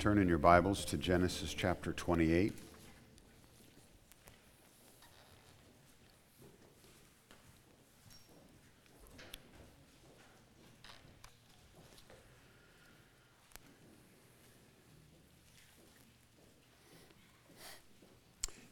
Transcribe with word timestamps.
Turn 0.00 0.16
in 0.16 0.30
your 0.30 0.38
Bibles 0.38 0.86
to 0.86 0.96
Genesis 0.96 1.52
chapter 1.52 1.92
28. 1.92 2.54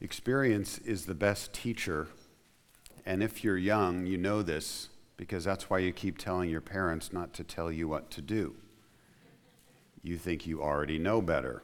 Experience 0.00 0.78
is 0.78 1.04
the 1.04 1.14
best 1.14 1.52
teacher. 1.52 2.06
And 3.04 3.22
if 3.22 3.44
you're 3.44 3.58
young, 3.58 4.06
you 4.06 4.16
know 4.16 4.40
this 4.40 4.88
because 5.18 5.44
that's 5.44 5.68
why 5.68 5.80
you 5.80 5.92
keep 5.92 6.16
telling 6.16 6.48
your 6.48 6.62
parents 6.62 7.12
not 7.12 7.34
to 7.34 7.44
tell 7.44 7.70
you 7.70 7.86
what 7.86 8.10
to 8.12 8.22
do. 8.22 8.54
You 10.08 10.16
think 10.16 10.46
you 10.46 10.62
already 10.62 10.98
know 10.98 11.20
better. 11.20 11.62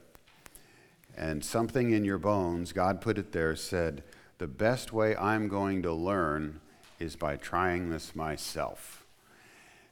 And 1.16 1.42
something 1.42 1.92
in 1.92 2.04
your 2.04 2.18
bones, 2.18 2.74
God 2.74 3.00
put 3.00 3.16
it 3.16 3.32
there, 3.32 3.56
said, 3.56 4.02
The 4.36 4.46
best 4.46 4.92
way 4.92 5.16
I'm 5.16 5.48
going 5.48 5.80
to 5.80 5.94
learn 5.94 6.60
is 7.00 7.16
by 7.16 7.36
trying 7.36 7.88
this 7.88 8.14
myself. 8.14 9.06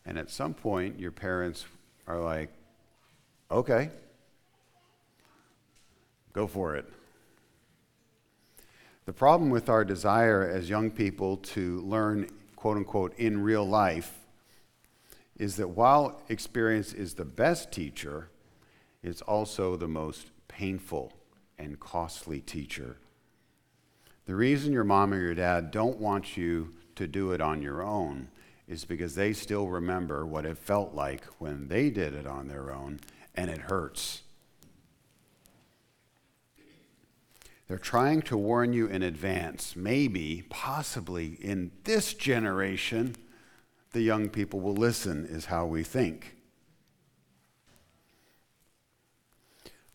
And 0.04 0.18
at 0.18 0.28
some 0.28 0.52
point, 0.52 1.00
your 1.00 1.12
parents 1.12 1.64
are 2.06 2.20
like, 2.20 2.52
Okay, 3.50 3.88
go 6.34 6.46
for 6.46 6.76
it. 6.76 6.84
The 9.06 9.14
problem 9.14 9.48
with 9.48 9.70
our 9.70 9.82
desire 9.82 10.46
as 10.46 10.68
young 10.68 10.90
people 10.90 11.38
to 11.38 11.80
learn, 11.80 12.28
quote 12.54 12.76
unquote, 12.76 13.16
in 13.16 13.42
real 13.42 13.66
life 13.66 14.18
is 15.38 15.56
that 15.56 15.70
while 15.70 16.20
experience 16.28 16.92
is 16.92 17.14
the 17.14 17.24
best 17.24 17.72
teacher, 17.72 18.28
it's 19.02 19.22
also 19.22 19.76
the 19.76 19.88
most 19.88 20.30
painful 20.48 21.12
and 21.58 21.80
costly 21.80 22.40
teacher. 22.40 22.96
The 24.26 24.34
reason 24.36 24.72
your 24.72 24.84
mom 24.84 25.12
or 25.12 25.20
your 25.20 25.34
dad 25.34 25.70
don't 25.70 25.98
want 25.98 26.36
you 26.36 26.74
to 26.94 27.06
do 27.06 27.32
it 27.32 27.40
on 27.40 27.62
your 27.62 27.82
own 27.82 28.28
is 28.68 28.84
because 28.84 29.14
they 29.14 29.32
still 29.32 29.66
remember 29.66 30.24
what 30.24 30.46
it 30.46 30.56
felt 30.56 30.94
like 30.94 31.24
when 31.38 31.68
they 31.68 31.90
did 31.90 32.14
it 32.14 32.26
on 32.26 32.48
their 32.48 32.72
own, 32.72 33.00
and 33.34 33.50
it 33.50 33.58
hurts. 33.58 34.22
They're 37.66 37.78
trying 37.78 38.22
to 38.22 38.36
warn 38.36 38.72
you 38.72 38.86
in 38.86 39.02
advance. 39.02 39.74
Maybe, 39.74 40.44
possibly, 40.48 41.38
in 41.40 41.72
this 41.84 42.14
generation, 42.14 43.16
the 43.92 44.02
young 44.02 44.28
people 44.28 44.60
will 44.60 44.74
listen, 44.74 45.26
is 45.26 45.46
how 45.46 45.66
we 45.66 45.82
think. 45.82 46.36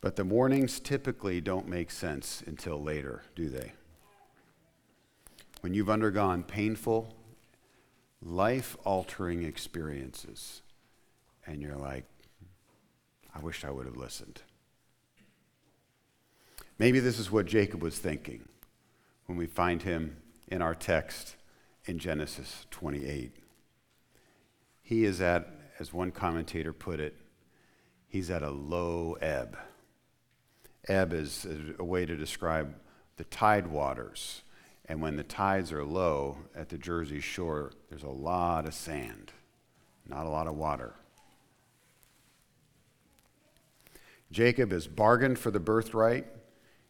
But 0.07 0.15
the 0.15 0.23
warnings 0.23 0.79
typically 0.79 1.41
don't 1.41 1.67
make 1.67 1.91
sense 1.91 2.41
until 2.47 2.81
later, 2.81 3.23
do 3.35 3.49
they? 3.49 3.73
When 5.59 5.73
you've 5.73 5.89
undergone 5.89 6.43
painful, 6.43 7.13
life 8.21 8.77
altering 8.85 9.43
experiences, 9.43 10.61
and 11.45 11.61
you're 11.61 11.75
like, 11.75 12.05
I 13.35 13.39
wish 13.39 13.65
I 13.65 13.69
would 13.69 13.85
have 13.85 13.97
listened. 13.97 14.43
Maybe 16.79 17.01
this 17.01 17.19
is 17.19 17.29
what 17.29 17.45
Jacob 17.45 17.83
was 17.83 17.99
thinking 17.99 18.47
when 19.25 19.37
we 19.37 19.45
find 19.45 19.83
him 19.83 20.15
in 20.47 20.61
our 20.61 20.73
text 20.73 21.35
in 21.83 21.99
Genesis 21.99 22.65
28. 22.71 23.35
He 24.83 25.03
is 25.03 25.19
at, 25.19 25.49
as 25.79 25.91
one 25.91 26.11
commentator 26.11 26.71
put 26.71 27.01
it, 27.01 27.17
he's 28.07 28.31
at 28.31 28.41
a 28.41 28.51
low 28.51 29.17
ebb. 29.19 29.57
Ebb 30.87 31.13
is 31.13 31.45
a 31.77 31.83
way 31.83 32.05
to 32.05 32.15
describe 32.15 32.73
the 33.17 33.25
tide 33.25 33.67
waters. 33.67 34.43
And 34.85 35.01
when 35.01 35.17
the 35.17 35.23
tides 35.23 35.73
are 35.73 35.83
low 35.83 36.37
at 36.55 36.69
the 36.69 36.77
Jersey 36.77 37.19
shore, 37.19 37.71
there's 37.89 38.03
a 38.03 38.09
lot 38.09 38.65
of 38.65 38.73
sand, 38.73 39.33
not 40.07 40.25
a 40.25 40.29
lot 40.29 40.47
of 40.47 40.55
water. 40.55 40.93
Jacob 44.31 44.71
has 44.71 44.87
bargained 44.87 45.39
for 45.39 45.51
the 45.51 45.59
birthright 45.59 46.27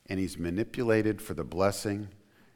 and 0.10 0.20
he's 0.20 0.38
manipulated 0.38 1.22
for 1.22 1.34
the 1.34 1.44
blessing, 1.44 2.08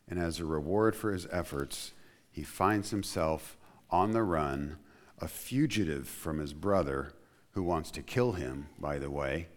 and 0.07 0.19
as 0.19 0.39
a 0.39 0.45
reward 0.45 0.95
for 0.95 1.11
his 1.11 1.27
efforts, 1.31 1.91
he 2.31 2.43
finds 2.43 2.91
himself 2.91 3.57
on 3.89 4.11
the 4.11 4.23
run, 4.23 4.77
a 5.19 5.27
fugitive 5.27 6.07
from 6.07 6.39
his 6.39 6.53
brother, 6.53 7.13
who 7.51 7.61
wants 7.61 7.91
to 7.91 8.01
kill 8.01 8.33
him, 8.33 8.67
by 8.79 8.97
the 8.97 9.11
way, 9.11 9.47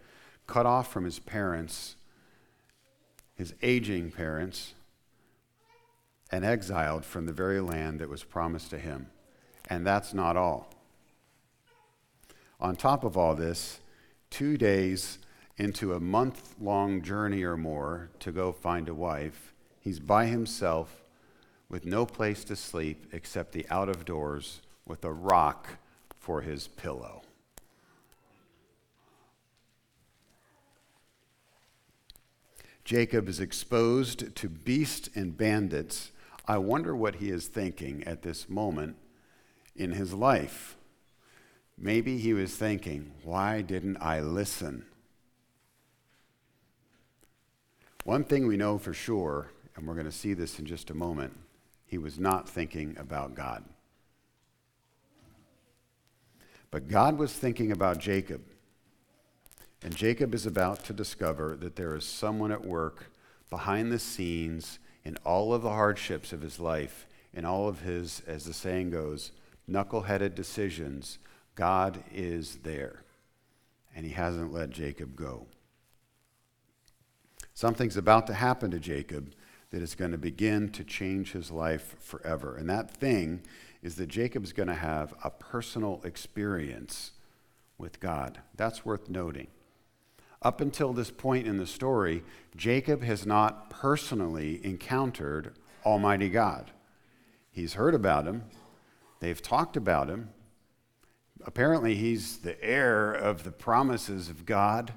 cut 0.47 0.67
off 0.67 0.93
from 0.93 1.05
his 1.05 1.19
parents, 1.19 1.97
his 3.35 3.55
aging 3.63 4.11
parents, 4.11 4.75
and 6.31 6.45
exiled 6.45 7.05
from 7.05 7.27
the 7.27 7.33
very 7.33 7.61
land 7.61 8.01
that 8.01 8.09
was 8.09 8.25
promised 8.25 8.71
to 8.71 8.79
him. 8.79 9.07
And 9.69 9.87
that's 9.87 10.13
not 10.13 10.37
all. 10.37 10.71
On 12.61 12.77
top 12.77 13.05
of 13.05 13.17
all 13.17 13.35
this, 13.35 13.81
two 14.31 14.57
days 14.57 15.19
into 15.57 15.93
a 15.95 16.01
month 16.01 16.55
long 16.61 17.03
journey 17.03 17.43
or 17.43 17.57
more 17.57 18.11
to 18.21 18.33
go 18.33 18.53
find 18.53 18.89
a 18.89 18.95
wife. 18.95 19.53
He's 19.81 20.01
by 20.01 20.27
himself 20.27 21.05
with 21.69 21.85
no 21.85 22.07
place 22.07 22.45
to 22.45 22.57
sleep 22.57 23.07
except 23.13 23.53
the 23.53 23.67
out 23.71 23.89
of 23.89 24.05
doors 24.05 24.61
with 24.87 25.05
a 25.05 25.13
rock 25.13 25.79
for 26.19 26.41
his 26.41 26.69
pillow. 26.69 27.24
Jacob 32.85 33.29
is 33.29 33.41
exposed 33.41 34.35
to 34.37 34.49
beasts 34.49 35.09
and 35.15 35.37
bandits. 35.37 36.13
I 36.47 36.59
wonder 36.59 36.95
what 36.95 37.17
he 37.17 37.31
is 37.31 37.47
thinking 37.47 38.05
at 38.05 38.23
this 38.23 38.49
moment 38.49 38.97
in 39.75 39.93
his 39.93 40.13
life. 40.13 40.77
Maybe 41.79 42.19
he 42.19 42.35
was 42.35 42.55
thinking, 42.55 43.13
why 43.23 43.63
didn't 43.63 43.97
I 44.01 44.21
listen? 44.21 44.85
One 48.05 48.25
thing 48.25 48.47
we 48.47 48.59
know 48.59 48.77
for 48.77 48.93
sure, 48.93 49.51
and 49.75 49.87
we're 49.89 49.95
going 49.95 50.05
to 50.05 50.13
see 50.13 50.35
this 50.35 50.59
in 50.59 50.67
just 50.67 50.91
a 50.91 50.95
moment, 50.95 51.33
he 51.87 51.97
was 51.97 52.19
not 52.19 52.49
thinking 52.49 52.95
about 52.99 53.35
God. 53.35 53.65
But 56.71 56.89
God 56.89 57.17
was 57.17 57.33
thinking 57.33 57.73
about 57.73 57.99
Jacob. 57.99 58.43
And 59.85 59.95
Jacob 59.95 60.35
is 60.35 60.47
about 60.47 60.83
to 60.87 60.95
discover 60.95 61.57
that 61.57 61.77
there 61.77 61.95
is 61.95 62.07
someone 62.07 62.51
at 62.51 62.65
work 62.65 63.11
behind 63.51 63.93
the 63.93 63.99
scenes 63.99 64.79
in 65.05 65.19
all 65.27 65.53
of 65.53 65.61
the 65.61 65.69
hardships 65.69 66.33
of 66.33 66.41
his 66.41 66.59
life, 66.59 67.07
in 67.35 67.45
all 67.45 67.69
of 67.69 67.83
his, 67.83 68.23
as 68.27 68.45
the 68.45 68.55
saying 68.55 68.91
goes, 68.91 69.31
knuckleheaded 69.71 70.35
decisions. 70.35 71.19
God 71.55 72.03
is 72.13 72.57
there. 72.63 73.03
And 73.95 74.07
he 74.07 74.13
hasn't 74.13 74.55
let 74.55 74.71
Jacob 74.71 75.15
go. 75.15 75.47
Something's 77.53 77.99
about 77.99 78.27
to 78.29 78.35
happen 78.35 78.71
to 78.71 78.81
Jacob 78.81 79.35
that 79.71 79.83
is 79.83 79.95
going 79.95 80.13
to 80.13 80.19
begin 80.19 80.71
to 80.71 80.83
change 80.83 81.33
his 81.33 81.51
life 81.51 81.95
forever. 82.01 82.57
And 82.57 82.71
that 82.71 82.91
thing 82.91 83.43
is 83.83 83.97
that 83.97 84.07
Jacob's 84.07 84.55
going 84.55 84.69
to 84.69 84.75
have 84.75 85.13
a 85.23 85.31
personal 85.31 86.01
experience 86.05 87.13
with 87.77 88.01
God. 88.01 88.41
That's 88.57 88.87
worth 88.87 89.11
noting. 89.11 89.49
Up 90.45 90.61
until 90.61 90.93
this 90.93 91.11
point 91.11 91.47
in 91.47 91.57
the 91.57 91.67
story, 91.67 92.23
Jacob 92.55 93.03
has 93.03 93.25
not 93.25 93.71
personally 93.71 94.61
encountered 94.63 95.55
Almighty 95.87 96.29
God. 96.29 96.71
He's 97.51 97.75
heard 97.75 97.95
about 97.95 98.27
him, 98.27 98.45
they've 99.21 99.41
talked 99.41 99.77
about 99.77 100.09
him. 100.09 100.29
Apparently, 101.47 101.95
he's 101.95 102.39
the 102.39 102.63
heir 102.63 103.13
of 103.13 103.45
the 103.45 103.51
promises 103.51 104.29
of 104.29 104.47
God. 104.47 104.93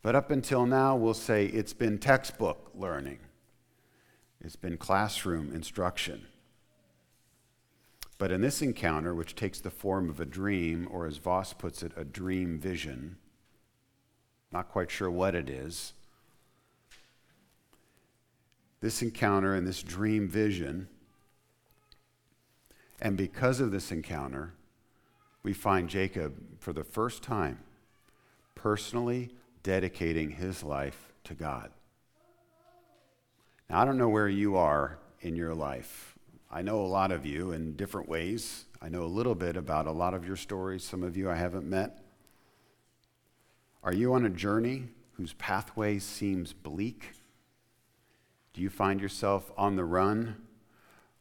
But 0.00 0.14
up 0.14 0.30
until 0.30 0.64
now, 0.64 0.94
we'll 0.94 1.14
say 1.14 1.46
it's 1.46 1.72
been 1.72 1.98
textbook 1.98 2.72
learning, 2.74 3.20
it's 4.40 4.56
been 4.56 4.76
classroom 4.76 5.52
instruction. 5.54 6.26
But 8.16 8.32
in 8.32 8.40
this 8.40 8.62
encounter, 8.62 9.14
which 9.14 9.36
takes 9.36 9.60
the 9.60 9.70
form 9.70 10.10
of 10.10 10.18
a 10.18 10.24
dream, 10.24 10.88
or 10.90 11.06
as 11.06 11.18
Vos 11.18 11.52
puts 11.52 11.84
it, 11.84 11.92
a 11.96 12.04
dream 12.04 12.58
vision, 12.58 13.16
not 14.52 14.68
quite 14.68 14.90
sure 14.90 15.10
what 15.10 15.34
it 15.34 15.48
is, 15.48 15.92
this 18.80 19.02
encounter 19.02 19.54
and 19.54 19.66
this 19.66 19.82
dream 19.82 20.28
vision, 20.28 20.88
and 23.00 23.16
because 23.16 23.60
of 23.60 23.70
this 23.70 23.92
encounter, 23.92 24.54
we 25.42 25.52
find 25.52 25.88
Jacob 25.88 26.34
for 26.58 26.72
the 26.72 26.84
first 26.84 27.22
time 27.22 27.58
personally 28.54 29.30
dedicating 29.62 30.30
his 30.30 30.62
life 30.62 31.12
to 31.24 31.34
God. 31.34 31.70
Now, 33.70 33.82
I 33.82 33.84
don't 33.84 33.98
know 33.98 34.08
where 34.08 34.28
you 34.28 34.56
are 34.56 34.98
in 35.20 35.36
your 35.36 35.54
life. 35.54 36.16
I 36.50 36.62
know 36.62 36.80
a 36.80 36.86
lot 36.86 37.12
of 37.12 37.26
you 37.26 37.52
in 37.52 37.76
different 37.76 38.08
ways. 38.08 38.64
I 38.80 38.88
know 38.88 39.02
a 39.02 39.04
little 39.04 39.34
bit 39.34 39.56
about 39.56 39.86
a 39.86 39.92
lot 39.92 40.14
of 40.14 40.26
your 40.26 40.36
stories. 40.36 40.82
Some 40.82 41.02
of 41.02 41.16
you 41.16 41.30
I 41.30 41.34
haven't 41.34 41.66
met. 41.66 42.02
Are 43.82 43.92
you 43.92 44.12
on 44.12 44.24
a 44.24 44.30
journey 44.30 44.88
whose 45.12 45.32
pathway 45.34 45.98
seems 45.98 46.52
bleak? 46.52 47.12
Do 48.52 48.60
you 48.60 48.70
find 48.70 49.00
yourself 49.00 49.52
on 49.56 49.76
the 49.76 49.84
run 49.84 50.36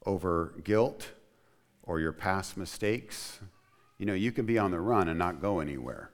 over 0.05 0.53
guilt 0.63 1.11
or 1.83 1.99
your 1.99 2.13
past 2.13 2.57
mistakes? 2.57 3.39
You 3.97 4.05
know, 4.05 4.13
you 4.13 4.31
can 4.31 4.45
be 4.45 4.57
on 4.57 4.71
the 4.71 4.79
run 4.79 5.07
and 5.07 5.19
not 5.19 5.41
go 5.41 5.59
anywhere. 5.59 6.09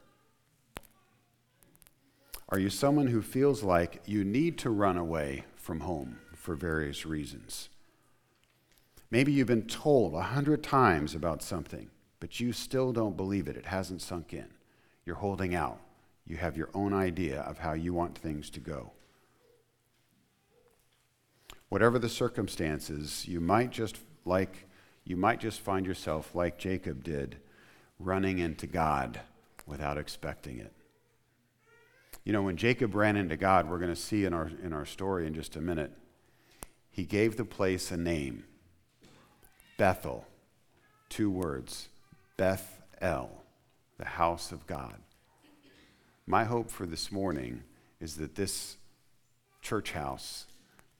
Are 2.49 2.59
you 2.59 2.69
someone 2.69 3.07
who 3.07 3.21
feels 3.21 3.63
like 3.63 4.01
you 4.05 4.23
need 4.23 4.57
to 4.59 4.69
run 4.69 4.97
away 4.97 5.45
from 5.55 5.79
home 5.79 6.19
for 6.35 6.55
various 6.55 7.05
reasons? 7.05 7.69
Maybe 9.09 9.31
you've 9.31 9.47
been 9.47 9.67
told 9.67 10.13
a 10.13 10.21
hundred 10.21 10.61
times 10.61 11.15
about 11.15 11.41
something, 11.41 11.89
but 12.19 12.39
you 12.39 12.51
still 12.51 12.91
don't 12.91 13.17
believe 13.17 13.47
it. 13.47 13.57
It 13.57 13.67
hasn't 13.67 14.01
sunk 14.01 14.33
in. 14.33 14.47
You're 15.05 15.15
holding 15.15 15.55
out. 15.55 15.79
You 16.25 16.37
have 16.37 16.57
your 16.57 16.69
own 16.73 16.93
idea 16.93 17.41
of 17.41 17.59
how 17.59 17.73
you 17.73 17.93
want 17.93 18.17
things 18.17 18.49
to 18.51 18.59
go. 18.59 18.91
Whatever 21.69 21.99
the 21.99 22.09
circumstances, 22.09 23.27
you 23.27 23.39
might 23.39 23.71
just 23.71 23.97
like 24.25 24.67
you 25.05 25.17
might 25.17 25.39
just 25.39 25.59
find 25.59 25.85
yourself 25.85 26.33
like 26.33 26.57
Jacob 26.57 27.03
did, 27.03 27.37
running 27.99 28.39
into 28.39 28.67
God 28.67 29.19
without 29.65 29.97
expecting 29.97 30.59
it. 30.59 30.71
You 32.23 32.31
know, 32.31 32.41
when 32.41 32.55
Jacob 32.55 32.95
ran 32.95 33.17
into 33.17 33.35
God, 33.35 33.69
we're 33.69 33.79
going 33.79 33.93
to 33.93 33.99
see 33.99 34.23
in 34.23 34.33
our, 34.33 34.49
in 34.63 34.71
our 34.71 34.85
story 34.85 35.27
in 35.27 35.33
just 35.33 35.57
a 35.57 35.61
minute, 35.61 35.91
he 36.89 37.03
gave 37.03 37.35
the 37.35 37.45
place 37.45 37.91
a 37.91 37.97
name 37.97 38.45
Bethel. 39.77 40.25
Two 41.09 41.29
words 41.29 41.89
Beth 42.37 42.81
El, 43.01 43.29
the 43.97 44.05
house 44.05 44.51
of 44.51 44.65
God. 44.65 44.95
My 46.25 46.45
hope 46.45 46.71
for 46.71 46.85
this 46.85 47.11
morning 47.11 47.63
is 47.99 48.15
that 48.15 48.35
this 48.35 48.77
church 49.61 49.91
house 49.91 50.47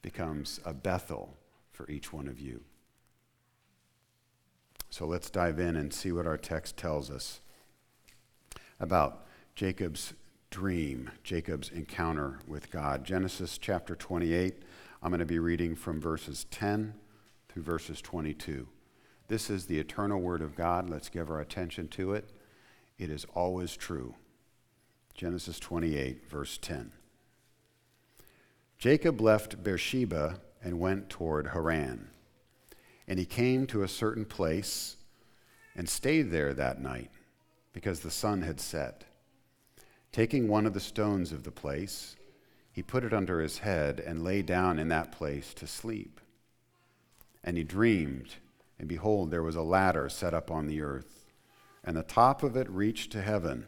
becomes 0.01 0.59
a 0.65 0.73
Bethel 0.73 1.37
for 1.71 1.89
each 1.89 2.11
one 2.11 2.27
of 2.27 2.41
you. 2.41 2.61
So 4.89 5.05
let's 5.05 5.29
dive 5.29 5.59
in 5.59 5.77
and 5.77 5.93
see 5.93 6.11
what 6.11 6.27
our 6.27 6.37
text 6.37 6.75
tells 6.75 7.09
us 7.09 7.39
about 8.81 9.25
Jacob's 9.55 10.13
dream, 10.49 11.09
Jacob's 11.23 11.69
encounter 11.69 12.39
with 12.45 12.69
God. 12.69 13.05
Genesis 13.05 13.57
chapter 13.57 13.95
28, 13.95 14.61
I'm 15.01 15.09
going 15.09 15.19
to 15.19 15.25
be 15.25 15.39
reading 15.39 15.73
from 15.75 16.01
verses 16.01 16.45
10 16.51 16.95
through 17.47 17.63
verses 17.63 18.01
22. 18.01 18.67
This 19.29 19.49
is 19.49 19.67
the 19.67 19.79
eternal 19.79 20.19
word 20.19 20.41
of 20.41 20.55
God. 20.55 20.89
Let's 20.89 21.09
give 21.09 21.31
our 21.31 21.39
attention 21.39 21.87
to 21.89 22.13
it. 22.13 22.29
It 22.99 23.09
is 23.09 23.25
always 23.33 23.75
true. 23.77 24.15
Genesis 25.13 25.59
28, 25.59 26.29
verse 26.29 26.57
10. 26.57 26.91
Jacob 28.77 29.21
left 29.21 29.63
Beersheba 29.63 30.39
and 30.61 30.79
went 30.79 31.09
toward 31.09 31.47
Haran. 31.47 32.09
And 33.07 33.19
he 33.19 33.25
came 33.25 33.67
to 33.67 33.83
a 33.83 33.87
certain 33.87 34.25
place 34.25 34.97
and 35.75 35.87
stayed 35.87 36.31
there 36.31 36.53
that 36.53 36.81
night 36.81 37.11
because 37.73 37.99
the 37.99 38.11
sun 38.11 38.41
had 38.41 38.59
set. 38.59 39.03
Taking 40.11 40.47
one 40.47 40.65
of 40.65 40.73
the 40.73 40.79
stones 40.79 41.31
of 41.31 41.43
the 41.43 41.51
place, 41.51 42.15
he 42.71 42.83
put 42.83 43.03
it 43.03 43.13
under 43.13 43.39
his 43.39 43.59
head 43.59 43.99
and 43.99 44.23
lay 44.23 44.41
down 44.41 44.79
in 44.79 44.87
that 44.89 45.11
place 45.11 45.53
to 45.55 45.67
sleep. 45.67 46.19
And 47.43 47.57
he 47.57 47.63
dreamed, 47.63 48.35
and 48.79 48.87
behold, 48.87 49.31
there 49.31 49.43
was 49.43 49.55
a 49.55 49.61
ladder 49.61 50.09
set 50.09 50.33
up 50.33 50.49
on 50.49 50.67
the 50.67 50.81
earth, 50.81 51.25
and 51.83 51.95
the 51.95 52.03
top 52.03 52.43
of 52.43 52.55
it 52.55 52.69
reached 52.69 53.11
to 53.11 53.21
heaven. 53.21 53.67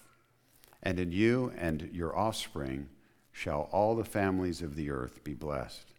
And 0.83 0.99
in 0.99 1.11
you 1.11 1.53
and 1.57 1.89
your 1.93 2.17
offspring 2.17 2.89
shall 3.31 3.69
all 3.71 3.95
the 3.95 4.03
families 4.03 4.61
of 4.61 4.75
the 4.75 4.89
earth 4.89 5.23
be 5.23 5.33
blessed. 5.33 5.93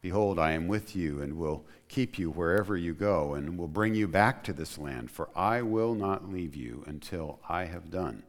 Behold, 0.00 0.38
I 0.38 0.52
am 0.52 0.68
with 0.68 0.94
you 0.94 1.20
and 1.20 1.36
will 1.36 1.64
keep 1.88 2.18
you 2.18 2.30
wherever 2.30 2.76
you 2.76 2.94
go, 2.94 3.34
and 3.34 3.58
will 3.58 3.68
bring 3.68 3.94
you 3.94 4.06
back 4.06 4.44
to 4.44 4.52
this 4.52 4.78
land, 4.78 5.10
for 5.10 5.28
I 5.34 5.62
will 5.62 5.94
not 5.94 6.30
leave 6.30 6.54
you 6.54 6.84
until 6.86 7.40
I 7.48 7.64
have 7.64 7.90
done 7.90 8.22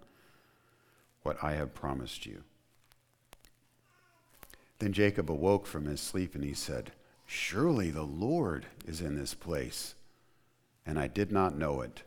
what 1.21 1.37
I 1.43 1.53
have 1.53 1.75
promised 1.75 2.25
you. 2.25 2.43
Then 4.79 4.93
Jacob 4.93 5.29
awoke 5.29 5.67
from 5.67 5.85
his 5.85 5.99
sleep, 5.99 6.33
and 6.33 6.43
he 6.43 6.53
said, 6.53 6.91
Surely 7.25 7.91
the 7.91 8.03
Lord 8.03 8.65
is 8.87 9.01
in 9.01 9.15
this 9.15 9.35
place, 9.35 9.93
and 10.85 10.97
I 10.97 11.07
did 11.07 11.31
not 11.31 11.55
know 11.55 11.81
it. 11.81 12.01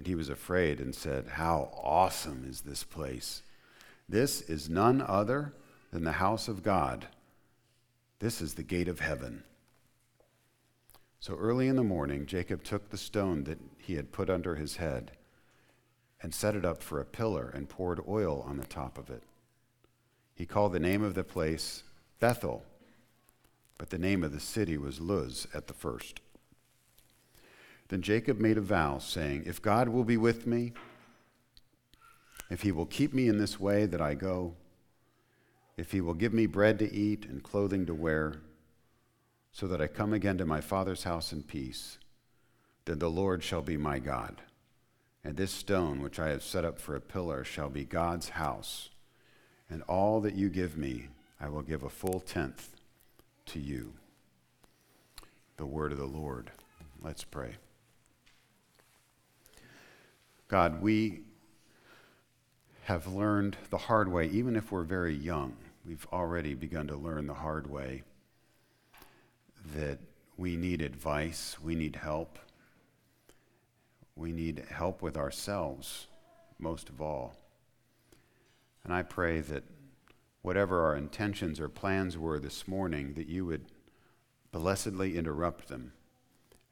And 0.00 0.06
he 0.06 0.14
was 0.14 0.30
afraid 0.30 0.80
and 0.80 0.94
said, 0.94 1.26
How 1.32 1.70
awesome 1.74 2.46
is 2.48 2.62
this 2.62 2.82
place! 2.82 3.42
This 4.08 4.40
is 4.40 4.70
none 4.70 5.02
other 5.02 5.52
than 5.92 6.04
the 6.04 6.12
house 6.12 6.48
of 6.48 6.62
God. 6.62 7.08
This 8.18 8.40
is 8.40 8.54
the 8.54 8.62
gate 8.62 8.88
of 8.88 9.00
heaven. 9.00 9.44
So 11.18 11.36
early 11.36 11.68
in 11.68 11.76
the 11.76 11.84
morning, 11.84 12.24
Jacob 12.24 12.64
took 12.64 12.88
the 12.88 12.96
stone 12.96 13.44
that 13.44 13.58
he 13.76 13.96
had 13.96 14.10
put 14.10 14.30
under 14.30 14.54
his 14.54 14.76
head 14.76 15.10
and 16.22 16.32
set 16.34 16.56
it 16.56 16.64
up 16.64 16.82
for 16.82 16.98
a 16.98 17.04
pillar 17.04 17.50
and 17.54 17.68
poured 17.68 18.00
oil 18.08 18.42
on 18.48 18.56
the 18.56 18.64
top 18.64 18.96
of 18.96 19.10
it. 19.10 19.24
He 20.34 20.46
called 20.46 20.72
the 20.72 20.80
name 20.80 21.02
of 21.02 21.12
the 21.12 21.24
place 21.24 21.82
Bethel, 22.20 22.64
but 23.76 23.90
the 23.90 23.98
name 23.98 24.24
of 24.24 24.32
the 24.32 24.40
city 24.40 24.78
was 24.78 24.98
Luz 24.98 25.46
at 25.52 25.66
the 25.66 25.74
first. 25.74 26.22
Then 27.90 28.02
Jacob 28.02 28.38
made 28.38 28.56
a 28.56 28.60
vow, 28.60 28.98
saying, 28.98 29.42
If 29.46 29.60
God 29.60 29.88
will 29.88 30.04
be 30.04 30.16
with 30.16 30.46
me, 30.46 30.72
if 32.48 32.62
he 32.62 32.70
will 32.70 32.86
keep 32.86 33.12
me 33.12 33.26
in 33.26 33.38
this 33.38 33.58
way 33.58 33.84
that 33.84 34.00
I 34.00 34.14
go, 34.14 34.54
if 35.76 35.90
he 35.90 36.00
will 36.00 36.14
give 36.14 36.32
me 36.32 36.46
bread 36.46 36.78
to 36.78 36.92
eat 36.92 37.26
and 37.26 37.42
clothing 37.42 37.86
to 37.86 37.94
wear, 37.94 38.42
so 39.50 39.66
that 39.66 39.80
I 39.80 39.88
come 39.88 40.12
again 40.12 40.38
to 40.38 40.46
my 40.46 40.60
father's 40.60 41.02
house 41.02 41.32
in 41.32 41.42
peace, 41.42 41.98
then 42.84 43.00
the 43.00 43.10
Lord 43.10 43.42
shall 43.42 43.62
be 43.62 43.76
my 43.76 43.98
God. 43.98 44.40
And 45.24 45.36
this 45.36 45.50
stone 45.50 46.00
which 46.00 46.20
I 46.20 46.28
have 46.28 46.44
set 46.44 46.64
up 46.64 46.78
for 46.78 46.94
a 46.94 47.00
pillar 47.00 47.42
shall 47.42 47.68
be 47.68 47.84
God's 47.84 48.30
house. 48.30 48.90
And 49.68 49.82
all 49.82 50.20
that 50.20 50.36
you 50.36 50.48
give 50.48 50.76
me, 50.76 51.08
I 51.40 51.48
will 51.48 51.62
give 51.62 51.82
a 51.82 51.90
full 51.90 52.20
tenth 52.20 52.76
to 53.46 53.58
you. 53.58 53.94
The 55.56 55.66
word 55.66 55.90
of 55.90 55.98
the 55.98 56.06
Lord. 56.06 56.52
Let's 57.02 57.24
pray. 57.24 57.56
God, 60.50 60.82
we 60.82 61.20
have 62.82 63.06
learned 63.06 63.56
the 63.70 63.78
hard 63.78 64.10
way, 64.10 64.26
even 64.26 64.56
if 64.56 64.72
we're 64.72 64.82
very 64.82 65.14
young. 65.14 65.54
We've 65.86 66.04
already 66.12 66.54
begun 66.54 66.88
to 66.88 66.96
learn 66.96 67.28
the 67.28 67.34
hard 67.34 67.70
way 67.70 68.02
that 69.76 70.00
we 70.36 70.56
need 70.56 70.82
advice, 70.82 71.56
we 71.62 71.76
need 71.76 71.94
help, 71.94 72.36
we 74.16 74.32
need 74.32 74.64
help 74.68 75.02
with 75.02 75.16
ourselves, 75.16 76.08
most 76.58 76.88
of 76.88 77.00
all. 77.00 77.36
And 78.82 78.92
I 78.92 79.04
pray 79.04 79.38
that 79.42 79.62
whatever 80.42 80.82
our 80.82 80.96
intentions 80.96 81.60
or 81.60 81.68
plans 81.68 82.18
were 82.18 82.40
this 82.40 82.66
morning, 82.66 83.14
that 83.14 83.28
you 83.28 83.46
would 83.46 83.66
blessedly 84.50 85.16
interrupt 85.16 85.68
them 85.68 85.92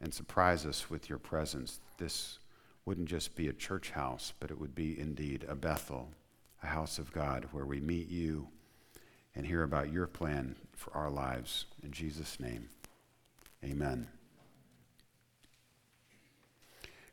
and 0.01 0.13
surprise 0.13 0.67
us 0.67 0.91
with 0.91 1.09
your 1.09 1.21
presence. 1.21 1.79
This 1.99 2.41
wouldn't 2.89 3.07
just 3.07 3.37
be 3.37 3.49
a 3.49 3.53
church 3.53 3.91
house, 3.91 4.33
but 4.41 4.51
it 4.51 4.59
would 4.59 4.75
be 4.75 4.99
indeed 4.99 5.45
a 5.47 5.55
Bethel, 5.55 6.09
a 6.63 6.69
house 6.69 6.99
of 6.99 7.13
God 7.13 7.47
where 7.53 7.67
we 7.67 7.81
meet 7.81 8.09
you 8.09 8.49
and 9.35 9.47
hear 9.47 9.63
about 9.63 9.93
your 9.93 10.07
plan 10.07 10.57
for 10.73 10.97
our 10.97 11.11
lives. 11.11 11.67
In 11.83 11.93
Jesus' 11.93 12.41
name, 12.41 12.71
amen. 13.63 14.09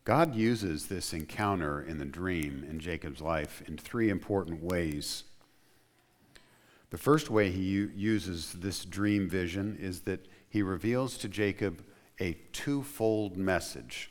God 0.05 0.33
uses 0.33 0.87
this 0.87 1.11
encounter 1.11 1.81
in 1.81 1.97
the 1.97 2.05
dream 2.05 2.65
in 2.69 2.79
Jacob's 2.79 3.19
life 3.19 3.61
in 3.67 3.75
three 3.75 4.09
important 4.09 4.63
ways. 4.63 5.25
The 6.89 6.97
first 6.97 7.29
way 7.29 7.51
he 7.51 7.63
u- 7.63 7.91
uses 7.93 8.53
this 8.53 8.85
dream 8.85 9.27
vision 9.27 9.77
is 9.77 10.03
that 10.03 10.25
he 10.47 10.61
reveals 10.61 11.17
to 11.17 11.27
Jacob 11.27 11.83
a 12.21 12.37
twofold 12.53 13.35
message. 13.35 14.09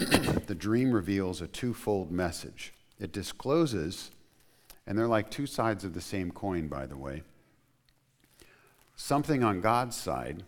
the 0.46 0.54
dream 0.54 0.92
reveals 0.92 1.42
a 1.42 1.46
twofold 1.46 2.10
message. 2.10 2.72
It 2.98 3.12
discloses 3.12 4.10
And 4.86 4.98
they're 4.98 5.06
like 5.06 5.30
two 5.30 5.46
sides 5.46 5.84
of 5.84 5.92
the 5.94 6.00
same 6.00 6.30
coin, 6.30 6.68
by 6.68 6.86
the 6.86 6.96
way. 6.96 7.22
Something 8.96 9.42
on 9.44 9.60
God's 9.60 9.96
side 9.96 10.42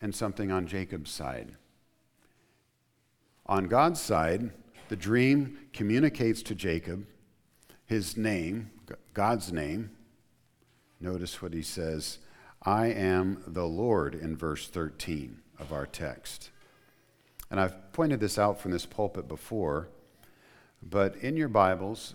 and 0.00 0.14
something 0.14 0.50
on 0.50 0.66
Jacob's 0.66 1.10
side. 1.10 1.52
On 3.46 3.68
God's 3.68 4.00
side, 4.00 4.50
the 4.88 4.96
dream 4.96 5.58
communicates 5.72 6.42
to 6.42 6.54
Jacob 6.54 7.06
his 7.86 8.16
name, 8.16 8.70
God's 9.14 9.52
name. 9.52 9.90
Notice 11.00 11.42
what 11.42 11.52
he 11.52 11.62
says 11.62 12.18
I 12.62 12.86
am 12.86 13.42
the 13.46 13.66
Lord 13.66 14.14
in 14.14 14.36
verse 14.36 14.68
13 14.68 15.40
of 15.58 15.72
our 15.72 15.86
text. 15.86 16.51
And 17.52 17.60
I've 17.60 17.92
pointed 17.92 18.18
this 18.18 18.38
out 18.38 18.58
from 18.58 18.70
this 18.70 18.86
pulpit 18.86 19.28
before, 19.28 19.90
but 20.82 21.16
in 21.16 21.36
your 21.36 21.48
Bibles, 21.48 22.14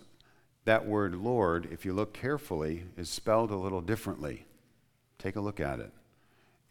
that 0.65 0.87
word 0.87 1.13
Lord, 1.13 1.69
if 1.71 1.85
you 1.85 1.93
look 1.93 2.11
carefully, 2.11 2.85
is 2.97 3.07
spelled 3.07 3.51
a 3.51 3.55
little 3.55 3.81
differently. 3.81 4.47
Take 5.19 5.35
a 5.35 5.39
look 5.39 5.59
at 5.59 5.79
it. 5.79 5.91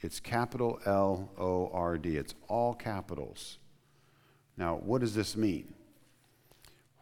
It's 0.01 0.19
capital 0.19 0.81
L 0.85 1.31
O 1.39 1.71
R 1.73 1.97
D, 1.97 2.17
it's 2.17 2.35
all 2.49 2.75
capitals. 2.75 3.59
Now, 4.57 4.79
what 4.79 5.01
does 5.01 5.15
this 5.15 5.37
mean? 5.37 5.73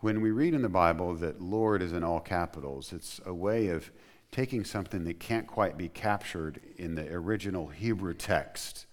When 0.01 0.21
we 0.21 0.33
read 0.33 0.53
in 0.53 0.61
the 0.61 0.69
Bible 0.69 1.15
that 1.15 1.41
Lord 1.41 1.81
is 1.81 1.95
in 1.95 2.05
all 2.05 2.21
capitals, 2.21 2.93
it's 2.93 3.23
a 3.25 3.33
way 3.33 3.69
of 3.69 3.91
taking 4.31 4.67
something 4.67 5.05
that 5.05 5.19
can't 5.19 5.47
quite 5.47 5.79
be 5.79 5.89
captured 5.89 6.61
in 6.77 6.95
the 6.95 7.11
original 7.11 7.69
Hebrew 7.69 8.13
text 8.13 8.85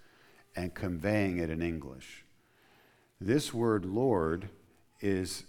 and 0.55 0.73
conveying 0.73 1.37
it 1.37 1.49
in 1.49 1.61
English. 1.61 2.20
This 3.23 3.53
word 3.53 3.85
Lord 3.85 4.49
is 4.99 5.43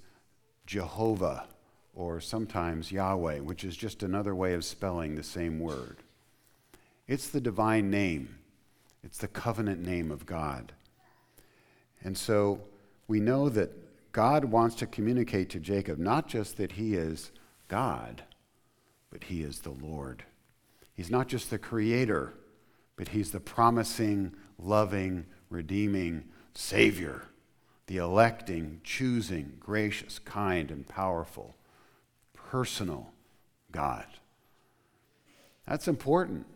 Jehovah 0.66 1.46
or 1.94 2.20
sometimes 2.20 2.92
Yahweh, 2.92 3.38
which 3.38 3.64
is 3.64 3.74
just 3.74 4.02
another 4.02 4.34
way 4.34 4.52
of 4.52 4.62
spelling 4.62 5.14
the 5.14 5.22
same 5.22 5.58
word. 5.58 5.96
It's 7.08 7.28
the 7.28 7.40
divine 7.40 7.90
name, 7.90 8.36
it's 9.02 9.16
the 9.16 9.26
covenant 9.26 9.80
name 9.80 10.10
of 10.10 10.26
God. 10.26 10.72
And 12.04 12.16
so 12.16 12.60
we 13.08 13.20
know 13.20 13.48
that 13.48 13.70
God 14.12 14.44
wants 14.44 14.74
to 14.76 14.86
communicate 14.86 15.48
to 15.50 15.58
Jacob 15.58 15.98
not 15.98 16.28
just 16.28 16.58
that 16.58 16.72
he 16.72 16.94
is 16.94 17.32
God, 17.68 18.22
but 19.10 19.24
he 19.24 19.42
is 19.42 19.60
the 19.60 19.70
Lord. 19.70 20.24
He's 20.92 21.10
not 21.10 21.26
just 21.26 21.48
the 21.48 21.58
creator, 21.58 22.34
but 22.96 23.08
he's 23.08 23.30
the 23.30 23.40
promising, 23.40 24.34
loving, 24.58 25.24
redeeming 25.48 26.24
Savior, 26.52 27.22
the 27.92 27.98
electing, 27.98 28.80
choosing, 28.82 29.52
gracious, 29.60 30.18
kind, 30.18 30.70
and 30.70 30.88
powerful, 30.88 31.54
personal 32.32 33.12
God. 33.70 34.06
That's 35.68 35.86
important 35.86 36.46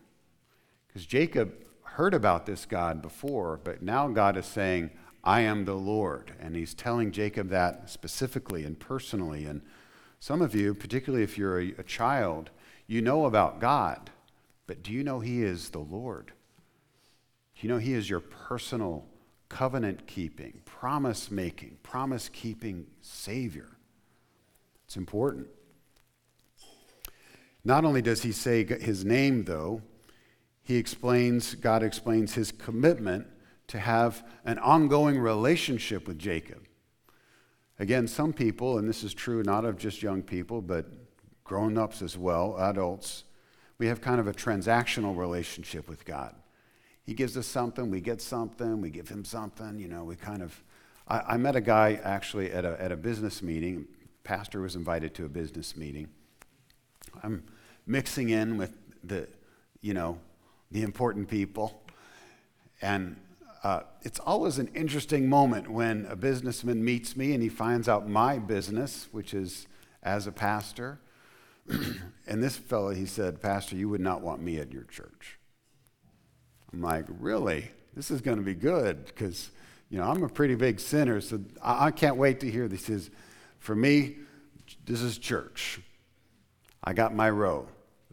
because 0.87 1.05
Jacob 1.05 1.53
heard 1.83 2.15
about 2.15 2.47
this 2.47 2.65
God 2.65 3.03
before, 3.03 3.59
but 3.63 3.83
now 3.83 4.07
God 4.07 4.35
is 4.35 4.47
saying, 4.47 4.89
I 5.23 5.41
am 5.41 5.65
the 5.65 5.75
Lord. 5.75 6.31
And 6.39 6.55
he's 6.55 6.73
telling 6.73 7.11
Jacob 7.11 7.49
that 7.49 7.87
specifically 7.87 8.63
and 8.63 8.79
personally. 8.79 9.45
And 9.45 9.61
some 10.19 10.41
of 10.41 10.55
you, 10.55 10.73
particularly 10.73 11.23
if 11.23 11.37
you're 11.37 11.61
a, 11.61 11.75
a 11.77 11.83
child, 11.83 12.49
you 12.87 12.99
know 12.99 13.25
about 13.27 13.61
God, 13.61 14.09
but 14.65 14.81
do 14.81 14.91
you 14.91 15.03
know 15.03 15.19
he 15.19 15.43
is 15.43 15.69
the 15.69 15.77
Lord? 15.77 16.31
Do 17.55 17.67
you 17.67 17.69
know 17.71 17.77
he 17.77 17.93
is 17.93 18.09
your 18.09 18.21
personal 18.21 19.05
covenant 19.49 20.07
keeping, 20.07 20.61
promise 20.65 21.31
making, 21.31 21.77
promise 21.83 22.29
keeping 22.29 22.87
Savior? 23.01 23.77
It's 24.85 24.97
important. 24.97 25.47
Not 27.63 27.83
only 27.83 28.01
does 28.01 28.21
he 28.21 28.31
say 28.31 28.63
his 28.63 29.03
name, 29.03 29.43
though, 29.43 29.81
he 30.63 30.77
explains, 30.77 31.55
God 31.55 31.83
explains 31.83 32.33
his 32.33 32.51
commitment 32.51 33.27
to 33.67 33.79
have 33.79 34.25
an 34.45 34.57
ongoing 34.59 35.19
relationship 35.19 36.07
with 36.07 36.17
Jacob. 36.17 36.65
Again, 37.79 38.07
some 38.07 38.33
people, 38.33 38.77
and 38.77 38.87
this 38.87 39.03
is 39.03 39.13
true 39.13 39.43
not 39.43 39.65
of 39.65 39.77
just 39.77 40.01
young 40.01 40.23
people, 40.23 40.61
but 40.61 40.87
grown 41.43 41.77
ups 41.77 42.01
as 42.01 42.17
well, 42.17 42.55
adults, 42.57 43.23
we 43.77 43.87
have 43.87 44.01
kind 44.01 44.19
of 44.19 44.27
a 44.27 44.33
transactional 44.33 45.15
relationship 45.15 45.87
with 45.87 46.05
God. 46.05 46.35
He 47.07 47.13
gives 47.13 47.37
us 47.37 47.47
something, 47.47 47.89
we 47.89 48.01
get 48.01 48.21
something, 48.21 48.81
we 48.81 48.89
give 48.89 49.07
him 49.07 49.23
something, 49.23 49.79
you 49.79 49.87
know, 49.87 50.03
we 50.03 50.17
kind 50.17 50.43
of. 50.43 50.61
I, 51.07 51.19
I 51.19 51.37
met 51.37 51.55
a 51.55 51.61
guy 51.61 51.99
actually 52.03 52.51
at 52.51 52.65
a, 52.65 52.79
at 52.81 52.91
a 52.91 52.97
business 52.97 53.41
meeting. 53.41 53.87
Pastor 54.25 54.59
was 54.59 54.75
invited 54.75 55.15
to 55.15 55.25
a 55.25 55.29
business 55.29 55.77
meeting. 55.77 56.09
I'm 57.23 57.45
mixing 57.85 58.27
in 58.29 58.57
with 58.57 58.77
the, 59.05 59.29
you 59.79 59.93
know, 59.93 60.19
the 60.69 60.83
important 60.83 61.29
people. 61.29 61.81
And 62.81 63.15
uh, 63.63 63.83
it's 64.01 64.19
always 64.19 64.59
an 64.59 64.69
interesting 64.75 65.29
moment 65.29 65.69
when 65.69 66.05
a 66.09 66.15
businessman 66.17 66.83
meets 66.83 67.15
me 67.15 67.33
and 67.33 67.41
he 67.41 67.47
finds 67.47 67.87
out 67.87 68.09
my 68.09 68.37
business, 68.37 69.07
which 69.13 69.33
is 69.33 69.65
as 70.03 70.27
a 70.27 70.31
pastor. 70.33 70.99
and 72.27 72.43
this 72.43 72.57
fellow, 72.57 72.89
he 72.89 73.05
said, 73.05 73.41
Pastor, 73.41 73.77
you 73.77 73.87
would 73.87 74.01
not 74.01 74.21
want 74.21 74.41
me 74.41 74.57
at 74.57 74.73
your 74.73 74.83
church. 74.83 75.36
I'm 76.73 76.81
like, 76.81 77.05
really? 77.19 77.71
This 77.95 78.11
is 78.11 78.21
going 78.21 78.37
to 78.37 78.43
be 78.43 78.53
good 78.53 79.05
because, 79.05 79.49
you 79.89 79.97
know, 79.97 80.09
I'm 80.09 80.23
a 80.23 80.29
pretty 80.29 80.55
big 80.55 80.79
sinner, 80.79 81.21
so 81.21 81.41
I, 81.61 81.87
I 81.87 81.91
can't 81.91 82.17
wait 82.17 82.39
to 82.41 82.51
hear 82.51 82.67
this. 82.67 82.85
Says, 82.85 83.09
for 83.59 83.75
me, 83.75 84.17
this 84.85 85.01
is 85.01 85.17
church. 85.17 85.81
I 86.83 86.93
got 86.93 87.15
my 87.15 87.29
row. 87.29 87.67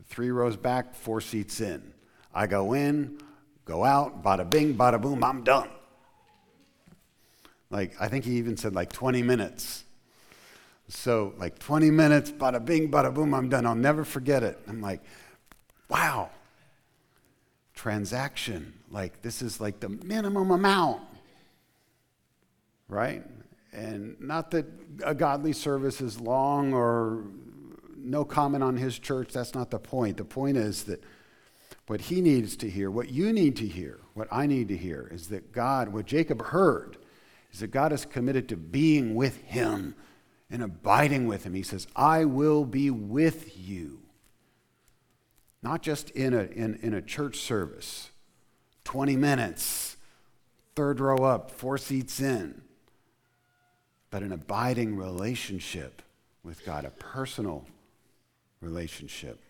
Three 0.07 0.31
rows 0.31 0.57
back, 0.57 0.95
four 0.95 1.21
seats 1.21 1.61
in. 1.61 1.93
I 2.35 2.47
go 2.47 2.73
in, 2.73 3.19
Go 3.65 3.83
out, 3.85 4.23
bada 4.23 4.49
bing, 4.49 4.75
bada 4.75 5.01
boom, 5.01 5.25
I'm 5.25 5.43
done. 5.43 5.69
Like, 7.71 7.95
I 7.99 8.09
think 8.09 8.25
he 8.25 8.37
even 8.37 8.57
said 8.57 8.75
like 8.75 8.93
20 8.93 9.23
minutes. 9.23 9.85
So, 10.89 11.33
like 11.39 11.59
20 11.59 11.91
minutes, 11.91 12.31
bada 12.31 12.63
bing, 12.63 12.91
bada 12.91 13.13
boom, 13.13 13.33
I'm 13.33 13.49
done. 13.49 13.65
I'll 13.65 13.75
never 13.75 14.05
forget 14.05 14.43
it. 14.43 14.59
I'm 14.69 14.83
like, 14.83 15.03
wow. 15.89 16.31
Transaction. 17.75 18.75
Like, 18.91 19.23
this 19.23 19.43
is 19.43 19.61
like 19.61 19.81
the 19.81 19.89
minimum 19.89 20.51
amount. 20.51 21.03
Right? 22.89 23.23
And 23.73 24.21
not 24.21 24.51
that 24.53 24.67
a 25.05 25.15
godly 25.15 25.53
service 25.53 26.01
is 26.01 26.21
long 26.21 26.73
or 26.73 27.25
no 27.97 28.25
comment 28.25 28.63
on 28.63 28.77
his 28.77 28.99
church. 28.99 29.33
That's 29.33 29.55
not 29.55 29.71
the 29.71 29.79
point. 29.79 30.19
The 30.19 30.25
point 30.25 30.57
is 30.57 30.85
that 30.85 31.03
what 31.87 32.03
he 32.03 32.21
needs 32.21 32.57
to 32.59 32.71
hear, 32.71 32.91
what 32.91 33.11
you 33.11 33.33
need 33.33 33.57
to 33.57 33.67
hear, 33.67 34.01
what 34.15 34.29
I 34.31 34.47
need 34.47 34.69
to 34.69 34.77
hear 34.77 35.09
is 35.11 35.29
that 35.29 35.53
God, 35.53 35.89
what 35.89 36.07
Jacob 36.07 36.43
heard, 36.43 36.97
is 37.53 37.61
that 37.61 37.69
God 37.69 37.93
is 37.93 38.05
committed 38.05 38.49
to 38.49 38.57
being 38.57 39.15
with 39.15 39.43
him 39.43 39.95
and 40.51 40.63
abiding 40.63 41.27
with 41.27 41.45
him. 41.45 41.55
He 41.55 41.63
says, 41.63 41.87
I 41.97 42.25
will 42.25 42.65
be 42.65 42.91
with 42.91 43.59
you. 43.59 44.01
Not 45.65 45.81
just 45.81 46.11
in 46.11 46.35
a, 46.35 46.43
in, 46.43 46.79
in 46.83 46.93
a 46.93 47.01
church 47.01 47.39
service, 47.39 48.11
20 48.85 49.17
minutes, 49.17 49.97
third 50.77 51.01
row 51.01 51.25
up, 51.25 51.51
four 51.51 51.79
seats 51.79 52.21
in, 52.21 52.61
but 54.11 54.23
an 54.23 54.31
abiding 54.31 54.95
relationship 54.95 56.03
with 56.45 56.63
God, 56.67 56.85
a 56.85 56.91
personal 56.91 57.65
relationship. 58.61 59.41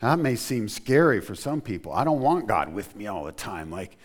Now, 0.00 0.16
that 0.16 0.22
may 0.22 0.36
seem 0.36 0.70
scary 0.70 1.20
for 1.20 1.34
some 1.34 1.60
people. 1.60 1.92
I 1.92 2.04
don't 2.04 2.20
want 2.20 2.46
God 2.46 2.72
with 2.72 2.96
me 2.96 3.08
all 3.08 3.24
the 3.24 3.32
time. 3.32 3.70
Like, 3.70 3.98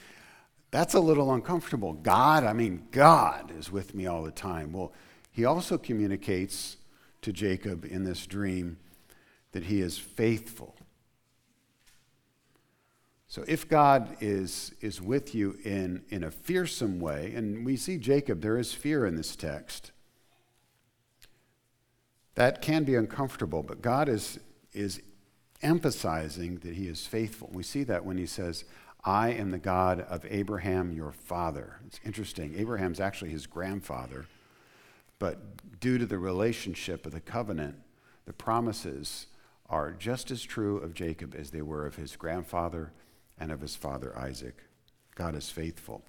that's 0.69 0.95
a 0.95 0.99
little 0.99 1.33
uncomfortable. 1.33 1.93
God, 1.93 2.43
I 2.43 2.51
mean, 2.51 2.87
God 2.91 3.53
is 3.57 3.71
with 3.71 3.95
me 3.95 4.05
all 4.05 4.21
the 4.21 4.31
time. 4.31 4.73
Well, 4.73 4.91
he 5.31 5.45
also 5.45 5.77
communicates 5.77 6.75
to 7.21 7.31
Jacob 7.31 7.85
in 7.85 8.03
this 8.03 8.27
dream 8.27 8.75
that 9.51 9.63
he 9.63 9.81
is 9.81 9.97
faithful. 9.97 10.75
So 13.27 13.45
if 13.47 13.69
God 13.69 14.17
is, 14.19 14.73
is 14.81 15.01
with 15.01 15.33
you 15.33 15.57
in, 15.63 16.03
in 16.09 16.23
a 16.23 16.31
fearsome 16.31 16.99
way, 16.99 17.33
and 17.33 17.65
we 17.65 17.77
see 17.77 17.97
Jacob, 17.97 18.41
there 18.41 18.57
is 18.57 18.73
fear 18.73 19.05
in 19.05 19.15
this 19.15 19.37
text, 19.37 19.91
that 22.35 22.61
can 22.61 22.83
be 22.83 22.95
uncomfortable, 22.95 23.63
but 23.63 23.81
God 23.81 24.09
is, 24.09 24.39
is 24.73 25.01
emphasizing 25.61 26.57
that 26.57 26.73
he 26.73 26.87
is 26.87 27.07
faithful. 27.07 27.49
We 27.53 27.63
see 27.63 27.83
that 27.83 28.03
when 28.03 28.17
he 28.17 28.25
says, 28.25 28.65
I 29.03 29.29
am 29.29 29.51
the 29.51 29.59
God 29.59 30.01
of 30.01 30.25
Abraham, 30.29 30.91
your 30.91 31.11
father. 31.11 31.77
It's 31.87 31.99
interesting. 32.05 32.55
Abraham's 32.57 32.99
actually 32.99 33.31
his 33.31 33.47
grandfather, 33.47 34.25
but 35.19 35.79
due 35.79 35.97
to 35.97 36.05
the 36.05 36.19
relationship 36.19 37.05
of 37.05 37.13
the 37.13 37.21
covenant, 37.21 37.75
the 38.25 38.33
promises 38.33 39.27
are 39.71 39.91
just 39.91 40.29
as 40.29 40.43
true 40.43 40.77
of 40.77 40.93
Jacob 40.93 41.33
as 41.33 41.49
they 41.49 41.61
were 41.61 41.85
of 41.85 41.95
his 41.95 42.17
grandfather 42.17 42.91
and 43.39 43.51
of 43.51 43.61
his 43.61 43.75
father 43.75 44.15
Isaac. 44.19 44.65
God 45.15 45.33
is 45.33 45.49
faithful. 45.49 46.03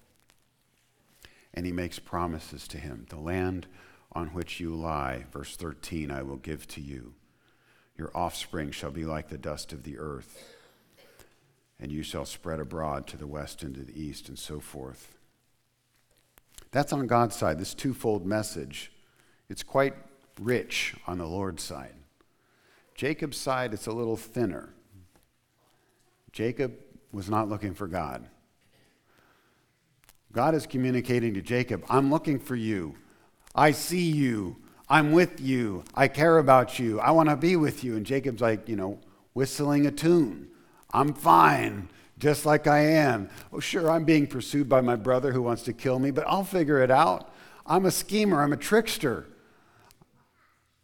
And 1.53 1.65
he 1.65 1.71
makes 1.71 1.97
promises 1.97 2.67
to 2.67 2.77
him 2.77 3.05
the 3.09 3.19
land 3.19 3.67
on 4.11 4.27
which 4.27 4.59
you 4.59 4.75
lie. 4.75 5.25
Verse 5.31 5.55
13 5.55 6.11
I 6.11 6.23
will 6.23 6.35
give 6.35 6.67
to 6.69 6.81
you. 6.81 7.13
Your 7.97 8.11
offspring 8.13 8.71
shall 8.71 8.91
be 8.91 9.05
like 9.05 9.29
the 9.29 9.37
dust 9.37 9.71
of 9.71 9.83
the 9.83 9.97
earth, 9.97 10.43
and 11.79 11.91
you 11.91 12.03
shall 12.03 12.25
spread 12.25 12.59
abroad 12.59 13.07
to 13.07 13.17
the 13.17 13.27
west 13.27 13.63
and 13.63 13.75
to 13.75 13.81
the 13.81 13.99
east, 13.99 14.27
and 14.29 14.37
so 14.37 14.59
forth. 14.59 15.15
That's 16.71 16.91
on 16.91 17.05
God's 17.05 17.35
side, 17.35 17.59
this 17.59 17.75
twofold 17.75 18.25
message. 18.25 18.91
It's 19.47 19.63
quite 19.63 19.93
rich 20.41 20.95
on 21.05 21.19
the 21.19 21.27
Lord's 21.27 21.61
side. 21.61 21.93
Jacob's 22.95 23.37
side, 23.37 23.73
it's 23.73 23.87
a 23.87 23.91
little 23.91 24.17
thinner. 24.17 24.73
Jacob 26.31 26.73
was 27.11 27.29
not 27.29 27.49
looking 27.49 27.73
for 27.73 27.87
God. 27.87 28.27
God 30.31 30.55
is 30.55 30.65
communicating 30.65 31.33
to 31.35 31.41
Jacob, 31.41 31.83
I'm 31.89 32.11
looking 32.11 32.39
for 32.39 32.55
you. 32.55 32.95
I 33.55 33.71
see 33.71 34.09
you. 34.09 34.57
I'm 34.89 35.11
with 35.11 35.39
you. 35.39 35.83
I 35.95 36.07
care 36.07 36.39
about 36.39 36.79
you. 36.79 36.99
I 36.99 37.11
want 37.11 37.29
to 37.29 37.35
be 37.35 37.55
with 37.55 37.83
you. 37.83 37.95
And 37.95 38.05
Jacob's 38.05 38.41
like, 38.41 38.67
you 38.67 38.75
know, 38.75 38.99
whistling 39.33 39.85
a 39.85 39.91
tune. 39.91 40.49
I'm 40.91 41.13
fine, 41.13 41.89
just 42.19 42.45
like 42.45 42.67
I 42.67 42.79
am. 42.79 43.29
Oh, 43.51 43.59
sure, 43.59 43.89
I'm 43.89 44.05
being 44.05 44.27
pursued 44.27 44.69
by 44.69 44.81
my 44.81 44.95
brother 44.95 45.31
who 45.31 45.41
wants 45.41 45.63
to 45.63 45.73
kill 45.73 45.99
me, 45.99 46.11
but 46.11 46.25
I'll 46.27 46.43
figure 46.43 46.81
it 46.81 46.91
out. 46.91 47.33
I'm 47.65 47.85
a 47.85 47.91
schemer, 47.91 48.43
I'm 48.43 48.53
a 48.53 48.57
trickster. 48.57 49.27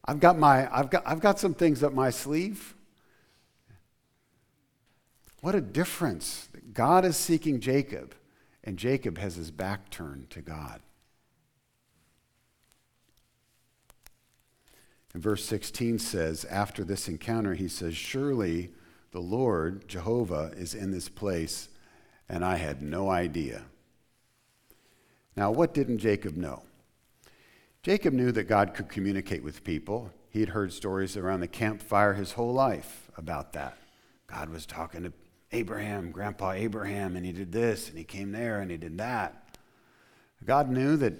I've 0.09 0.19
got, 0.19 0.39
my, 0.39 0.67
I've 0.75 0.89
got, 0.89 1.03
I've 1.05 1.19
got 1.19 1.39
some 1.39 1.53
things 1.53 1.83
up 1.83 1.93
my 1.93 2.09
sleeve. 2.09 2.73
What 5.41 5.53
a 5.53 5.61
difference. 5.61 6.49
God 6.73 7.05
is 7.05 7.15
seeking 7.15 7.59
Jacob, 7.59 8.15
and 8.63 8.75
Jacob 8.75 9.19
has 9.19 9.35
his 9.35 9.51
back 9.51 9.91
turned 9.91 10.31
to 10.31 10.41
God. 10.41 10.81
And 15.13 15.21
verse 15.21 15.45
16 15.45 15.99
says, 15.99 16.43
after 16.45 16.83
this 16.83 17.07
encounter, 17.07 17.53
he 17.53 17.67
says, 17.67 17.95
Surely 17.95 18.71
the 19.11 19.21
Lord, 19.21 19.87
Jehovah, 19.87 20.53
is 20.57 20.73
in 20.73 20.89
this 20.89 21.07
place, 21.07 21.69
and 22.27 22.43
I 22.43 22.55
had 22.55 22.81
no 22.81 23.11
idea. 23.11 23.61
Now, 25.35 25.51
what 25.51 25.75
didn't 25.75 25.99
Jacob 25.99 26.35
know? 26.35 26.63
Jacob 27.81 28.13
knew 28.13 28.31
that 28.33 28.43
God 28.43 28.73
could 28.73 28.89
communicate 28.89 29.41
with 29.41 29.63
people. 29.63 30.11
He 30.29 30.41
had 30.41 30.49
heard 30.49 30.73
stories 30.73 31.15
around 31.15 31.39
the 31.39 31.47
campfire 31.47 32.13
his 32.13 32.33
whole 32.33 32.51
life 32.51 33.09
about 33.15 33.53
that. 33.53 33.77
God 34.27 34.49
was 34.49 34.65
talking 34.65 35.03
to 35.03 35.13
Abraham, 35.53 36.11
Grandpa 36.11 36.51
Abraham, 36.51 37.15
and 37.15 37.25
he 37.25 37.31
did 37.31 37.53
this, 37.53 37.87
and 37.87 37.97
he 37.97 38.03
came 38.03 38.33
there, 38.33 38.59
and 38.59 38.69
he 38.69 38.77
did 38.77 38.97
that. 38.97 39.57
God 40.45 40.69
knew 40.69 40.97
that, 40.97 41.13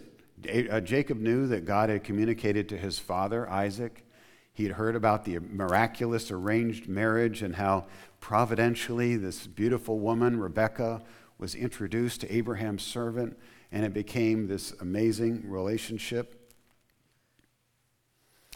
uh, 0.70 0.82
Jacob 0.82 1.18
knew 1.20 1.48
that 1.48 1.66
God 1.66 1.90
had 1.90 2.04
communicated 2.04 2.68
to 2.70 2.78
his 2.78 3.00
father, 3.00 3.50
Isaac. 3.50 4.06
He 4.52 4.64
had 4.64 4.74
heard 4.74 4.98
about 4.98 5.24
the 5.24 5.40
miraculous 5.40 6.30
arranged 6.30 6.90
marriage 6.90 7.42
and 7.42 7.56
how 7.56 7.88
providentially 8.20 9.16
this 9.16 9.48
beautiful 9.48 10.00
woman, 10.00 10.40
Rebecca, 10.40 11.02
was 11.38 11.56
introduced 11.56 12.20
to 12.22 12.36
Abraham's 12.36 12.84
servant, 12.84 13.40
and 13.72 13.86
it 13.86 13.94
became 13.94 14.48
this 14.48 14.74
amazing 14.82 15.50
relationship. 15.50 16.39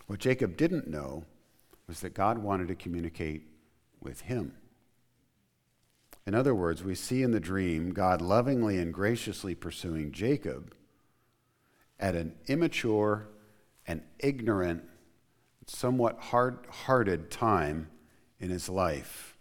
What 0.08 0.20
Jacob 0.20 0.58
didn't 0.58 0.88
know 0.88 1.26
was 1.88 2.02
that 2.02 2.14
God 2.14 2.38
wanted 2.38 2.68
to 2.70 2.76
communicate 2.76 3.48
with 4.02 4.22
him. 4.22 4.56
In 6.26 6.36
other 6.36 6.56
words, 6.56 6.84
we 6.84 6.96
see 6.96 7.22
in 7.22 7.32
the 7.32 7.40
dream 7.40 7.92
God 7.92 8.22
lovingly 8.22 8.78
and 8.78 8.94
graciously 8.94 9.56
pursuing 9.56 10.12
Jacob 10.12 10.74
at 12.00 12.16
an 12.16 12.36
immature 12.48 13.28
and 13.86 14.02
ignorant, 14.20 14.84
somewhat 15.68 16.20
hard 16.20 16.66
hearted 16.70 17.30
time 17.30 17.90
in 18.40 18.50
his 18.50 18.70
life. 18.70 19.38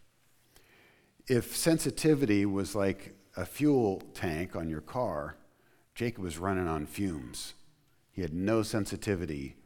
If 1.28 1.56
sensitivity 1.56 2.44
was 2.46 2.74
like 2.74 3.14
a 3.36 3.46
fuel 3.46 4.02
tank 4.14 4.56
on 4.56 4.68
your 4.68 4.80
car, 4.80 5.36
Jacob 5.94 6.24
was 6.24 6.38
running 6.38 6.66
on 6.66 6.86
fumes. 6.86 7.54
He 8.10 8.22
had 8.22 8.34
no 8.34 8.62
sensitivity 8.62 9.56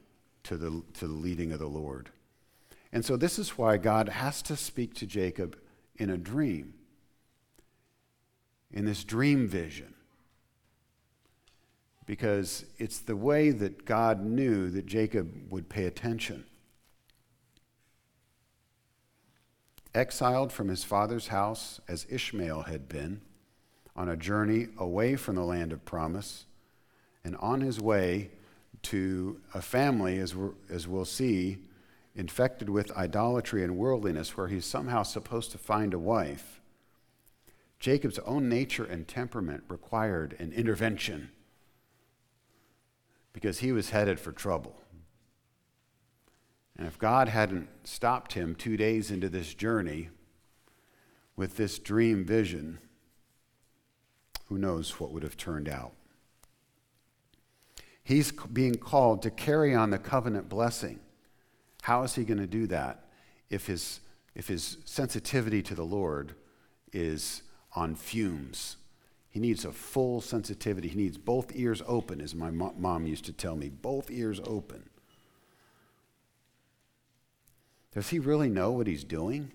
to 0.46 0.56
the, 0.56 0.82
to 0.94 1.06
the 1.06 1.12
leading 1.12 1.52
of 1.52 1.58
the 1.58 1.66
Lord. 1.66 2.10
And 2.92 3.04
so, 3.04 3.16
this 3.16 3.38
is 3.38 3.58
why 3.58 3.76
God 3.76 4.08
has 4.08 4.42
to 4.42 4.56
speak 4.56 4.94
to 4.94 5.06
Jacob 5.06 5.58
in 5.96 6.10
a 6.10 6.16
dream 6.16 6.74
in 8.72 8.84
this 8.84 9.04
dream 9.04 9.48
vision. 9.48 9.94
Because 12.04 12.64
it's 12.78 12.98
the 12.98 13.16
way 13.16 13.50
that 13.50 13.84
God 13.84 14.24
knew 14.24 14.70
that 14.70 14.86
Jacob 14.86 15.50
would 15.50 15.68
pay 15.68 15.86
attention. 15.86 16.44
Exiled 19.94 20.52
from 20.52 20.68
his 20.68 20.84
father's 20.84 21.28
house 21.28 21.80
as 21.88 22.06
Ishmael 22.08 22.62
had 22.62 22.88
been, 22.88 23.22
on 23.96 24.08
a 24.08 24.16
journey 24.16 24.68
away 24.78 25.16
from 25.16 25.36
the 25.36 25.42
land 25.42 25.72
of 25.72 25.84
promise, 25.84 26.44
and 27.24 27.34
on 27.36 27.62
his 27.62 27.80
way 27.80 28.30
to 28.86 29.40
a 29.52 29.60
family, 29.60 30.18
as, 30.18 30.34
we 30.34 30.50
as 30.70 30.86
we'll 30.86 31.04
see, 31.04 31.58
infected 32.14 32.70
with 32.70 32.96
idolatry 32.96 33.64
and 33.64 33.76
worldliness, 33.76 34.36
where 34.36 34.48
he's 34.48 34.64
somehow 34.64 35.02
supposed 35.02 35.50
to 35.50 35.58
find 35.58 35.92
a 35.92 35.98
wife. 35.98 36.60
Jacob's 37.80 38.18
own 38.20 38.48
nature 38.48 38.84
and 38.84 39.06
temperament 39.06 39.64
required 39.68 40.36
an 40.38 40.52
intervention 40.52 41.30
because 43.32 43.58
he 43.58 43.72
was 43.72 43.90
headed 43.90 44.18
for 44.18 44.32
trouble. 44.32 44.76
And 46.78 46.86
if 46.86 46.98
God 46.98 47.28
hadn't 47.28 47.68
stopped 47.84 48.34
him 48.34 48.54
two 48.54 48.76
days 48.76 49.10
into 49.10 49.28
this 49.28 49.52
journey 49.52 50.10
with 51.34 51.56
this 51.56 51.78
dream 51.78 52.24
vision, 52.24 52.78
who 54.48 54.58
knows 54.58 55.00
what 55.00 55.10
would 55.10 55.22
have 55.22 55.36
turned 55.36 55.68
out? 55.68 55.92
He's 58.06 58.30
being 58.30 58.76
called 58.76 59.22
to 59.22 59.32
carry 59.32 59.74
on 59.74 59.90
the 59.90 59.98
covenant 59.98 60.48
blessing. 60.48 61.00
How 61.82 62.04
is 62.04 62.14
he 62.14 62.22
going 62.22 62.38
to 62.38 62.46
do 62.46 62.68
that 62.68 63.04
if 63.50 63.66
his, 63.66 63.98
if 64.36 64.46
his 64.46 64.76
sensitivity 64.84 65.60
to 65.62 65.74
the 65.74 65.82
Lord 65.82 66.36
is 66.92 67.42
on 67.72 67.96
fumes. 67.96 68.76
He 69.28 69.40
needs 69.40 69.64
a 69.64 69.72
full 69.72 70.20
sensitivity. 70.20 70.86
He 70.86 70.96
needs 70.96 71.18
both 71.18 71.50
ears 71.56 71.82
open, 71.84 72.20
as 72.20 72.32
my 72.32 72.52
mom 72.52 73.08
used 73.08 73.24
to 73.24 73.32
tell 73.32 73.56
me 73.56 73.70
both 73.70 74.08
ears 74.08 74.40
open. 74.46 74.88
Does 77.92 78.10
he 78.10 78.20
really 78.20 78.48
know 78.48 78.70
what 78.70 78.86
he's 78.86 79.02
doing? 79.02 79.50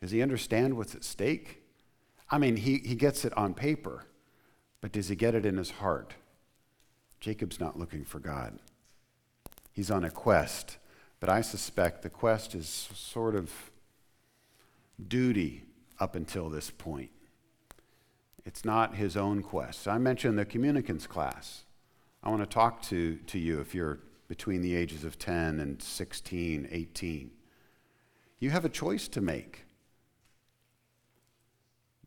Does 0.00 0.12
he 0.12 0.22
understand 0.22 0.76
what's 0.76 0.94
at 0.94 1.02
stake? 1.02 1.60
I 2.30 2.38
mean, 2.38 2.54
he, 2.54 2.78
he 2.78 2.94
gets 2.94 3.24
it 3.24 3.36
on 3.36 3.52
paper, 3.52 4.06
but 4.80 4.92
does 4.92 5.08
he 5.08 5.16
get 5.16 5.34
it 5.34 5.44
in 5.44 5.56
his 5.56 5.72
heart? 5.72 6.14
Jacob's 7.22 7.60
not 7.60 7.78
looking 7.78 8.04
for 8.04 8.18
God. 8.18 8.58
He's 9.70 9.92
on 9.92 10.02
a 10.02 10.10
quest, 10.10 10.76
but 11.20 11.28
I 11.28 11.40
suspect 11.40 12.02
the 12.02 12.10
quest 12.10 12.52
is 12.52 12.88
sort 12.96 13.36
of 13.36 13.70
duty 15.06 15.62
up 16.00 16.16
until 16.16 16.50
this 16.50 16.72
point. 16.72 17.10
It's 18.44 18.64
not 18.64 18.96
his 18.96 19.16
own 19.16 19.44
quest. 19.44 19.86
I 19.86 19.98
mentioned 19.98 20.36
the 20.36 20.44
communicants 20.44 21.06
class. 21.06 21.62
I 22.24 22.28
want 22.28 22.42
to 22.42 22.46
talk 22.46 22.82
to, 22.82 23.14
to 23.28 23.38
you 23.38 23.60
if 23.60 23.72
you're 23.72 24.00
between 24.26 24.60
the 24.60 24.74
ages 24.74 25.04
of 25.04 25.16
10 25.16 25.60
and 25.60 25.80
16, 25.80 26.66
18. 26.72 27.30
You 28.40 28.50
have 28.50 28.64
a 28.64 28.68
choice 28.68 29.06
to 29.06 29.20
make. 29.20 29.64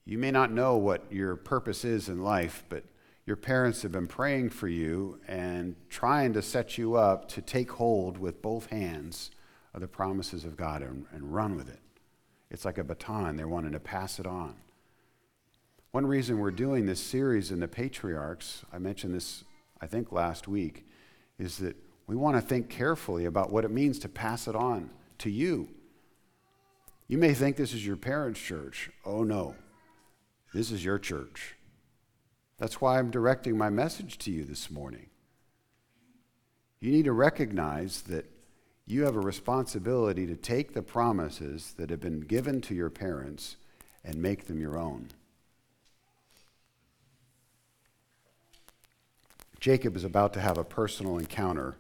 You 0.04 0.18
may 0.18 0.32
not 0.32 0.52
know 0.52 0.76
what 0.76 1.10
your 1.10 1.38
purpose 1.38 1.86
is 1.86 2.10
in 2.10 2.22
life, 2.22 2.66
but 2.68 2.84
your 3.26 3.36
parents 3.36 3.82
have 3.82 3.92
been 3.92 4.08
praying 4.08 4.50
for 4.50 4.68
you 4.68 5.20
and 5.28 5.76
trying 5.90 6.34
to 6.34 6.42
set 6.42 6.78
you 6.78 6.96
up 6.96 7.28
to 7.30 7.42
take 7.42 7.72
hold 7.72 8.18
with 8.18 8.42
both 8.42 8.68
hands 8.68 9.32
of 9.74 9.82
the 9.82 9.88
promises 9.88 10.46
of 10.46 10.56
God 10.56 10.82
and, 10.82 11.06
and 11.12 11.34
run 11.34 11.56
with 11.56 11.68
it. 11.68 11.80
It's 12.52 12.66
like 12.66 12.78
a 12.78 12.84
baton, 12.84 13.36
they're 13.36 13.48
wanting 13.48 13.72
to 13.72 13.80
pass 13.80 14.20
it 14.20 14.28
on. 14.28 14.56
One 15.92 16.06
reason 16.06 16.40
we're 16.40 16.52
doing 16.52 16.86
this 16.86 17.00
series 17.00 17.52
in 17.52 17.62
the 17.62 17.68
patriarchs, 17.68 18.64
I 18.72 18.78
mentioned 18.78 19.16
this, 19.16 19.44
I 19.82 19.88
think, 19.88 20.12
last 20.12 20.48
week, 20.48 20.86
is 21.40 21.58
that 21.58 21.76
we 22.08 22.16
want 22.16 22.38
to 22.38 22.42
think 22.42 22.70
carefully 22.70 23.26
about 23.26 23.52
what 23.52 23.66
it 23.66 23.72
means 23.72 23.98
to 24.00 24.10
pass 24.10 24.48
it 24.48 24.56
on 24.56 24.92
to 25.20 25.30
you. 25.30 25.70
You 27.08 27.18
may 27.18 27.34
think 27.34 27.56
this 27.56 27.74
is 27.74 27.86
your 27.86 27.96
parents' 27.96 28.40
church. 28.40 28.90
Oh, 29.06 29.24
no. 29.24 29.56
This 30.54 30.72
is 30.72 30.84
your 30.84 31.00
church. 31.00 31.55
That's 32.58 32.80
why 32.80 33.00
I'm 33.00 33.12
directing 33.12 33.58
my 33.58 33.70
message 33.70 34.18
to 34.20 34.32
you 34.32 34.44
this 34.44 34.72
morning. 34.72 35.08
You 36.80 36.92
need 36.92 37.06
to 37.06 37.12
recognize 37.12 38.04
that 38.04 38.30
you 38.86 39.04
have 39.04 39.16
a 39.16 39.20
responsibility 39.22 40.28
to 40.28 40.36
take 40.36 40.74
the 40.74 40.82
promises 40.82 41.74
that 41.78 41.90
have 41.90 42.00
been 42.00 42.22
given 42.22 42.62
to 42.62 42.76
your 42.76 42.90
parents 42.90 43.58
and 44.04 44.22
make 44.22 44.46
them 44.46 44.62
your 44.62 44.78
own. 44.78 45.10
Jacob 49.60 49.98
is 49.98 50.04
about 50.04 50.34
to 50.34 50.40
have 50.40 50.60
a 50.60 50.64
personal 50.64 51.18
encounter 51.18 51.76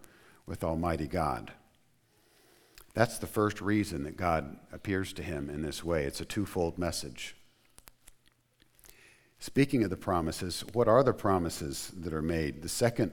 with 0.47 0.63
Almighty 0.63 1.07
God. 1.07 1.51
That's 2.95 3.19
the 3.19 3.27
first 3.27 3.61
reason 3.61 4.03
that 4.03 4.17
God 4.17 4.57
appears 4.71 5.13
to 5.13 5.21
him 5.23 5.49
in 5.49 5.61
this 5.61 5.83
way. 5.83 6.05
It's 6.05 6.21
a 6.21 6.25
twofold 6.25 6.79
message. 6.79 7.35
Speaking 9.45 9.83
of 9.83 9.91
the 9.91 9.95
promises, 9.95 10.63
what 10.73 10.87
are 10.87 11.03
the 11.03 11.13
promises 11.13 11.91
that 11.99 12.15
are 12.15 12.21
made? 12.23 12.63
The 12.63 12.67
second 12.67 13.11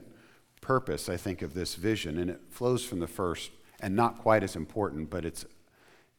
purpose, 0.61 1.07
I 1.07 1.15
think, 1.15 1.43
of 1.43 1.53
this 1.53 1.75
vision, 1.75 2.17
and 2.17 2.27
it 2.27 2.41
flows 2.49 2.83
from 2.83 2.99
the 2.99 3.07
first, 3.07 3.51
and 3.79 3.95
not 3.95 4.17
quite 4.17 4.41
as 4.41 4.55
important, 4.55 5.11
but 5.11 5.25
it's, 5.25 5.45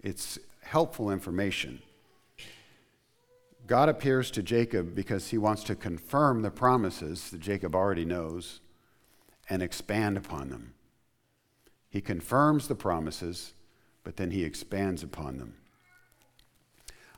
it's 0.04 0.38
helpful 0.60 1.10
information. 1.10 1.82
God 3.66 3.88
appears 3.88 4.30
to 4.30 4.42
Jacob 4.44 4.94
because 4.94 5.30
he 5.30 5.36
wants 5.36 5.64
to 5.64 5.74
confirm 5.74 6.42
the 6.42 6.50
promises 6.52 7.30
that 7.30 7.40
Jacob 7.40 7.74
already 7.74 8.04
knows 8.04 8.60
and 9.50 9.64
expand 9.64 10.16
upon 10.16 10.48
them. 10.48 10.74
He 11.90 12.00
confirms 12.00 12.68
the 12.68 12.76
promises, 12.76 13.52
but 14.04 14.16
then 14.16 14.30
he 14.30 14.44
expands 14.44 15.02
upon 15.02 15.38
them. 15.38 15.56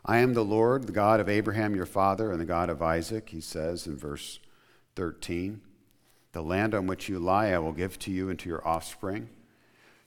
I 0.09 0.19
am 0.19 0.35
the 0.35 0.45
Lord, 0.45 0.85
the 0.85 0.93
God 0.93 1.19
of 1.19 1.29
Abraham 1.29 1.75
your 1.75 1.85
father, 1.85 2.31
and 2.31 2.41
the 2.41 2.45
God 2.45 2.71
of 2.71 2.81
Isaac, 2.81 3.31
he 3.31 3.41
says 3.41 3.89
in 3.89 3.97
verse 3.97 4.39
13. 4.95 5.61
The 6.31 6.43
land 6.43 6.75
on 6.75 6.87
which 6.87 7.09
you 7.09 7.19
lie 7.19 7.49
I 7.49 7.59
will 7.59 7.73
give 7.73 7.99
to 8.01 8.13
you 8.13 8.31
and 8.31 8.39
to 8.39 8.49
your 8.49 8.67
offspring. 8.67 9.29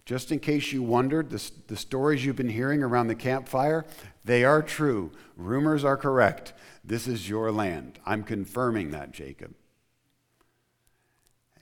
Just 0.05 0.31
in 0.31 0.39
case 0.39 0.71
you 0.71 0.81
wondered, 0.81 1.29
the, 1.29 1.51
the 1.67 1.75
stories 1.75 2.23
you've 2.23 2.37
been 2.37 2.49
hearing 2.49 2.81
around 2.81 3.07
the 3.07 3.15
campfire, 3.15 3.85
they 4.23 4.45
are 4.45 4.61
true. 4.61 5.11
Rumors 5.35 5.83
are 5.83 5.97
correct. 5.97 6.53
This 6.83 7.05
is 7.05 7.29
your 7.29 7.51
land. 7.51 7.99
I'm 8.05 8.23
confirming 8.23 8.91
that, 8.91 9.11
Jacob. 9.11 9.53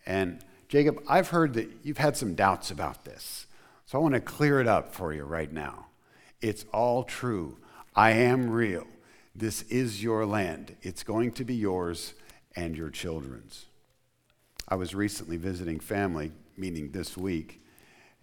And 0.06 0.40
Jacob, 0.70 1.02
I've 1.08 1.30
heard 1.30 1.56
that 1.56 1.70
you've 1.82 1.98
had 1.98 2.16
some 2.16 2.36
doubts 2.36 2.70
about 2.70 3.04
this. 3.04 3.48
So 3.88 3.98
I 3.98 4.02
want 4.02 4.14
to 4.14 4.22
clear 4.22 4.62
it 4.62 4.68
up 4.68 4.94
for 4.94 5.12
you 5.12 5.24
right 5.24 5.52
now. 5.52 5.88
It's 6.40 6.66
all 6.72 7.04
true. 7.04 7.58
I 7.98 8.12
am 8.12 8.52
real. 8.52 8.86
This 9.36 9.64
is 9.64 10.04
your 10.04 10.24
land. 10.28 10.76
It's 10.84 11.02
going 11.02 11.32
to 11.32 11.44
be 11.44 11.56
yours 11.56 12.14
and 12.56 12.78
your 12.78 12.92
children's. 12.92 13.66
I 14.70 14.76
was 14.76 14.94
recently 14.94 15.38
visiting 15.38 15.80
family, 15.80 16.32
meaning 16.56 16.92
this 16.92 17.18
week, 17.18 17.60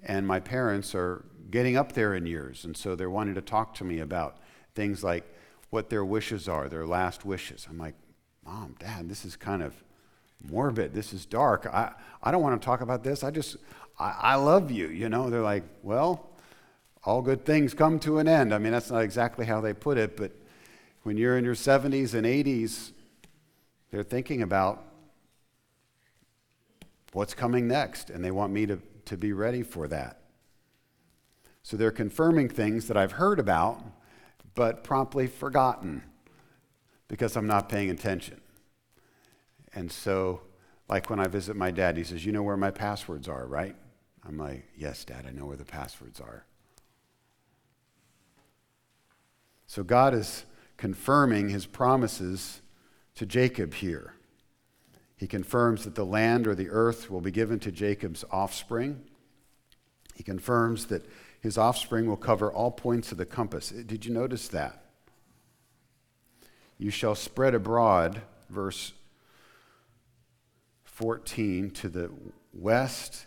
and 0.04 0.28
my 0.28 0.38
parents 0.38 0.94
are 0.94 1.24
getting 1.50 1.76
up 1.76 1.90
there 1.90 2.14
in 2.14 2.24
years, 2.24 2.64
and 2.64 2.76
so 2.76 2.94
they're 2.94 3.10
wanting 3.10 3.34
to 3.34 3.40
talk 3.40 3.74
to 3.74 3.84
me 3.84 3.98
about 3.98 4.36
things 4.76 5.02
like 5.02 5.24
what 5.70 5.90
their 5.90 6.04
wishes 6.04 6.48
are, 6.48 6.68
their 6.68 6.86
last 6.86 7.24
wishes. 7.24 7.66
I'm 7.68 7.78
like, 7.78 7.96
Mom, 8.46 8.76
Dad, 8.78 9.08
this 9.08 9.24
is 9.24 9.34
kind 9.34 9.60
of 9.60 9.74
morbid. 10.48 10.94
This 10.94 11.12
is 11.12 11.26
dark. 11.26 11.66
I, 11.66 11.94
I 12.22 12.30
don't 12.30 12.42
want 12.42 12.62
to 12.62 12.64
talk 12.64 12.80
about 12.80 13.02
this. 13.02 13.24
I 13.24 13.32
just, 13.32 13.56
I, 13.98 14.14
I 14.20 14.34
love 14.36 14.70
you. 14.70 14.86
You 14.86 15.08
know, 15.08 15.30
they're 15.30 15.42
like, 15.42 15.64
well, 15.82 16.30
all 17.04 17.20
good 17.20 17.44
things 17.44 17.74
come 17.74 17.98
to 18.00 18.18
an 18.18 18.26
end. 18.26 18.54
I 18.54 18.58
mean, 18.58 18.72
that's 18.72 18.90
not 18.90 19.02
exactly 19.02 19.46
how 19.46 19.60
they 19.60 19.74
put 19.74 19.98
it, 19.98 20.16
but 20.16 20.32
when 21.02 21.18
you're 21.18 21.36
in 21.36 21.44
your 21.44 21.54
70s 21.54 22.14
and 22.14 22.26
80s, 22.26 22.92
they're 23.90 24.02
thinking 24.02 24.42
about 24.42 24.82
what's 27.12 27.34
coming 27.34 27.68
next, 27.68 28.10
and 28.10 28.24
they 28.24 28.30
want 28.30 28.52
me 28.52 28.66
to, 28.66 28.80
to 29.04 29.16
be 29.16 29.32
ready 29.32 29.62
for 29.62 29.86
that. 29.88 30.20
So 31.62 31.76
they're 31.76 31.90
confirming 31.90 32.48
things 32.48 32.88
that 32.88 32.96
I've 32.96 33.12
heard 33.12 33.38
about, 33.38 33.82
but 34.54 34.82
promptly 34.82 35.26
forgotten 35.26 36.02
because 37.08 37.36
I'm 37.36 37.46
not 37.46 37.68
paying 37.68 37.90
attention. 37.90 38.40
And 39.74 39.90
so, 39.90 40.42
like 40.88 41.10
when 41.10 41.20
I 41.20 41.26
visit 41.26 41.56
my 41.56 41.70
dad, 41.70 41.96
he 41.96 42.04
says, 42.04 42.24
You 42.24 42.32
know 42.32 42.42
where 42.42 42.56
my 42.56 42.70
passwords 42.70 43.28
are, 43.28 43.46
right? 43.46 43.74
I'm 44.26 44.38
like, 44.38 44.68
Yes, 44.76 45.04
Dad, 45.04 45.24
I 45.26 45.30
know 45.30 45.46
where 45.46 45.56
the 45.56 45.64
passwords 45.64 46.20
are. 46.20 46.44
So 49.74 49.82
God 49.82 50.14
is 50.14 50.44
confirming 50.76 51.48
his 51.48 51.66
promises 51.66 52.62
to 53.16 53.26
Jacob 53.26 53.74
here. 53.74 54.14
He 55.16 55.26
confirms 55.26 55.82
that 55.82 55.96
the 55.96 56.06
land 56.06 56.46
or 56.46 56.54
the 56.54 56.70
earth 56.70 57.10
will 57.10 57.20
be 57.20 57.32
given 57.32 57.58
to 57.58 57.72
Jacob's 57.72 58.24
offspring. 58.30 59.02
He 60.14 60.22
confirms 60.22 60.86
that 60.86 61.04
his 61.40 61.58
offspring 61.58 62.06
will 62.06 62.16
cover 62.16 62.52
all 62.52 62.70
points 62.70 63.10
of 63.10 63.18
the 63.18 63.26
compass. 63.26 63.72
Eh, 63.76 63.82
did 63.84 64.06
you 64.06 64.14
notice 64.14 64.46
that? 64.46 64.80
You 66.78 66.90
shall 66.90 67.16
spread 67.16 67.56
abroad, 67.56 68.22
verse 68.48 68.92
14, 70.84 71.72
to 71.72 71.88
the 71.88 72.12
west. 72.52 73.26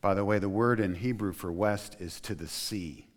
By 0.00 0.14
the 0.14 0.24
way, 0.24 0.38
the 0.38 0.48
word 0.48 0.78
in 0.78 0.94
Hebrew 0.94 1.32
for 1.32 1.50
west 1.50 1.96
is 1.98 2.20
to 2.20 2.36
the 2.36 2.46
sea. 2.46 3.08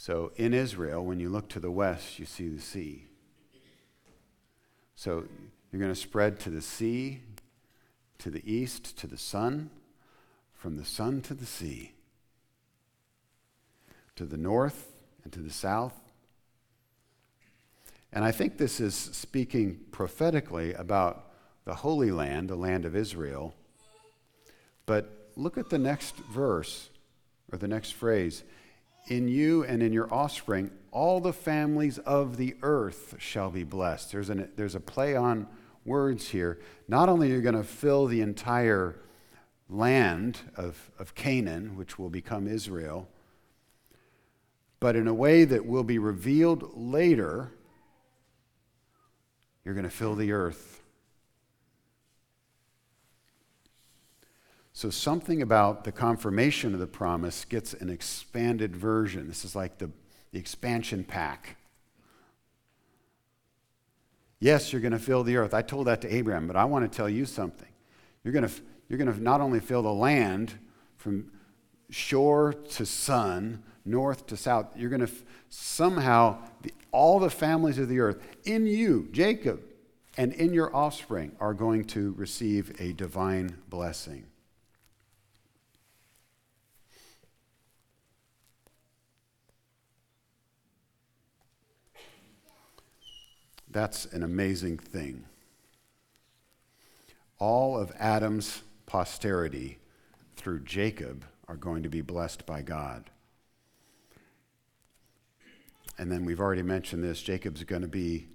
So 0.00 0.30
in 0.36 0.54
Israel, 0.54 1.04
when 1.04 1.18
you 1.18 1.28
look 1.28 1.48
to 1.48 1.58
the 1.58 1.72
west, 1.72 2.20
you 2.20 2.24
see 2.24 2.46
the 2.46 2.60
sea. 2.60 3.06
So 4.94 5.24
you're 5.72 5.80
going 5.80 5.92
to 5.92 6.00
spread 6.00 6.38
to 6.40 6.50
the 6.50 6.62
sea, 6.62 7.22
to 8.18 8.30
the 8.30 8.48
east, 8.48 8.96
to 8.98 9.08
the 9.08 9.18
sun, 9.18 9.70
from 10.54 10.76
the 10.76 10.84
sun 10.84 11.20
to 11.22 11.34
the 11.34 11.44
sea, 11.44 11.94
to 14.14 14.24
the 14.24 14.36
north 14.36 14.92
and 15.24 15.32
to 15.32 15.40
the 15.40 15.50
south. 15.50 15.98
And 18.12 18.24
I 18.24 18.30
think 18.30 18.56
this 18.56 18.78
is 18.78 18.94
speaking 18.94 19.80
prophetically 19.90 20.74
about 20.74 21.32
the 21.64 21.74
Holy 21.74 22.12
Land, 22.12 22.50
the 22.50 22.54
land 22.54 22.84
of 22.84 22.94
Israel. 22.94 23.52
But 24.86 25.32
look 25.34 25.58
at 25.58 25.70
the 25.70 25.78
next 25.78 26.14
verse, 26.32 26.88
or 27.50 27.58
the 27.58 27.66
next 27.66 27.94
phrase 27.94 28.44
in 29.08 29.28
you 29.28 29.64
and 29.64 29.82
in 29.82 29.92
your 29.92 30.12
offspring, 30.12 30.70
all 30.90 31.20
the 31.20 31.32
families 31.32 31.98
of 31.98 32.36
the 32.36 32.56
earth 32.62 33.16
shall 33.18 33.50
be 33.50 33.64
blessed. 33.64 34.12
There's, 34.12 34.30
an, 34.30 34.50
there's 34.56 34.74
a 34.74 34.80
play 34.80 35.16
on 35.16 35.46
words 35.84 36.28
here. 36.28 36.60
Not 36.86 37.08
only 37.08 37.32
are 37.32 37.36
you 37.36 37.42
going 37.42 37.54
to 37.54 37.64
fill 37.64 38.06
the 38.06 38.20
entire 38.20 38.96
land 39.68 40.38
of, 40.56 40.90
of 40.98 41.14
Canaan, 41.14 41.76
which 41.76 41.98
will 41.98 42.10
become 42.10 42.46
Israel, 42.46 43.08
but 44.80 44.96
in 44.96 45.08
a 45.08 45.14
way 45.14 45.44
that 45.44 45.66
will 45.66 45.82
be 45.82 45.98
revealed 45.98 46.76
later, 46.76 47.52
you're 49.64 49.74
going 49.74 49.84
to 49.84 49.90
fill 49.90 50.14
the 50.14 50.32
earth 50.32 50.82
So, 54.78 54.90
something 54.90 55.42
about 55.42 55.82
the 55.82 55.90
confirmation 55.90 56.72
of 56.72 56.78
the 56.78 56.86
promise 56.86 57.44
gets 57.44 57.74
an 57.74 57.90
expanded 57.90 58.76
version. 58.76 59.26
This 59.26 59.44
is 59.44 59.56
like 59.56 59.78
the, 59.78 59.90
the 60.30 60.38
expansion 60.38 61.02
pack. 61.02 61.56
Yes, 64.38 64.72
you're 64.72 64.80
going 64.80 64.92
to 64.92 65.00
fill 65.00 65.24
the 65.24 65.36
earth. 65.36 65.52
I 65.52 65.62
told 65.62 65.88
that 65.88 66.00
to 66.02 66.14
Abraham, 66.14 66.46
but 66.46 66.54
I 66.54 66.64
want 66.64 66.88
to 66.88 66.96
tell 66.96 67.08
you 67.08 67.26
something. 67.26 67.66
You're 68.22 68.32
going 68.32 68.46
to, 68.46 68.54
you're 68.88 69.00
going 69.00 69.12
to 69.12 69.20
not 69.20 69.40
only 69.40 69.58
fill 69.58 69.82
the 69.82 69.92
land 69.92 70.54
from 70.96 71.32
shore 71.90 72.52
to 72.52 72.86
sun, 72.86 73.64
north 73.84 74.28
to 74.28 74.36
south, 74.36 74.66
you're 74.76 74.90
going 74.90 75.04
to 75.04 75.12
somehow, 75.48 76.38
the, 76.62 76.72
all 76.92 77.18
the 77.18 77.30
families 77.30 77.78
of 77.78 77.88
the 77.88 77.98
earth 77.98 78.22
in 78.44 78.64
you, 78.64 79.08
Jacob, 79.10 79.60
and 80.16 80.32
in 80.34 80.54
your 80.54 80.72
offspring 80.72 81.32
are 81.40 81.52
going 81.52 81.82
to 81.86 82.14
receive 82.16 82.76
a 82.78 82.92
divine 82.92 83.56
blessing. 83.68 84.24
That's 93.70 94.06
an 94.06 94.22
amazing 94.22 94.78
thing. 94.78 95.24
All 97.38 97.78
of 97.78 97.92
Adam's 97.98 98.62
posterity 98.86 99.78
through 100.36 100.60
Jacob 100.60 101.24
are 101.46 101.56
going 101.56 101.82
to 101.82 101.88
be 101.88 102.00
blessed 102.00 102.46
by 102.46 102.62
God. 102.62 103.10
And 105.98 106.10
then 106.10 106.24
we've 106.24 106.40
already 106.40 106.62
mentioned 106.62 107.02
this 107.02 107.22
Jacob's 107.22 107.64
going 107.64 107.82
to 107.82 107.88
be 107.88 108.28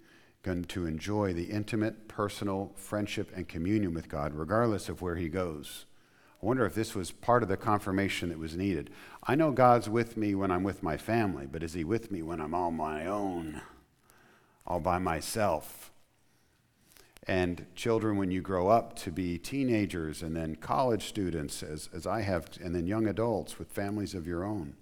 going 0.43 0.65
to 0.65 0.85
enjoy 0.85 1.31
the 1.31 1.45
intimate, 1.45 2.09
personal 2.09 2.73
friendship 2.75 3.31
and 3.33 3.47
communion 3.47 3.93
with 3.93 4.09
God, 4.09 4.33
regardless 4.33 4.89
of 4.89 5.01
where 5.01 5.15
he 5.15 5.29
goes. 5.29 5.85
I 6.41 6.45
wonder 6.45 6.65
if 6.65 6.75
this 6.75 6.93
was 6.93 7.11
part 7.11 7.43
of 7.43 7.49
the 7.49 7.55
confirmation 7.55 8.27
that 8.27 8.37
was 8.37 8.57
needed. 8.57 8.89
I 9.23 9.35
know 9.35 9.51
God's 9.51 9.87
with 9.87 10.17
me 10.17 10.35
when 10.35 10.51
I'm 10.51 10.63
with 10.63 10.83
my 10.83 10.97
family, 10.97 11.47
but 11.49 11.63
is 11.63 11.73
he 11.73 11.85
with 11.85 12.11
me 12.11 12.21
when 12.21 12.41
I'm 12.41 12.53
on 12.53 12.75
my 12.75 13.05
own? 13.05 13.61
All 14.65 14.79
by 14.79 14.97
myself. 14.97 15.91
And 17.25 17.65
children, 17.75 18.17
when 18.17 18.31
you 18.31 18.41
grow 18.41 18.67
up 18.67 18.95
to 18.97 19.11
be 19.11 19.37
teenagers 19.37 20.21
and 20.21 20.35
then 20.35 20.55
college 20.55 21.07
students, 21.07 21.63
as, 21.63 21.89
as 21.93 22.05
I 22.05 22.21
have, 22.21 22.49
and 22.61 22.75
then 22.75 22.85
young 22.85 23.07
adults 23.07 23.57
with 23.57 23.71
families 23.71 24.13
of 24.13 24.27
your 24.27 24.43
own, 24.43 24.75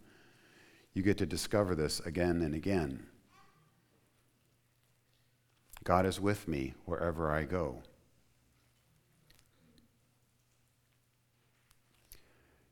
you 0.94 1.04
get 1.04 1.18
to 1.20 1.26
discover 1.26 1.76
this 1.76 2.00
again 2.00 2.42
and 2.42 2.56
again. 2.56 3.06
God 5.84 6.06
is 6.06 6.20
with 6.20 6.48
me 6.48 6.74
wherever 6.86 7.32
I 7.32 7.44
go. 7.44 7.82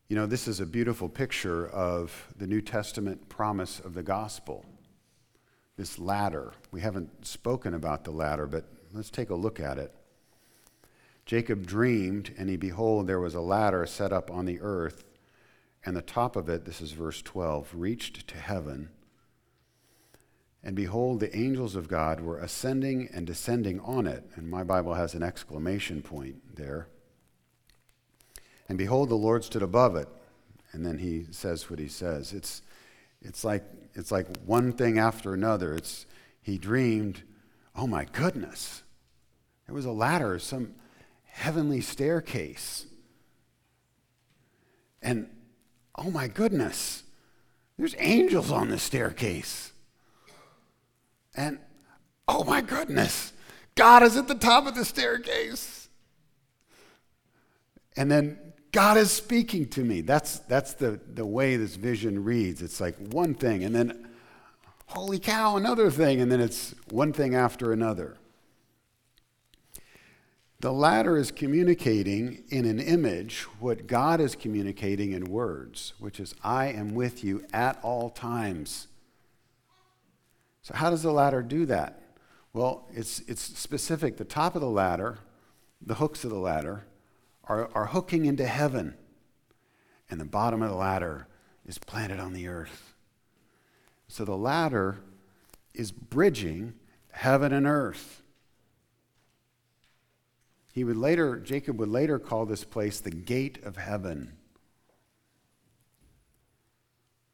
You 0.08 0.16
know, 0.16 0.26
this 0.26 0.48
is 0.48 0.58
a 0.58 0.66
beautiful 0.66 1.08
picture 1.08 1.68
of 1.68 2.26
the 2.36 2.46
New 2.46 2.60
Testament 2.60 3.28
promise 3.28 3.78
of 3.78 3.94
the 3.94 4.02
gospel. 4.02 4.64
This 5.80 5.98
ladder. 5.98 6.52
We 6.72 6.82
haven't 6.82 7.24
spoken 7.24 7.72
about 7.72 8.04
the 8.04 8.10
ladder, 8.10 8.46
but 8.46 8.66
let's 8.92 9.08
take 9.08 9.30
a 9.30 9.34
look 9.34 9.58
at 9.58 9.78
it. 9.78 9.90
Jacob 11.24 11.66
dreamed, 11.66 12.34
and 12.36 12.50
he 12.50 12.58
behold, 12.58 13.06
there 13.06 13.18
was 13.18 13.34
a 13.34 13.40
ladder 13.40 13.86
set 13.86 14.12
up 14.12 14.30
on 14.30 14.44
the 14.44 14.60
earth, 14.60 15.04
and 15.86 15.96
the 15.96 16.02
top 16.02 16.36
of 16.36 16.50
it, 16.50 16.66
this 16.66 16.82
is 16.82 16.92
verse 16.92 17.22
12, 17.22 17.70
reached 17.72 18.28
to 18.28 18.36
heaven. 18.36 18.90
And 20.62 20.76
behold, 20.76 21.18
the 21.18 21.34
angels 21.34 21.74
of 21.74 21.88
God 21.88 22.20
were 22.20 22.36
ascending 22.36 23.08
and 23.14 23.26
descending 23.26 23.80
on 23.80 24.06
it. 24.06 24.22
And 24.34 24.50
my 24.50 24.64
Bible 24.64 24.92
has 24.92 25.14
an 25.14 25.22
exclamation 25.22 26.02
point 26.02 26.56
there. 26.56 26.88
And 28.68 28.76
behold, 28.76 29.08
the 29.08 29.14
Lord 29.14 29.44
stood 29.44 29.62
above 29.62 29.96
it. 29.96 30.08
And 30.72 30.84
then 30.84 30.98
he 30.98 31.24
says 31.30 31.70
what 31.70 31.78
he 31.78 31.88
says. 31.88 32.34
It's, 32.34 32.60
it's, 33.22 33.44
like, 33.44 33.64
it's 33.94 34.10
like 34.10 34.26
one 34.44 34.72
thing 34.72 34.98
after 34.98 35.34
another. 35.34 35.74
It's, 35.74 36.06
he 36.42 36.58
dreamed, 36.58 37.22
oh 37.76 37.86
my 37.86 38.04
goodness, 38.04 38.82
there 39.66 39.74
was 39.74 39.84
a 39.84 39.92
ladder, 39.92 40.38
some 40.38 40.74
heavenly 41.24 41.80
staircase. 41.80 42.86
And 45.02 45.28
oh 45.96 46.10
my 46.10 46.28
goodness, 46.28 47.04
there's 47.78 47.94
angels 47.98 48.50
on 48.50 48.68
the 48.68 48.78
staircase. 48.78 49.72
And 51.34 51.58
oh 52.26 52.44
my 52.44 52.60
goodness, 52.60 53.32
God 53.74 54.02
is 54.02 54.16
at 54.16 54.28
the 54.28 54.34
top 54.34 54.66
of 54.66 54.74
the 54.74 54.84
staircase. 54.84 55.88
And 57.96 58.10
then 58.10 58.49
God 58.72 58.96
is 58.96 59.10
speaking 59.10 59.68
to 59.70 59.84
me. 59.84 60.00
That's, 60.00 60.38
that's 60.40 60.74
the, 60.74 61.00
the 61.12 61.26
way 61.26 61.56
this 61.56 61.76
vision 61.76 62.22
reads. 62.22 62.62
It's 62.62 62.80
like 62.80 62.96
one 63.12 63.34
thing, 63.34 63.64
and 63.64 63.74
then, 63.74 64.08
holy 64.86 65.18
cow, 65.18 65.56
another 65.56 65.90
thing, 65.90 66.20
and 66.20 66.30
then 66.30 66.40
it's 66.40 66.74
one 66.90 67.12
thing 67.12 67.34
after 67.34 67.72
another. 67.72 68.16
The 70.60 70.72
ladder 70.72 71.16
is 71.16 71.30
communicating 71.30 72.44
in 72.50 72.66
an 72.66 72.78
image 72.78 73.44
what 73.60 73.86
God 73.86 74.20
is 74.20 74.36
communicating 74.36 75.12
in 75.12 75.24
words, 75.24 75.94
which 75.98 76.20
is, 76.20 76.34
I 76.44 76.66
am 76.66 76.94
with 76.94 77.24
you 77.24 77.46
at 77.52 77.78
all 77.82 78.10
times. 78.10 78.86
So, 80.62 80.74
how 80.74 80.90
does 80.90 81.02
the 81.02 81.12
ladder 81.12 81.42
do 81.42 81.64
that? 81.66 82.02
Well, 82.52 82.86
it's, 82.92 83.20
it's 83.20 83.40
specific. 83.40 84.18
The 84.18 84.24
top 84.24 84.54
of 84.54 84.60
the 84.60 84.68
ladder, 84.68 85.18
the 85.80 85.94
hooks 85.94 86.24
of 86.24 86.30
the 86.30 86.38
ladder, 86.38 86.84
are, 87.50 87.68
are 87.74 87.86
hooking 87.86 88.24
into 88.24 88.46
heaven, 88.46 88.94
and 90.08 90.20
the 90.20 90.24
bottom 90.24 90.62
of 90.62 90.70
the 90.70 90.76
ladder 90.76 91.26
is 91.66 91.78
planted 91.78 92.18
on 92.18 92.32
the 92.32 92.48
earth. 92.48 92.94
So, 94.08 94.24
the 94.24 94.36
ladder 94.36 95.00
is 95.74 95.92
bridging 95.92 96.74
heaven 97.10 97.52
and 97.52 97.66
earth. 97.66 98.22
He 100.72 100.84
would 100.84 100.96
later, 100.96 101.38
Jacob 101.38 101.78
would 101.78 101.88
later 101.88 102.18
call 102.18 102.46
this 102.46 102.64
place 102.64 103.00
the 103.00 103.10
gate 103.10 103.62
of 103.64 103.76
heaven. 103.76 104.32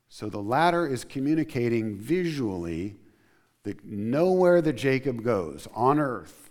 So 0.09 0.31
the 0.31 0.41
ladder 0.41 0.87
is 0.87 1.05
communicating 1.05 1.95
visually 1.95 2.97
that 3.65 3.85
nowhere 3.85 4.63
that 4.63 4.73
Jacob 4.73 5.23
goes 5.23 5.69
on 5.75 5.99
earth 5.99 6.49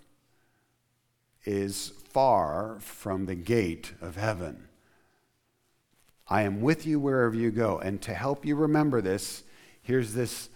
is 1.46 1.92
far 2.16 2.78
from 2.80 3.26
the 3.26 3.36
gate 3.36 3.92
of 4.00 4.16
heaven. 4.16 4.70
I 6.30 6.44
am 6.44 6.62
with 6.62 6.88
you 6.88 6.98
wherever 6.98 7.36
you 7.36 7.52
go. 7.52 7.78
And 7.78 8.02
to 8.04 8.14
help 8.14 8.46
you 8.46 8.56
remember 8.56 9.02
this, 9.02 9.44
here's 9.82 10.14
this 10.14 10.48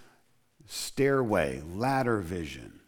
stairway, 0.68 1.62
ladder 1.76 2.22
vision. 2.22 2.80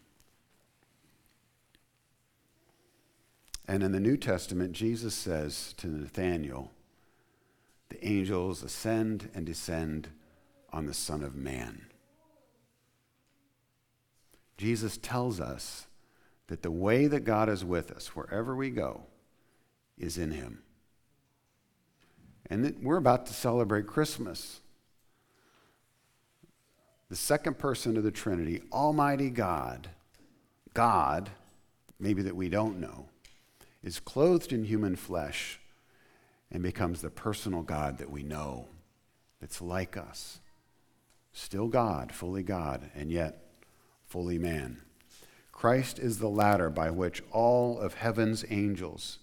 And 3.68 3.82
in 3.82 3.92
the 3.92 4.00
New 4.00 4.16
Testament, 4.16 4.72
Jesus 4.72 5.14
says 5.14 5.74
to 5.76 5.86
Nathanael, 5.86 6.70
the 7.90 8.02
angels 8.02 8.62
ascend 8.62 9.28
and 9.34 9.44
descend 9.44 10.08
on 10.72 10.86
the 10.86 10.94
Son 10.94 11.22
of 11.22 11.34
Man. 11.34 11.88
Jesus 14.56 14.96
tells 14.96 15.40
us 15.40 15.88
that 16.48 16.62
the 16.62 16.70
way 16.70 17.06
that 17.06 17.20
God 17.20 17.48
is 17.48 17.64
with 17.64 17.90
us, 17.90 18.08
wherever 18.08 18.54
we 18.54 18.70
go, 18.70 19.02
is 19.98 20.18
in 20.18 20.32
Him. 20.32 20.62
And 22.50 22.76
we're 22.82 22.96
about 22.96 23.26
to 23.26 23.32
celebrate 23.32 23.86
Christmas. 23.86 24.60
The 27.08 27.16
second 27.16 27.58
person 27.58 27.96
of 27.96 28.04
the 28.04 28.10
Trinity, 28.10 28.62
Almighty 28.72 29.30
God, 29.30 29.90
God, 30.74 31.30
maybe 31.98 32.22
that 32.22 32.36
we 32.36 32.48
don't 32.48 32.80
know, 32.80 33.06
is 33.82 34.00
clothed 34.00 34.52
in 34.52 34.64
human 34.64 34.96
flesh 34.96 35.60
and 36.50 36.62
becomes 36.62 37.00
the 37.00 37.10
personal 37.10 37.62
God 37.62 37.98
that 37.98 38.10
we 38.10 38.22
know, 38.22 38.68
that's 39.40 39.60
like 39.60 39.96
us. 39.96 40.40
Still 41.32 41.68
God, 41.68 42.12
fully 42.12 42.42
God, 42.42 42.90
and 42.94 43.10
yet 43.10 43.42
fully 44.04 44.38
man. 44.38 44.82
Christ 45.52 45.98
is 45.98 46.18
the 46.18 46.28
ladder 46.28 46.70
by 46.70 46.90
which 46.90 47.22
all 47.30 47.78
of 47.78 47.94
heaven's 47.94 48.44
angels 48.50 49.18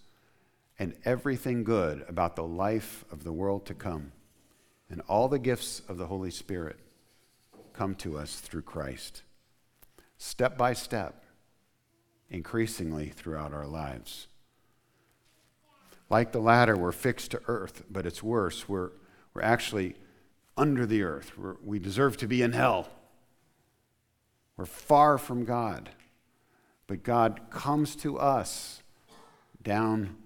and 0.77 0.95
everything 1.03 1.63
good 1.63 2.05
about 2.07 2.35
the 2.35 2.43
life 2.43 3.03
of 3.11 3.23
the 3.23 3.33
world 3.33 3.65
to 3.65 3.73
come 3.73 4.13
and 4.89 5.01
all 5.07 5.27
the 5.27 5.39
gifts 5.39 5.81
of 5.89 5.97
the 5.97 6.07
Holy 6.07 6.31
Spirit 6.31 6.77
come 7.73 7.95
to 7.95 8.17
us 8.17 8.39
through 8.39 8.61
Christ, 8.61 9.23
step 10.17 10.57
by 10.57 10.73
step, 10.73 11.23
increasingly 12.29 13.09
throughout 13.09 13.53
our 13.53 13.67
lives. 13.67 14.27
Like 16.09 16.31
the 16.31 16.39
ladder, 16.39 16.75
we're 16.75 16.91
fixed 16.91 17.31
to 17.31 17.41
earth, 17.47 17.83
but 17.89 18.05
it's 18.05 18.23
worse. 18.23 18.67
We're, 18.67 18.91
we're 19.33 19.43
actually 19.43 19.95
under 20.57 20.85
the 20.85 21.03
earth. 21.03 21.37
We're, 21.37 21.55
we 21.63 21.79
deserve 21.79 22.17
to 22.17 22.27
be 22.27 22.41
in 22.41 22.53
hell. 22.53 22.89
We're 24.57 24.65
far 24.65 25.17
from 25.17 25.45
God. 25.45 25.89
But 26.89 27.03
God 27.03 27.51
comes 27.51 27.95
to 27.97 28.17
us 28.17 28.81
down 29.61 30.17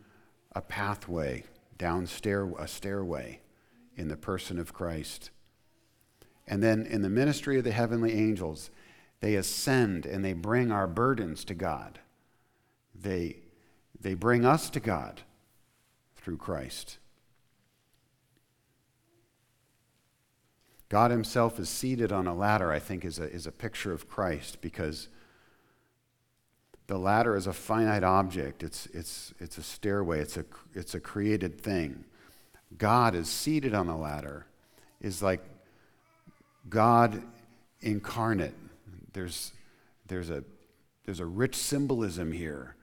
a 0.56 0.62
pathway, 0.62 1.44
down 1.78 2.08
stair, 2.08 2.50
a 2.58 2.70
stairway 2.70 3.42
in 3.98 4.08
the 4.08 4.16
person 4.16 4.58
of 4.58 4.74
Christ. 4.74 5.30
And 6.48 6.64
then 6.64 6.86
in 6.86 7.02
the 7.02 7.10
ministry 7.10 7.58
of 7.58 7.66
the 7.66 7.74
heavenly 7.74 8.14
angels, 8.14 8.72
they 9.20 9.36
ascend 9.36 10.06
and 10.06 10.24
they 10.24 10.32
bring 10.32 10.72
our 10.72 10.88
burdens 10.88 11.44
to 11.46 11.54
God. 11.54 12.00
They, 12.96 13.40
they 14.00 14.14
bring 14.14 14.46
us 14.46 14.70
to 14.70 14.80
God 14.80 15.24
through 16.16 16.38
Christ. 16.38 16.98
God 20.88 21.12
Himself 21.12 21.60
is 21.60 21.68
seated 21.68 22.14
on 22.14 22.26
a 22.26 22.34
ladder, 22.34 22.72
I 22.72 22.80
think, 22.80 23.04
is 23.04 23.20
a, 23.20 23.30
is 23.30 23.46
a 23.46 23.52
picture 23.52 23.92
of 23.92 24.08
Christ 24.08 24.62
because 24.62 25.10
the 26.88 26.98
ladder 26.98 27.36
is 27.36 27.48
a 27.48 27.54
finite 27.54 28.04
object. 28.04 28.64
It's, 28.64 28.88
it's, 28.88 29.34
it's 29.40 29.58
a 29.58 29.64
stairway, 29.64 30.20
it's 30.20 30.38
a, 30.38 30.46
it's 30.74 30.96
a 30.96 31.00
created 31.00 31.60
thing. 31.60 32.04
God 32.78 33.16
is 33.16 33.30
seated 33.30 33.74
on 33.74 33.88
the 33.88 33.96
ladder, 33.96 34.46
is 35.02 35.22
like 35.22 35.42
God 36.70 37.22
incarnate. 37.82 38.56
There's, 39.14 39.54
there's, 40.08 40.30
a, 40.30 40.44
there's 41.06 41.20
a 41.20 41.26
rich 41.26 41.56
symbolism 41.56 42.32
here 42.32 42.76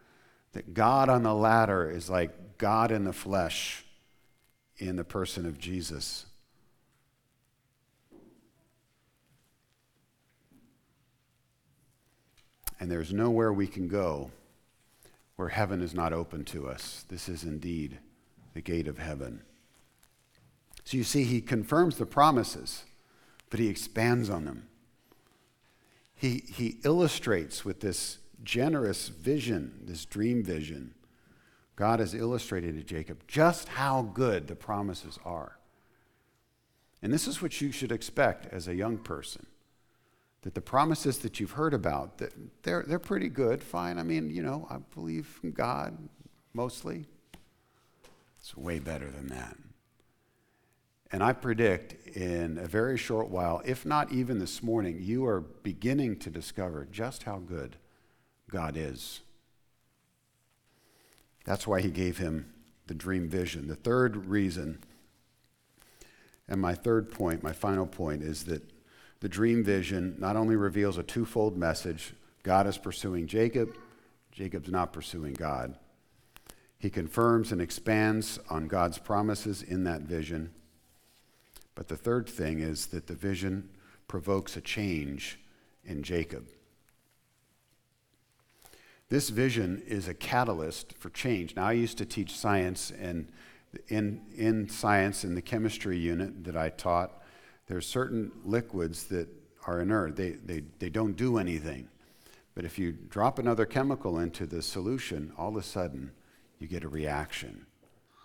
that 0.52 0.74
God 0.74 1.08
on 1.08 1.22
the 1.22 1.34
ladder 1.34 1.90
is 1.90 2.08
like 2.08 2.58
God 2.58 2.90
in 2.90 3.04
the 3.04 3.12
flesh 3.12 3.84
in 4.78 4.96
the 4.96 5.04
person 5.04 5.46
of 5.46 5.58
Jesus. 5.58 6.26
And 12.80 12.90
there's 12.90 13.12
nowhere 13.12 13.52
we 13.52 13.66
can 13.66 13.86
go 13.86 14.30
where 15.36 15.48
heaven 15.48 15.82
is 15.82 15.94
not 15.94 16.14
open 16.14 16.44
to 16.46 16.66
us. 16.66 17.04
This 17.08 17.28
is 17.28 17.44
indeed 17.44 17.98
the 18.54 18.62
gate 18.62 18.88
of 18.88 18.98
heaven. 18.98 19.42
So 20.84 20.96
you 20.96 21.04
see, 21.04 21.24
he 21.24 21.42
confirms 21.42 21.98
the 21.98 22.06
promises, 22.06 22.84
but 23.50 23.60
he 23.60 23.68
expands 23.68 24.30
on 24.30 24.46
them. 24.46 24.68
He, 26.14 26.42
he 26.52 26.78
illustrates 26.84 27.64
with 27.64 27.80
this 27.80 28.18
generous 28.42 29.08
vision, 29.08 29.80
this 29.84 30.04
dream 30.04 30.42
vision. 30.42 30.94
God 31.76 32.00
has 32.00 32.14
illustrated 32.14 32.76
to 32.76 32.82
Jacob 32.82 33.22
just 33.28 33.68
how 33.68 34.02
good 34.02 34.48
the 34.48 34.56
promises 34.56 35.18
are. 35.24 35.58
And 37.02 37.12
this 37.12 37.26
is 37.26 37.40
what 37.40 37.60
you 37.60 37.72
should 37.72 37.92
expect 37.92 38.46
as 38.52 38.68
a 38.68 38.74
young 38.74 38.98
person 38.98 39.46
that 40.42 40.54
the 40.54 40.60
promises 40.60 41.18
that 41.18 41.38
you've 41.38 41.52
heard 41.52 41.74
about, 41.74 42.18
that 42.18 42.32
they're, 42.62 42.84
they're 42.86 42.98
pretty 42.98 43.28
good, 43.28 43.62
fine. 43.62 43.98
I 43.98 44.02
mean, 44.02 44.30
you 44.30 44.42
know, 44.42 44.66
I 44.70 44.78
believe 44.94 45.38
in 45.42 45.52
God 45.52 45.96
mostly. 46.54 47.04
It's 48.38 48.56
way 48.56 48.78
better 48.78 49.10
than 49.10 49.28
that. 49.28 49.56
And 51.12 51.22
I 51.22 51.32
predict 51.32 52.16
in 52.16 52.56
a 52.58 52.66
very 52.66 52.96
short 52.96 53.28
while, 53.28 53.60
if 53.64 53.84
not 53.84 54.12
even 54.12 54.38
this 54.38 54.62
morning, 54.62 54.98
you 55.00 55.26
are 55.26 55.40
beginning 55.40 56.18
to 56.20 56.30
discover 56.30 56.86
just 56.90 57.24
how 57.24 57.38
good 57.38 57.76
God 58.48 58.76
is. 58.76 59.20
That's 61.44 61.66
why 61.66 61.80
he 61.80 61.90
gave 61.90 62.18
him 62.18 62.52
the 62.86 62.94
dream 62.94 63.28
vision. 63.28 63.66
The 63.66 63.74
third 63.74 64.26
reason, 64.26 64.78
and 66.48 66.60
my 66.60 66.74
third 66.74 67.10
point, 67.10 67.42
my 67.42 67.52
final 67.52 67.86
point, 67.86 68.22
is 68.22 68.44
that 68.44 68.62
the 69.20 69.28
dream 69.28 69.62
vision 69.62 70.16
not 70.18 70.36
only 70.36 70.56
reveals 70.56 70.98
a 70.98 71.02
twofold 71.02 71.56
message 71.56 72.14
God 72.42 72.66
is 72.66 72.78
pursuing 72.78 73.26
Jacob, 73.26 73.76
Jacob's 74.32 74.70
not 74.70 74.92
pursuing 74.92 75.34
God. 75.34 75.76
He 76.78 76.88
confirms 76.88 77.52
and 77.52 77.60
expands 77.60 78.38
on 78.48 78.66
God's 78.66 78.98
promises 78.98 79.62
in 79.62 79.84
that 79.84 80.02
vision. 80.02 80.52
But 81.74 81.88
the 81.88 81.96
third 81.96 82.28
thing 82.28 82.60
is 82.60 82.86
that 82.86 83.06
the 83.06 83.14
vision 83.14 83.68
provokes 84.08 84.56
a 84.56 84.62
change 84.62 85.38
in 85.84 86.02
Jacob. 86.02 86.48
This 89.10 89.28
vision 89.28 89.82
is 89.86 90.08
a 90.08 90.14
catalyst 90.14 90.94
for 90.96 91.10
change. 91.10 91.56
Now, 91.56 91.66
I 91.66 91.72
used 91.72 91.98
to 91.98 92.06
teach 92.06 92.36
science, 92.36 92.92
and 92.98 93.30
in, 93.88 94.22
in 94.34 94.68
science, 94.68 95.24
in 95.24 95.34
the 95.34 95.42
chemistry 95.42 95.98
unit 95.98 96.44
that 96.44 96.56
I 96.56 96.70
taught, 96.70 97.19
there's 97.70 97.86
certain 97.86 98.32
liquids 98.44 99.04
that 99.04 99.28
are 99.64 99.80
inert. 99.80 100.16
They, 100.16 100.30
they, 100.30 100.64
they 100.80 100.90
don't 100.90 101.12
do 101.12 101.38
anything. 101.38 101.88
But 102.56 102.64
if 102.64 102.80
you 102.80 102.90
drop 102.90 103.38
another 103.38 103.64
chemical 103.64 104.18
into 104.18 104.44
the 104.44 104.60
solution, 104.60 105.32
all 105.38 105.50
of 105.50 105.56
a 105.56 105.62
sudden 105.62 106.10
you 106.58 106.66
get 106.66 106.82
a 106.82 106.88
reaction. 106.88 107.66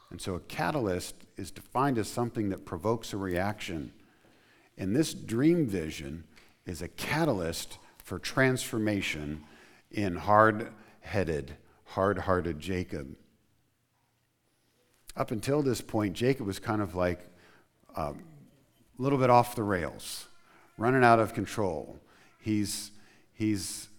And 0.09 0.19
so 0.19 0.33
a 0.33 0.39
catalyst 0.39 1.13
is 1.37 1.51
defined 1.51 1.99
as 1.99 2.07
something 2.07 2.49
that 2.49 2.65
provokes 2.65 3.13
a 3.13 3.17
reaction. 3.17 3.93
And 4.79 4.95
this 4.95 5.13
dream 5.13 5.67
vision 5.67 6.23
is 6.65 6.81
a 6.81 6.87
catalyst 6.87 7.77
for 8.03 8.17
transformation 8.17 9.43
in 9.91 10.15
hard 10.15 10.69
headed, 11.01 11.55
hard 11.83 12.17
hearted 12.17 12.59
Jacob. 12.59 13.15
Up 15.15 15.29
until 15.29 15.61
this 15.61 15.81
point, 15.81 16.15
Jacob 16.15 16.47
was 16.47 16.57
kind 16.57 16.81
of 16.81 16.95
like 16.95 17.27
um, 17.95 18.23
a 18.97 19.01
little 19.01 19.19
bit 19.19 19.29
off 19.29 19.55
the 19.55 19.63
rails, 19.63 20.27
running 20.77 21.03
out 21.03 21.19
of 21.19 21.33
control. 21.33 21.99
He's, 22.39 22.91
he's, 23.33 23.89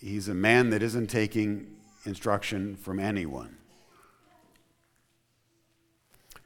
he's 0.00 0.28
a 0.28 0.34
man 0.34 0.70
that 0.70 0.82
isn't 0.82 1.08
taking 1.08 1.76
instruction 2.04 2.76
from 2.76 2.98
anyone. 2.98 3.56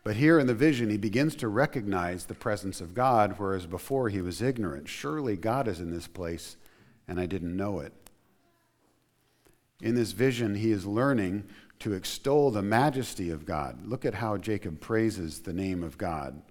But 0.02 0.16
here 0.16 0.38
in 0.38 0.46
the 0.46 0.54
vision, 0.54 0.88
he 0.90 0.96
begins 0.96 1.36
to 1.36 1.48
recognize 1.48 2.24
the 2.24 2.34
presence 2.34 2.80
of 2.80 2.94
God, 2.94 3.34
whereas 3.36 3.66
before 3.66 4.08
he 4.08 4.22
was 4.22 4.40
ignorant. 4.40 4.88
Surely 4.88 5.36
God 5.36 5.68
is 5.68 5.80
in 5.80 5.90
this 5.90 6.06
place, 6.06 6.56
and 7.06 7.20
I 7.20 7.26
didn't 7.26 7.56
know 7.56 7.80
it. 7.80 7.92
In 9.82 9.94
this 9.94 10.12
vision, 10.12 10.54
he 10.54 10.70
is 10.70 10.86
learning 10.86 11.44
to 11.80 11.92
extol 11.94 12.50
the 12.50 12.62
majesty 12.62 13.30
of 13.30 13.46
God. 13.46 13.86
Look 13.86 14.04
at 14.04 14.14
how 14.14 14.36
Jacob 14.36 14.80
praises 14.80 15.40
the 15.40 15.52
name 15.52 15.82
of 15.82 15.96
God 15.96 16.42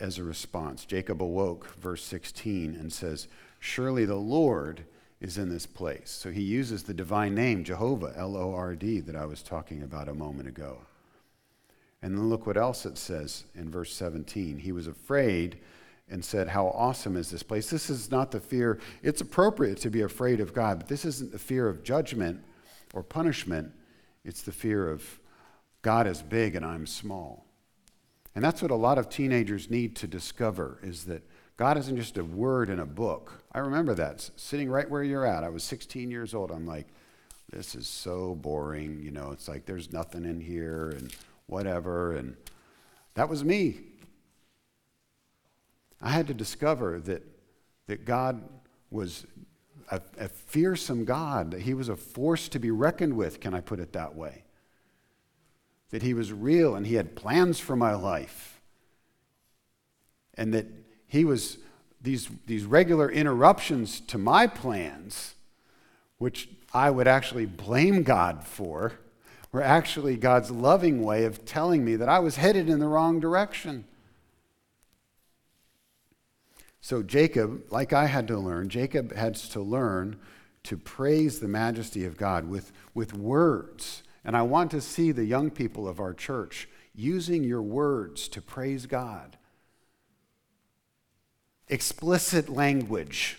as 0.00 0.18
a 0.18 0.24
response. 0.24 0.84
Jacob 0.84 1.22
awoke, 1.22 1.74
verse 1.76 2.04
16, 2.04 2.74
and 2.74 2.92
says, 2.92 3.28
Surely 3.58 4.04
the 4.04 4.16
Lord 4.16 4.84
is 5.20 5.38
in 5.38 5.48
this 5.48 5.66
place. 5.66 6.10
So 6.10 6.30
he 6.30 6.42
uses 6.42 6.82
the 6.82 6.94
divine 6.94 7.34
name, 7.34 7.64
Jehovah, 7.64 8.12
L 8.16 8.36
O 8.36 8.54
R 8.54 8.74
D, 8.74 9.00
that 9.00 9.16
I 9.16 9.24
was 9.24 9.42
talking 9.42 9.82
about 9.82 10.08
a 10.08 10.14
moment 10.14 10.48
ago. 10.48 10.78
And 12.02 12.16
then 12.16 12.28
look 12.28 12.46
what 12.46 12.58
else 12.58 12.84
it 12.84 12.98
says 12.98 13.44
in 13.54 13.70
verse 13.70 13.94
17. 13.94 14.58
He 14.58 14.72
was 14.72 14.86
afraid 14.86 15.58
and 16.10 16.22
said, 16.22 16.48
How 16.48 16.66
awesome 16.68 17.16
is 17.16 17.30
this 17.30 17.42
place? 17.42 17.70
This 17.70 17.88
is 17.88 18.10
not 18.10 18.30
the 18.30 18.40
fear, 18.40 18.78
it's 19.02 19.22
appropriate 19.22 19.78
to 19.78 19.90
be 19.90 20.02
afraid 20.02 20.40
of 20.40 20.52
God, 20.52 20.78
but 20.80 20.88
this 20.88 21.04
isn't 21.04 21.32
the 21.32 21.38
fear 21.38 21.68
of 21.68 21.82
judgment 21.82 22.42
or 22.92 23.02
punishment. 23.02 23.72
It's 24.24 24.42
the 24.42 24.52
fear 24.52 24.90
of 24.90 25.20
God 25.80 26.06
is 26.06 26.20
big 26.20 26.54
and 26.54 26.64
I'm 26.64 26.86
small. 26.86 27.46
And 28.34 28.44
that's 28.44 28.62
what 28.62 28.70
a 28.70 28.76
lot 28.76 28.98
of 28.98 29.08
teenagers 29.08 29.70
need 29.70 29.94
to 29.96 30.06
discover 30.06 30.78
is 30.82 31.04
that 31.04 31.22
God 31.56 31.78
isn't 31.78 31.96
just 31.96 32.18
a 32.18 32.24
word 32.24 32.68
in 32.68 32.80
a 32.80 32.86
book. 32.86 33.44
I 33.52 33.60
remember 33.60 33.94
that 33.94 34.28
sitting 34.36 34.68
right 34.68 34.88
where 34.90 35.04
you're 35.04 35.26
at. 35.26 35.44
I 35.44 35.48
was 35.48 35.62
16 35.62 36.10
years 36.10 36.34
old. 36.34 36.50
I'm 36.50 36.66
like, 36.66 36.88
this 37.50 37.76
is 37.76 37.86
so 37.86 38.34
boring. 38.34 39.00
You 39.00 39.12
know, 39.12 39.30
it's 39.30 39.46
like 39.46 39.66
there's 39.66 39.92
nothing 39.92 40.24
in 40.24 40.40
here 40.40 40.90
and 40.90 41.14
whatever. 41.46 42.16
And 42.16 42.36
that 43.14 43.28
was 43.28 43.44
me. 43.44 43.80
I 46.02 46.10
had 46.10 46.26
to 46.26 46.34
discover 46.34 47.00
that, 47.00 47.22
that 47.86 48.04
God 48.04 48.42
was 48.90 49.24
a, 49.90 50.00
a 50.18 50.28
fearsome 50.28 51.04
God, 51.04 51.52
that 51.52 51.62
He 51.62 51.74
was 51.74 51.88
a 51.88 51.96
force 51.96 52.48
to 52.48 52.58
be 52.58 52.70
reckoned 52.70 53.14
with, 53.14 53.40
can 53.40 53.54
I 53.54 53.60
put 53.60 53.78
it 53.78 53.92
that 53.92 54.14
way? 54.14 54.43
That 55.90 56.02
He 56.02 56.14
was 56.14 56.32
real 56.32 56.74
and 56.74 56.86
He 56.86 56.94
had 56.94 57.16
plans 57.16 57.60
for 57.60 57.76
my 57.76 57.94
life. 57.94 58.60
And 60.34 60.52
that 60.54 60.66
He 61.06 61.24
was 61.24 61.58
these, 62.00 62.28
these 62.46 62.64
regular 62.64 63.10
interruptions 63.10 64.00
to 64.00 64.18
my 64.18 64.46
plans, 64.46 65.34
which 66.18 66.48
I 66.72 66.90
would 66.90 67.08
actually 67.08 67.46
blame 67.46 68.02
God 68.02 68.44
for, 68.44 68.92
were 69.52 69.62
actually 69.62 70.16
God's 70.16 70.50
loving 70.50 71.02
way 71.02 71.24
of 71.24 71.44
telling 71.44 71.84
me 71.84 71.96
that 71.96 72.08
I 72.08 72.18
was 72.18 72.36
headed 72.36 72.68
in 72.68 72.80
the 72.80 72.88
wrong 72.88 73.20
direction. 73.20 73.84
So, 76.80 77.02
Jacob, 77.02 77.62
like 77.70 77.94
I 77.94 78.06
had 78.06 78.28
to 78.28 78.38
learn, 78.38 78.68
Jacob 78.68 79.14
had 79.14 79.36
to 79.36 79.60
learn 79.60 80.16
to 80.64 80.76
praise 80.76 81.40
the 81.40 81.48
majesty 81.48 82.04
of 82.04 82.18
God 82.18 82.48
with, 82.48 82.72
with 82.92 83.14
words. 83.14 84.02
And 84.24 84.36
I 84.36 84.42
want 84.42 84.70
to 84.70 84.80
see 84.80 85.12
the 85.12 85.24
young 85.24 85.50
people 85.50 85.86
of 85.86 86.00
our 86.00 86.14
church 86.14 86.68
using 86.94 87.44
your 87.44 87.62
words 87.62 88.28
to 88.28 88.40
praise 88.40 88.86
God. 88.86 89.36
Explicit 91.68 92.48
language. 92.48 93.38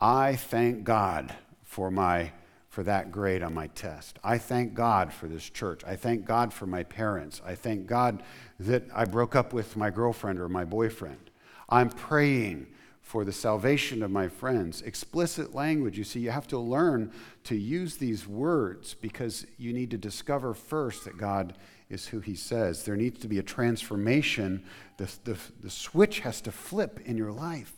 I 0.00 0.36
thank 0.36 0.84
God 0.84 1.34
for 1.62 1.90
my 1.90 2.32
for 2.74 2.82
that 2.82 3.12
grade 3.12 3.40
on 3.40 3.54
my 3.54 3.68
test. 3.68 4.18
I 4.24 4.36
thank 4.36 4.74
God 4.74 5.12
for 5.12 5.28
this 5.28 5.48
church. 5.48 5.84
I 5.86 5.94
thank 5.94 6.24
God 6.24 6.52
for 6.52 6.66
my 6.66 6.82
parents. 6.82 7.40
I 7.46 7.54
thank 7.54 7.86
God 7.86 8.20
that 8.58 8.82
I 8.92 9.04
broke 9.04 9.36
up 9.36 9.52
with 9.52 9.76
my 9.76 9.90
girlfriend 9.90 10.40
or 10.40 10.48
my 10.48 10.64
boyfriend. 10.64 11.30
I'm 11.68 11.88
praying 11.88 12.66
for 13.04 13.22
the 13.22 13.32
salvation 13.32 14.02
of 14.02 14.10
my 14.10 14.26
friends. 14.26 14.80
Explicit 14.80 15.54
language. 15.54 15.98
You 15.98 16.04
see, 16.04 16.20
you 16.20 16.30
have 16.30 16.48
to 16.48 16.58
learn 16.58 17.12
to 17.44 17.54
use 17.54 17.98
these 17.98 18.26
words 18.26 18.94
because 18.94 19.46
you 19.58 19.74
need 19.74 19.90
to 19.90 19.98
discover 19.98 20.54
first 20.54 21.04
that 21.04 21.18
God 21.18 21.54
is 21.90 22.06
who 22.06 22.20
He 22.20 22.34
says. 22.34 22.82
There 22.82 22.96
needs 22.96 23.20
to 23.20 23.28
be 23.28 23.38
a 23.38 23.42
transformation. 23.42 24.64
The, 24.96 25.12
the, 25.24 25.38
the 25.60 25.70
switch 25.70 26.20
has 26.20 26.40
to 26.40 26.50
flip 26.50 26.98
in 27.04 27.18
your 27.18 27.30
life. 27.30 27.74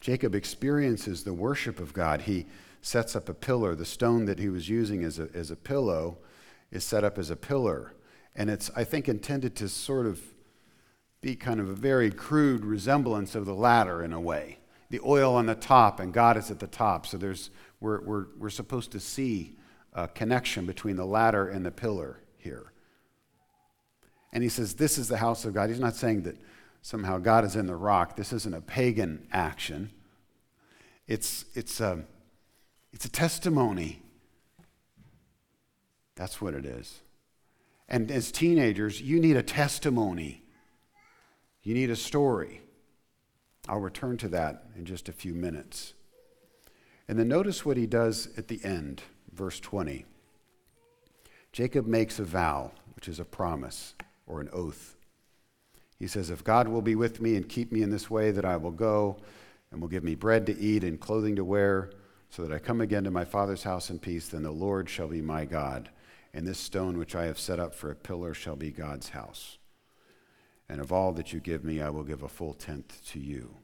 Jacob 0.00 0.34
experiences 0.34 1.22
the 1.22 1.34
worship 1.34 1.80
of 1.80 1.92
God. 1.92 2.22
He 2.22 2.46
sets 2.80 3.14
up 3.14 3.28
a 3.28 3.34
pillar. 3.34 3.74
The 3.74 3.84
stone 3.84 4.24
that 4.24 4.38
he 4.38 4.48
was 4.48 4.70
using 4.70 5.04
as 5.04 5.18
a, 5.18 5.28
as 5.34 5.50
a 5.50 5.56
pillow 5.56 6.16
is 6.70 6.82
set 6.82 7.04
up 7.04 7.18
as 7.18 7.28
a 7.28 7.36
pillar. 7.36 7.92
And 8.36 8.50
it's, 8.50 8.70
I 8.76 8.84
think, 8.84 9.08
intended 9.08 9.56
to 9.56 9.68
sort 9.68 10.06
of 10.06 10.20
be 11.22 11.34
kind 11.34 11.58
of 11.58 11.68
a 11.68 11.74
very 11.74 12.10
crude 12.10 12.64
resemblance 12.64 13.34
of 13.34 13.46
the 13.46 13.54
ladder 13.54 14.04
in 14.04 14.12
a 14.12 14.20
way. 14.20 14.58
The 14.90 15.00
oil 15.04 15.34
on 15.34 15.46
the 15.46 15.54
top, 15.54 15.98
and 15.98 16.12
God 16.12 16.36
is 16.36 16.50
at 16.50 16.60
the 16.60 16.66
top. 16.66 17.06
So 17.06 17.16
there's, 17.16 17.50
we're, 17.80 18.00
we're, 18.02 18.26
we're 18.38 18.50
supposed 18.50 18.92
to 18.92 19.00
see 19.00 19.56
a 19.94 20.06
connection 20.06 20.66
between 20.66 20.96
the 20.96 21.06
ladder 21.06 21.48
and 21.48 21.64
the 21.64 21.70
pillar 21.70 22.20
here. 22.36 22.72
And 24.32 24.42
he 24.42 24.48
says, 24.50 24.74
This 24.74 24.98
is 24.98 25.08
the 25.08 25.16
house 25.16 25.44
of 25.46 25.54
God. 25.54 25.70
He's 25.70 25.80
not 25.80 25.96
saying 25.96 26.22
that 26.22 26.36
somehow 26.82 27.18
God 27.18 27.44
is 27.44 27.56
in 27.56 27.66
the 27.66 27.74
rock. 27.74 28.14
This 28.14 28.32
isn't 28.32 28.54
a 28.54 28.60
pagan 28.60 29.26
action, 29.32 29.90
it's, 31.08 31.46
it's, 31.54 31.80
a, 31.80 32.04
it's 32.92 33.06
a 33.06 33.10
testimony. 33.10 34.02
That's 36.14 36.40
what 36.40 36.54
it 36.54 36.64
is. 36.64 37.00
And 37.88 38.10
as 38.10 38.32
teenagers, 38.32 39.00
you 39.00 39.20
need 39.20 39.36
a 39.36 39.42
testimony, 39.42 40.42
you 41.62 41.74
need 41.74 41.90
a 41.90 41.96
story. 41.96 42.62
I'll 43.68 43.80
return 43.80 44.16
to 44.18 44.28
that 44.28 44.64
in 44.76 44.84
just 44.84 45.08
a 45.08 45.12
few 45.12 45.34
minutes. 45.34 45.94
And 47.08 47.18
then 47.18 47.28
notice 47.28 47.64
what 47.64 47.76
he 47.76 47.86
does 47.86 48.28
at 48.36 48.48
the 48.48 48.60
end, 48.64 49.02
verse 49.32 49.58
20. 49.58 50.04
Jacob 51.52 51.86
makes 51.86 52.18
a 52.18 52.24
vow, 52.24 52.70
which 52.94 53.08
is 53.08 53.18
a 53.18 53.24
promise. 53.24 53.94
or 54.26 54.40
an 54.40 54.48
oath. 54.52 54.96
He 55.98 56.06
says, 56.06 56.30
If 56.30 56.44
God 56.44 56.68
will 56.68 56.82
be 56.82 56.94
with 56.94 57.20
me 57.20 57.36
and 57.36 57.48
keep 57.48 57.72
me 57.72 57.82
in 57.82 57.90
this 57.90 58.10
way, 58.10 58.30
that 58.30 58.44
I 58.44 58.56
will 58.56 58.72
go 58.72 59.18
and 59.70 59.80
will 59.80 59.88
give 59.88 60.04
me 60.04 60.14
bread 60.14 60.46
to 60.46 60.58
eat 60.58 60.84
and 60.84 61.00
clothing 61.00 61.36
to 61.36 61.44
wear, 61.44 61.90
so 62.28 62.42
that 62.42 62.52
I 62.52 62.58
come 62.58 62.80
again 62.80 63.04
to 63.04 63.10
my 63.10 63.24
Father's 63.24 63.62
house 63.62 63.88
in 63.88 63.98
peace, 63.98 64.28
then 64.28 64.42
the 64.42 64.50
Lord 64.50 64.90
shall 64.90 65.08
be 65.08 65.22
my 65.22 65.44
God, 65.44 65.88
and 66.36 66.46
this 66.46 66.58
stone 66.58 66.98
which 66.98 67.16
I 67.16 67.24
have 67.24 67.38
set 67.38 67.58
up 67.58 67.74
for 67.74 67.90
a 67.90 67.94
pillar 67.94 68.34
shall 68.34 68.56
be 68.56 68.70
God's 68.70 69.08
house. 69.08 69.56
And 70.68 70.82
of 70.82 70.92
all 70.92 71.12
that 71.12 71.32
you 71.32 71.40
give 71.40 71.64
me, 71.64 71.80
I 71.80 71.88
will 71.88 72.04
give 72.04 72.22
a 72.22 72.28
full 72.28 72.52
tenth 72.52 73.02
to 73.12 73.18
you. 73.18 73.56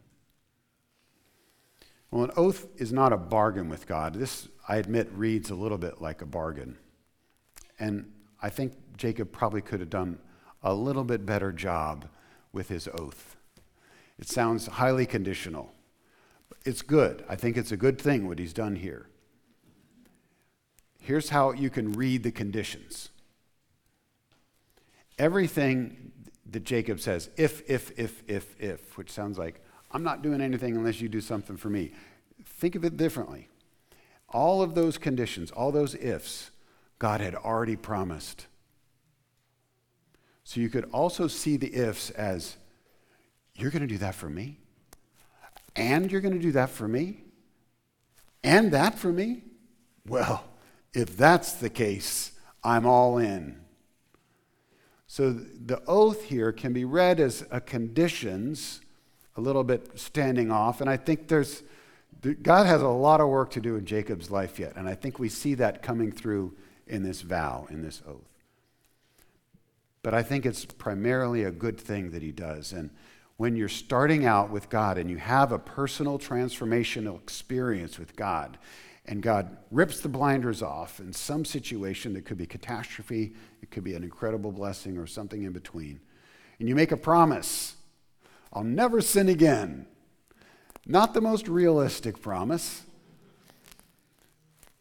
Well, 2.11 2.25
an 2.25 2.31
oath 2.35 2.67
is 2.79 2.91
not 2.91 3.13
a 3.13 3.19
bargain 3.19 3.69
with 3.69 3.87
God. 3.87 4.15
This, 4.15 4.49
I 4.67 4.77
admit, 4.77 5.11
reads 5.13 5.51
a 5.51 5.55
little 5.55 5.77
bit 5.77 6.01
like 6.01 6.23
a 6.23 6.27
bargain. 6.27 6.79
And 7.79 8.11
I 8.41 8.49
think 8.49 8.73
Jacob 8.97 9.33
probably 9.33 9.61
could 9.61 9.81
have 9.81 9.91
done 9.91 10.19
a 10.63 10.73
little 10.73 11.05
bit 11.05 11.27
better 11.27 11.53
job 11.53 12.07
with 12.55 12.71
his 12.71 12.89
oath. 12.89 13.37
It 14.19 14.29
sounds 14.29 14.67
highly 14.67 15.05
conditional. 15.05 15.75
It's 16.65 16.81
good. 16.81 17.23
I 17.29 17.37
think 17.37 17.59
it's 17.59 17.73
a 17.73 17.77
good 17.77 18.01
thing 18.01 18.29
what 18.29 18.39
he's 18.39 18.55
done 18.55 18.77
here. 18.77 19.09
Here's 21.03 21.31
how 21.31 21.51
you 21.51 21.69
can 21.69 21.93
read 21.93 22.23
the 22.23 22.31
conditions. 22.31 23.11
Everything 25.19 26.13
that 26.51 26.63
Jacob 26.63 27.01
says, 27.01 27.29
if, 27.37 27.69
if, 27.69 27.99
if, 27.99 28.23
if, 28.29 28.61
if, 28.61 28.97
which 28.97 29.11
sounds 29.11 29.37
like, 29.37 29.61
I'm 29.91 30.05
not 30.05 30.23
doing 30.23 30.41
anything 30.41 30.77
unless 30.77 31.01
you 31.01 31.09
do 31.09 31.21
something 31.21 31.57
for 31.57 31.69
me. 31.69 31.93
Think 32.45 32.77
of 32.77 32.85
it 32.85 32.97
differently. 32.97 33.49
All 34.29 34.63
of 34.63 34.77
those 34.77 34.97
conditions, 34.97 35.51
all 35.51 35.73
those 35.73 35.97
ifs, 35.97 36.53
God 37.01 37.21
had 37.21 37.35
already 37.35 37.75
promised. 37.75 38.47
So 40.45 40.61
you 40.61 40.69
could 40.69 40.89
also 40.93 41.27
see 41.27 41.57
the 41.57 41.75
ifs 41.75 42.11
as, 42.11 42.57
you're 43.57 43.73
going 43.73 43.83
to 43.83 43.89
do 43.89 43.99
that 43.99 44.15
for 44.15 44.31
me? 44.31 44.61
And 45.75 46.13
you're 46.13 46.21
going 46.21 46.35
to 46.35 46.41
do 46.41 46.53
that 46.53 46.71
for 46.71 46.87
me? 46.87 47.25
And 48.45 48.71
that 48.71 48.99
for 48.99 49.13
me? 49.13 49.43
Well, 50.07 50.45
if 50.95 51.17
that's 51.17 51.53
the 51.53 51.71
case, 51.71 52.33
I'm 52.63 52.87
all 52.87 53.19
in. 53.19 53.61
So 55.07 55.33
the 55.33 55.83
oath 55.87 56.25
here 56.25 56.53
can 56.53 56.73
be 56.73 56.85
read 56.85 57.21
as 57.21 57.45
a 57.51 57.61
conditions, 57.61 58.81
a 59.37 59.41
little 59.41 59.65
bit 59.65 59.99
standing 59.99 60.51
off. 60.51 60.81
And 60.81 60.89
I 60.89 60.97
think 60.97 61.29
there's, 61.29 61.63
God 62.43 62.67
has 62.67 62.81
a 62.81 62.89
lot 62.89 63.21
of 63.21 63.29
work 63.29 63.51
to 63.51 63.61
do 63.61 63.77
in 63.77 63.85
Jacob's 63.85 64.31
life 64.31 64.59
yet. 64.59 64.75
And 64.77 64.89
I 64.89 64.95
think 64.95 65.19
we 65.19 65.29
see 65.29 65.55
that 65.55 65.83
coming 65.83 66.13
through 66.13 66.55
in 66.87 67.03
this 67.03 67.21
vow, 67.21 67.67
in 67.69 67.83
this 67.83 68.03
oath. 68.07 68.29
But 70.03 70.15
I 70.15 70.23
think 70.23 70.47
it's 70.47 70.65
primarily 70.65 71.45
a 71.45 71.51
good 71.51 71.79
thing 71.79 72.11
that 72.11 72.23
he 72.23 72.33
does. 72.33 72.73
And 72.73 72.91
when 73.37 73.55
you're 73.55 73.69
starting 73.69 74.25
out 74.25 74.51
with 74.51 74.69
God 74.69 74.99
and 74.99 75.11
you 75.11 75.19
have 75.19 75.53
a 75.53 75.59
personal 75.59 76.19
transformational 76.19 77.21
experience 77.21 77.99
with 77.99 78.17
God, 78.17 78.59
and 79.07 79.23
God 79.23 79.57
rips 79.71 80.01
the 80.01 80.09
blinders 80.09 80.63
off 80.63 81.01
in 81.01 81.13
some 81.13 81.45
situation 81.45 82.13
that 82.15 82.25
could 82.25 82.39
be 82.39 82.47
catastrophe, 82.47 83.35
it 83.63 83.71
could 83.71 83.85
be 83.85 83.95
an 83.95 84.05
incredible 84.05 84.53
blessing, 84.53 84.97
or 84.97 85.07
something 85.07 85.43
in 85.43 85.53
between. 85.53 86.01
And 86.59 86.69
you 86.69 86.75
make 86.75 86.93
a 86.93 86.97
promise 86.97 87.77
I'll 88.53 88.65
never 88.65 89.01
sin 89.01 89.29
again. 89.31 89.87
Not 90.87 91.15
the 91.15 91.21
most 91.21 91.49
realistic 91.49 92.21
promise, 92.21 92.83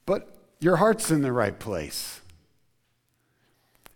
but 0.06 0.36
your 0.60 0.76
heart's 0.76 1.10
in 1.10 1.22
the 1.22 1.32
right 1.32 1.58
place. 1.58 2.22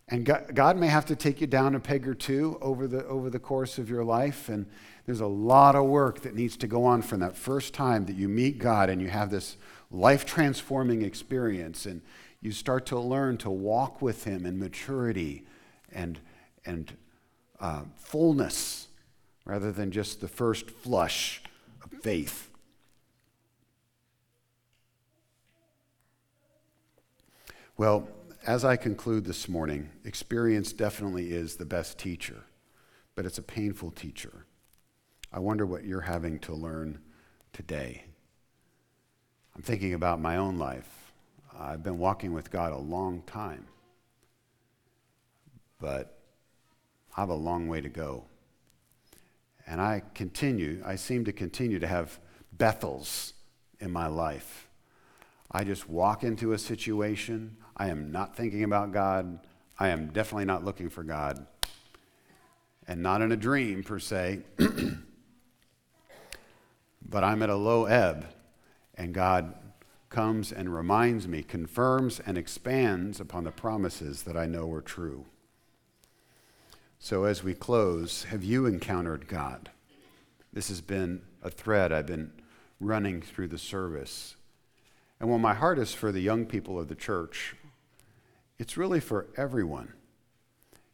And 0.08 0.24
God 0.26 0.78
may 0.78 0.88
have 0.88 1.08
to 1.08 1.16
take 1.16 1.42
you 1.42 1.48
down 1.48 1.74
a 1.74 1.80
peg 1.80 2.08
or 2.08 2.14
two 2.14 2.60
over 2.62 2.88
the, 2.88 3.06
over 3.06 3.32
the 3.32 3.40
course 3.40 3.80
of 3.80 3.90
your 3.90 4.04
life. 4.04 4.50
And 4.50 4.68
there's 5.08 5.20
a 5.20 5.28
lot 5.28 5.76
of 5.76 5.86
work 5.86 6.22
that 6.22 6.36
needs 6.36 6.56
to 6.58 6.68
go 6.68 6.86
on 6.86 7.02
from 7.02 7.22
that 7.22 7.36
first 7.36 7.74
time 7.74 8.06
that 8.06 8.16
you 8.16 8.30
meet 8.30 8.60
God 8.60 8.90
and 8.90 9.02
you 9.02 9.10
have 9.10 9.32
this 9.32 9.58
life 9.96 10.26
transforming 10.26 11.02
experience. 11.02 11.86
And 11.86 12.02
you 12.42 12.52
start 12.52 12.86
to 12.88 13.00
learn 13.00 13.38
to 13.38 13.50
walk 13.50 14.02
with 14.02 14.26
Him 14.26 14.46
in 14.46 14.60
maturity 14.60 15.46
and, 15.92 16.20
and 16.66 16.96
uh, 17.60 17.84
fullness 17.98 18.88
rather 19.46 19.72
than 19.72 19.92
just 19.92 20.22
the 20.22 20.28
first 20.28 20.70
flush 20.70 21.42
of 21.84 21.92
faith. 22.02 22.50
Well, 27.78 28.08
as 28.46 28.64
I 28.64 28.76
conclude 28.76 29.26
this 29.26 29.50
morning, 29.50 29.90
experience 30.04 30.72
definitely 30.72 31.32
is 31.32 31.56
the 31.56 31.66
best 31.66 31.98
teacher, 31.98 32.44
but 33.16 33.26
it's 33.26 33.38
a 33.38 33.44
painful 33.44 33.92
teacher. 33.92 34.46
I 35.34 35.40
wonder 35.40 35.66
what 35.66 35.84
you're 35.84 36.02
having 36.02 36.40
to 36.40 36.54
learn 36.54 37.00
today. 37.52 38.06
I'm 39.56 39.62
thinking 39.62 39.94
about 39.94 40.20
my 40.20 40.38
own 40.38 40.58
life. 40.58 41.14
I've 41.58 41.84
been 41.84 41.98
walking 41.98 42.34
with 42.34 42.52
God 42.52 42.74
a 42.74 42.78
long 42.78 43.22
time, 43.26 43.66
but 45.80 46.20
I 47.16 47.22
have 47.22 47.30
a 47.30 47.36
long 47.36 47.68
way 47.70 47.80
to 47.80 47.88
go. 47.88 48.26
And 49.66 49.80
I 49.80 50.02
continue, 50.14 50.84
I 50.86 50.96
seem 50.96 51.24
to 51.26 51.32
continue 51.32 51.80
to 51.80 51.88
have 51.88 52.20
Bethels 52.52 53.34
in 53.80 53.92
my 53.92 54.08
life. 54.08 54.68
I 55.52 55.64
just 55.64 55.90
walk 55.90 56.24
into 56.24 56.52
a 56.52 56.58
situation, 56.58 57.56
I 57.78 57.88
am 57.88 58.12
not 58.12 58.36
thinking 58.36 58.64
about 58.64 58.92
God. 58.92 59.40
I 59.80 59.90
am 59.90 60.08
definitely 60.08 60.46
not 60.46 60.64
looking 60.64 60.90
for 60.90 61.04
God. 61.04 61.46
And 62.88 63.02
not 63.02 63.22
in 63.22 63.32
a 63.32 63.38
dream 63.38 63.84
per 63.84 64.00
se, 64.00 64.42
but 67.10 67.24
I'm 67.24 67.42
at 67.42 67.50
a 67.50 67.56
low 67.56 67.86
ebb, 67.86 68.26
and 68.96 69.14
God 69.14 69.54
comes 70.10 70.52
and 70.52 70.74
reminds 70.74 71.28
me, 71.28 71.44
confirms 71.44 72.20
and 72.20 72.38
expands 72.38 73.20
upon 73.20 73.44
the 73.44 73.52
promises 73.52 74.24
that 74.24 74.38
I 74.38 74.46
know 74.46 74.72
are 74.72 74.82
true. 74.82 75.26
So, 77.00 77.26
as 77.26 77.44
we 77.44 77.54
close, 77.54 78.24
have 78.26 78.44
you 78.44 78.66
encountered 78.66 79.28
God? 79.28 79.70
This 80.54 80.70
has 80.70 80.82
been 80.82 81.22
a 81.44 81.50
thread 81.50 81.92
I've 81.92 82.06
been 82.06 82.32
running 82.80 83.22
through 83.22 83.50
the 83.50 83.58
service. 83.58 84.36
And 85.20 85.30
while 85.30 85.40
my 85.40 85.54
heart 85.54 85.80
is 85.80 85.94
for 85.94 86.12
the 86.12 86.22
young 86.22 86.46
people 86.46 86.80
of 86.80 86.88
the 86.88 86.96
church, 86.96 87.56
it's 88.58 88.78
really 88.78 89.00
for 89.00 89.28
everyone. 89.38 89.94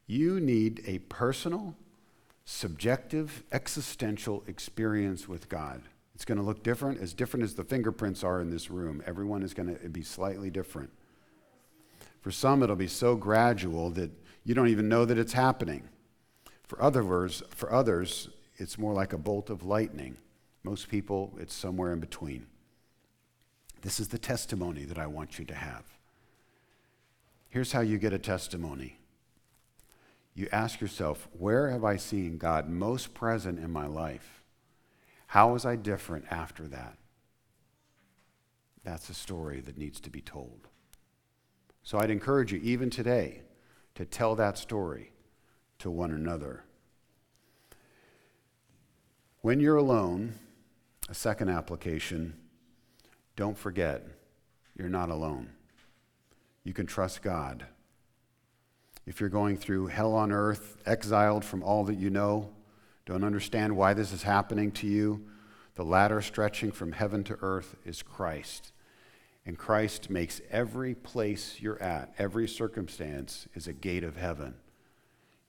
You 0.08 0.40
need 0.40 0.82
a 0.86 1.00
personal, 1.00 1.76
subjective, 2.44 3.44
existential 3.52 4.44
experience 4.48 5.28
with 5.28 5.48
God. 5.48 5.84
It's 6.22 6.26
going 6.28 6.38
to 6.38 6.44
look 6.44 6.62
different, 6.62 7.02
as 7.02 7.16
different 7.16 7.46
as 7.46 7.56
the 7.56 7.64
fingerprints 7.64 8.24
are 8.24 8.42
in 8.42 8.52
this 8.52 8.70
room. 8.70 9.02
Everyone 9.08 9.42
is 9.42 9.56
going 9.56 9.76
to 9.76 9.90
be 9.90 10.04
slightly 10.04 10.52
different. 10.52 10.92
For 12.20 12.30
some, 12.30 12.62
it'll 12.62 12.76
be 12.76 12.86
so 12.86 13.16
gradual 13.16 13.90
that 13.90 14.12
you 14.44 14.54
don't 14.54 14.68
even 14.68 14.88
know 14.88 15.04
that 15.04 15.18
it's 15.18 15.34
happening. 15.34 15.90
For 16.68 16.80
others, 16.80 17.42
for 17.50 17.74
others, 17.74 18.30
it's 18.58 18.78
more 18.78 18.94
like 18.94 19.14
a 19.14 19.18
bolt 19.18 19.50
of 19.50 19.64
lightning. 19.64 20.16
Most 20.62 20.90
people, 20.90 21.34
it's 21.40 21.56
somewhere 21.56 21.92
in 21.92 22.00
between. 22.00 22.46
This 23.82 24.00
is 24.00 24.10
the 24.10 24.20
testimony 24.20 24.86
that 24.86 25.00
I 25.00 25.08
want 25.08 25.40
you 25.40 25.46
to 25.46 25.56
have. 25.56 25.86
Here's 27.50 27.72
how 27.72 27.82
you 27.82 27.98
get 27.98 28.14
a 28.14 28.20
testimony 28.20 29.00
you 30.36 30.48
ask 30.52 30.82
yourself, 30.82 31.28
where 31.34 31.72
have 31.72 31.84
I 31.84 31.96
seen 31.96 32.38
God 32.38 32.70
most 32.70 33.16
present 33.16 33.58
in 33.58 33.72
my 33.72 33.88
life? 33.88 34.41
How 35.32 35.54
was 35.54 35.66
I 35.66 35.76
different 35.76 36.26
after 36.30 36.68
that? 36.68 36.98
That's 38.84 39.10
a 39.10 39.14
story 39.14 39.60
that 39.62 39.78
needs 39.78 40.00
to 40.02 40.10
be 40.10 40.22
told. 40.22 40.68
So 41.84 42.00
I'd 42.00 42.10
encourage 42.10 42.52
you, 42.52 42.60
even 42.62 42.90
today, 42.90 43.42
to 43.96 44.06
tell 44.06 44.36
that 44.36 44.58
story 44.58 45.12
to 45.80 45.90
one 45.90 46.12
another. 46.12 46.64
When 49.42 49.60
you're 49.60 49.78
alone, 49.78 50.36
a 51.10 51.14
second 51.14 51.50
application, 51.50 52.34
don't 53.36 53.58
forget 53.58 54.06
you're 54.78 54.90
not 54.90 55.10
alone 55.10 55.50
you 56.64 56.74
can 56.74 56.86
trust 56.86 57.22
God. 57.22 57.66
If 59.06 59.20
you're 59.20 59.30
going 59.30 59.58
through 59.58 59.88
hell 59.88 60.14
on 60.14 60.32
earth, 60.32 60.78
exiled 60.86 61.44
from 61.44 61.64
all 61.64 61.84
that 61.86 61.98
you 61.98 62.10
know, 62.10 62.52
don't 63.12 63.26
understand 63.26 63.76
why 63.76 63.94
this 63.94 64.14
is 64.14 64.24
happening 64.24 64.72
to 64.72 64.88
you, 64.88 65.26
the 65.76 65.84
ladder 65.84 66.22
stretching 66.22 66.72
from 66.72 66.94
heaven 66.94 67.26
to 67.26 67.38
earth 67.42 67.76
is 67.86 68.02
Christ. 68.02 68.72
And 69.46 69.58
Christ 69.58 70.10
makes 70.10 70.40
every 70.50 70.96
place 70.96 71.58
you're 71.60 71.82
at, 71.84 72.14
every 72.18 72.48
circumstance, 72.48 73.50
is 73.54 73.68
a 73.68 73.74
gate 73.74 74.06
of 74.06 74.16
heaven. 74.16 74.54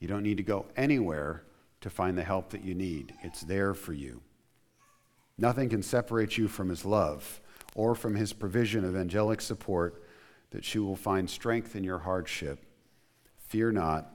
You 0.01 0.09
don't 0.09 0.25
need 0.25 0.39
to 0.39 0.43
go 0.43 0.67
anywhere 0.77 1.45
to 1.83 1.91
find 1.91 2.19
the 2.19 2.25
help 2.25 2.51
that 2.51 2.65
you 2.65 2.75
need, 2.75 3.15
it's 3.23 3.43
there 3.43 3.75
for 3.75 3.93
you. 3.93 4.23
Nothing 5.39 5.69
can 5.69 5.85
separate 5.85 6.37
you 6.37 6.49
from 6.49 6.69
his 6.69 6.85
love 6.85 7.41
or 7.77 7.95
from 7.95 8.17
his 8.17 8.33
provision 8.33 8.85
of 8.85 8.97
angelic 8.97 9.41
support 9.41 10.03
that 10.51 10.75
you 10.75 10.85
will 10.85 10.97
find 10.97 11.31
strength 11.31 11.77
in 11.77 11.85
your 11.85 11.99
hardship. 12.01 12.65
Fear 13.37 13.73
not, 13.73 14.13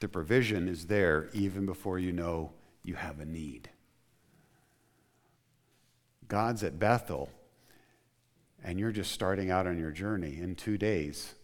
The 0.00 0.08
provision 0.08 0.68
is 0.68 0.86
there 0.86 1.28
even 1.34 1.66
before 1.66 1.98
you 1.98 2.12
know 2.12 2.52
you 2.88 2.94
have 2.94 3.20
a 3.20 3.24
need. 3.26 3.68
God's 6.26 6.64
at 6.64 6.78
Bethel, 6.78 7.28
and 8.64 8.80
you're 8.80 8.92
just 8.92 9.12
starting 9.12 9.50
out 9.50 9.66
on 9.66 9.78
your 9.78 9.90
journey. 9.90 10.38
In 10.40 10.54
two 10.54 10.78
days, 10.78 11.34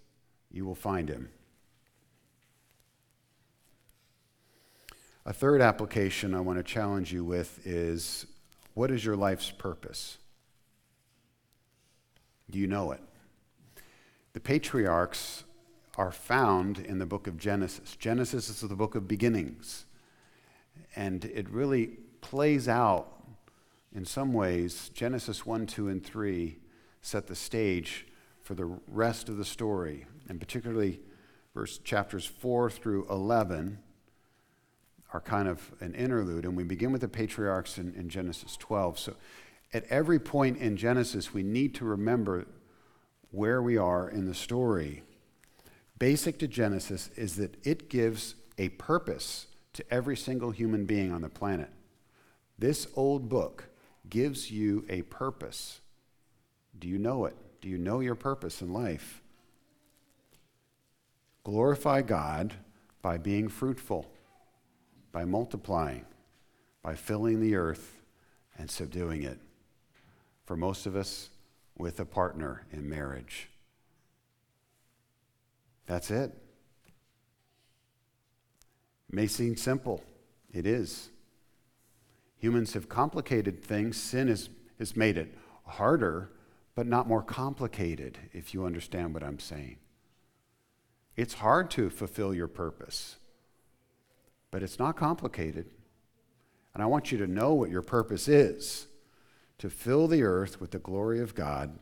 you 0.51 0.65
will 0.65 0.75
find 0.75 1.09
him. 1.09 1.29
A 5.27 5.33
third 5.33 5.61
application 5.61 6.35
I 6.35 6.41
want 6.41 6.59
to 6.59 6.63
challenge 6.63 7.13
you 7.13 7.25
with 7.25 7.67
is 7.67 8.27
what 8.73 8.91
is 8.91 9.05
your 9.05 9.17
life's 9.17 9.51
purpose? 9.51 10.19
Do 12.51 12.59
you 12.59 12.67
know 12.67 12.93
it? 12.93 13.01
The 14.33 14.41
patriarchs 14.41 15.45
are 15.97 16.13
found 16.13 16.79
in 16.79 16.99
the 16.99 17.07
book 17.07 17.27
of 17.27 17.39
Genesis. 17.39 17.97
Genesis 17.97 18.49
is 18.49 18.61
the 18.61 18.77
book 18.77 18.95
of 18.95 19.07
beginnings. 19.07 19.84
And 20.97 21.25
it 21.25 21.49
really 21.51 21.99
plays 22.21 22.69
out 22.69 23.15
in 23.95 24.05
some 24.05 24.33
ways. 24.33 24.91
Genesis 24.95 25.45
1, 25.47 25.67
2, 25.67 25.89
and 25.89 26.05
3 26.05 26.59
set 27.03 27.27
the 27.27 27.37
stage 27.37 28.07
for 28.43 28.55
the 28.55 28.79
rest 28.89 29.29
of 29.29 29.37
the 29.37 29.45
story, 29.45 30.07
and 30.29 30.39
particularly 30.39 31.01
verse 31.55 31.79
chapters 31.79 32.27
4 32.27 32.71
through 32.71 33.07
11 33.09 33.79
are 35.13 35.21
kind 35.21 35.49
of 35.49 35.73
an 35.81 35.95
interlude, 35.95 36.45
and 36.45 36.57
we 36.57 36.65
begin 36.65 36.91
with 36.93 37.01
the 37.01 37.09
patriarchs 37.09 37.79
in, 37.79 37.95
in 37.95 38.09
Genesis 38.09 38.57
12. 38.57 38.99
So 38.99 39.15
at 39.73 39.85
every 39.85 40.19
point 40.19 40.59
in 40.59 40.77
Genesis, 40.77 41.33
we 41.33 41.43
need 41.43 41.75
to 41.77 41.85
remember 41.85 42.47
where 43.31 43.63
we 43.63 43.77
are 43.77 44.09
in 44.09 44.27
the 44.27 44.35
story. 44.35 45.03
Basic 45.99 46.39
to 46.41 46.49
Genesis 46.49 47.11
is 47.17 47.37
that 47.37 47.57
it 47.65 47.89
gives 47.89 48.35
a 48.59 48.71
purpose 48.71 49.47
to 49.75 49.85
every 49.93 50.17
single 50.17 50.51
human 50.51 50.87
being 50.87 51.13
on 51.13 51.21
the 51.21 51.29
planet. 51.29 51.71
This 52.59 52.87
old 52.97 53.29
book 53.29 53.69
gives 54.09 54.51
you 54.51 54.85
a 54.89 55.03
purpose. 55.03 55.81
Do 56.79 56.89
you 56.89 56.99
know 56.99 57.27
it? 57.27 57.37
Do 57.61 57.69
you 57.69 57.79
know 57.79 58.01
your 58.01 58.15
purpose 58.15 58.63
in 58.63 58.73
life? 58.73 59.23
Glorify 61.45 62.03
God 62.03 62.55
by 63.03 63.19
being 63.19 63.49
fruitful 63.49 64.07
by 65.15 65.25
multiplying, 65.25 66.05
by 66.83 66.97
filling 66.97 67.41
the 67.41 67.55
earth 67.55 68.03
and 68.59 68.69
subduing 68.69 69.23
it. 69.23 69.39
For 70.45 70.57
most 70.57 70.87
of 70.87 70.97
us, 70.97 71.31
with 71.79 71.99
a 72.01 72.05
partner 72.05 72.67
in 72.73 72.89
marriage. 72.89 73.49
That's 75.87 76.11
it. 76.11 76.33
May 79.15 79.29
seem 79.29 79.57
simple. 79.57 80.03
It 80.53 80.67
is. 80.67 81.11
Humans 82.39 82.73
have 82.73 82.89
complicated 82.89 83.63
things. 83.63 83.97
Sin 83.97 84.27
has, 84.27 84.49
has 84.81 84.97
made 84.97 85.17
it 85.17 85.33
harder, 85.65 86.33
but 86.75 86.89
not 86.89 87.07
more 87.07 87.23
complicated, 87.23 88.19
if 88.33 88.53
you 88.53 88.67
understand 88.67 89.15
what 89.15 89.23
I'm 89.23 89.39
saying. 89.39 89.77
It's 91.17 91.35
hard 91.35 91.71
to 91.73 91.91
fulfill 91.91 92.35
your 92.35 92.49
purpose. 92.49 93.17
But 94.51 94.65
it's 94.65 94.81
not 94.81 94.97
complicated. 94.97 95.67
And 96.75 96.83
I 96.83 96.87
want 96.87 97.13
you 97.13 97.19
to 97.19 97.29
know 97.29 97.55
what 97.55 97.71
your 97.71 97.83
purpose 97.83 98.27
is 98.27 98.89
to 99.59 99.71
fill 99.71 100.09
the 100.09 100.25
earth 100.25 100.61
with 100.61 100.73
the 100.73 100.81
glory 100.81 101.21
of 101.21 101.37
God, 101.37 101.79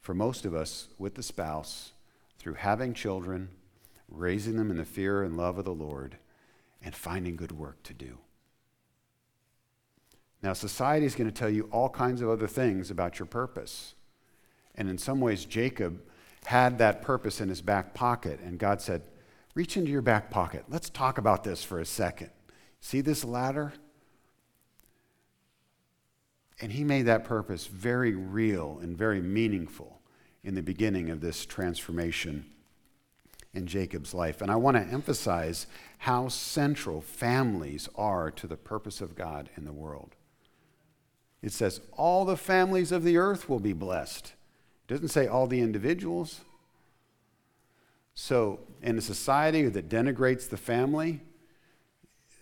for 0.00 0.14
most 0.14 0.46
of 0.46 0.54
us, 0.54 0.88
with 0.98 1.14
the 1.14 1.22
spouse, 1.22 1.92
through 2.38 2.54
having 2.54 2.94
children, 2.94 3.50
raising 4.08 4.56
them 4.56 4.70
in 4.70 4.78
the 4.78 4.84
fear 4.86 5.22
and 5.22 5.36
love 5.36 5.58
of 5.58 5.66
the 5.66 5.74
Lord, 5.74 6.16
and 6.82 6.94
finding 6.94 7.36
good 7.36 7.52
work 7.52 7.82
to 7.84 7.94
do. 7.94 8.18
Now, 10.42 10.54
society 10.54 11.04
is 11.04 11.14
going 11.14 11.30
to 11.30 11.36
tell 11.36 11.50
you 11.50 11.68
all 11.70 11.90
kinds 11.90 12.22
of 12.22 12.30
other 12.30 12.46
things 12.46 12.90
about 12.90 13.18
your 13.18 13.26
purpose. 13.26 13.94
And 14.74 14.88
in 14.88 14.96
some 14.96 15.20
ways, 15.20 15.44
Jacob 15.44 16.00
had 16.46 16.78
that 16.78 17.02
purpose 17.02 17.40
in 17.40 17.50
his 17.50 17.60
back 17.60 17.92
pocket, 17.92 18.40
and 18.40 18.58
God 18.58 18.80
said, 18.80 19.02
reach 19.54 19.76
into 19.76 19.90
your 19.90 20.00
back 20.00 20.30
pocket. 20.30 20.64
Let's 20.68 20.88
talk 20.88 21.18
about 21.18 21.44
this 21.44 21.62
for 21.62 21.78
a 21.78 21.84
second. 21.84 22.30
See 22.80 23.02
this 23.02 23.24
ladder? 23.24 23.74
And 26.62 26.72
he 26.72 26.84
made 26.84 27.02
that 27.02 27.24
purpose 27.24 27.66
very 27.66 28.14
real 28.14 28.78
and 28.82 28.96
very 28.96 29.20
meaningful 29.20 30.00
in 30.42 30.54
the 30.54 30.62
beginning 30.62 31.10
of 31.10 31.20
this 31.20 31.44
transformation 31.44 32.46
in 33.52 33.66
Jacob's 33.66 34.14
life. 34.14 34.40
And 34.40 34.50
I 34.50 34.56
want 34.56 34.76
to 34.76 34.82
emphasize 34.82 35.66
how 35.98 36.28
central 36.28 37.00
families 37.00 37.88
are 37.96 38.30
to 38.30 38.46
the 38.46 38.56
purpose 38.56 39.00
of 39.00 39.16
God 39.16 39.50
in 39.56 39.64
the 39.64 39.72
world. 39.72 40.14
It 41.42 41.52
says, 41.52 41.80
all 41.96 42.24
the 42.24 42.36
families 42.36 42.92
of 42.92 43.02
the 43.02 43.16
earth 43.16 43.48
will 43.48 43.60
be 43.60 43.72
blessed. 43.72 44.34
It 44.88 44.92
doesn't 44.92 45.08
say 45.08 45.26
all 45.26 45.46
the 45.46 45.60
individuals. 45.60 46.42
So, 48.14 48.60
in 48.82 48.98
a 48.98 49.00
society 49.00 49.66
that 49.68 49.88
denigrates 49.88 50.48
the 50.48 50.56
family, 50.56 51.20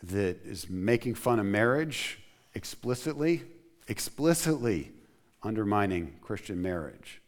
that 0.03 0.45
is 0.45 0.69
making 0.69 1.15
fun 1.15 1.39
of 1.39 1.47
marriage 1.47 2.19
explicitly, 2.55 3.43
explicitly 3.89 4.93
undermining 5.43 6.17
Christian 6.21 6.61
marriage, 6.61 7.21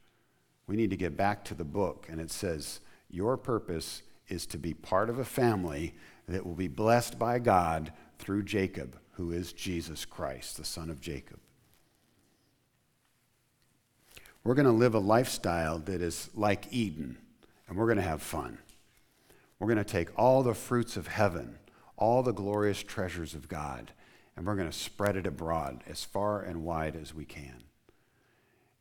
we 0.66 0.76
need 0.76 0.90
to 0.90 0.96
get 0.96 1.16
back 1.16 1.44
to 1.46 1.54
the 1.54 1.64
book. 1.64 2.06
And 2.08 2.20
it 2.20 2.30
says, 2.30 2.80
Your 3.10 3.36
purpose 3.36 4.02
is 4.28 4.46
to 4.46 4.58
be 4.58 4.74
part 4.74 5.10
of 5.10 5.18
a 5.18 5.24
family 5.24 5.94
that 6.28 6.46
will 6.46 6.54
be 6.54 6.68
blessed 6.68 7.18
by 7.18 7.38
God 7.38 7.92
through 8.18 8.44
Jacob, 8.44 8.96
who 9.12 9.32
is 9.32 9.52
Jesus 9.52 10.04
Christ, 10.04 10.56
the 10.56 10.64
son 10.64 10.90
of 10.90 11.00
Jacob. 11.00 11.40
We're 14.44 14.54
going 14.54 14.66
to 14.66 14.72
live 14.72 14.94
a 14.94 15.00
lifestyle 15.00 15.78
that 15.80 16.00
is 16.00 16.30
like 16.34 16.72
Eden 16.72 17.18
and 17.70 17.78
we're 17.78 17.86
going 17.86 17.98
to 17.98 18.02
have 18.02 18.20
fun. 18.20 18.58
We're 19.58 19.68
going 19.68 19.78
to 19.78 19.84
take 19.84 20.18
all 20.18 20.42
the 20.42 20.54
fruits 20.54 20.96
of 20.96 21.06
heaven, 21.06 21.58
all 21.96 22.22
the 22.22 22.32
glorious 22.32 22.82
treasures 22.82 23.34
of 23.34 23.48
God, 23.48 23.92
and 24.36 24.44
we're 24.44 24.56
going 24.56 24.70
to 24.70 24.76
spread 24.76 25.16
it 25.16 25.26
abroad 25.26 25.84
as 25.88 26.02
far 26.02 26.42
and 26.42 26.64
wide 26.64 26.96
as 26.96 27.14
we 27.14 27.24
can. 27.24 27.62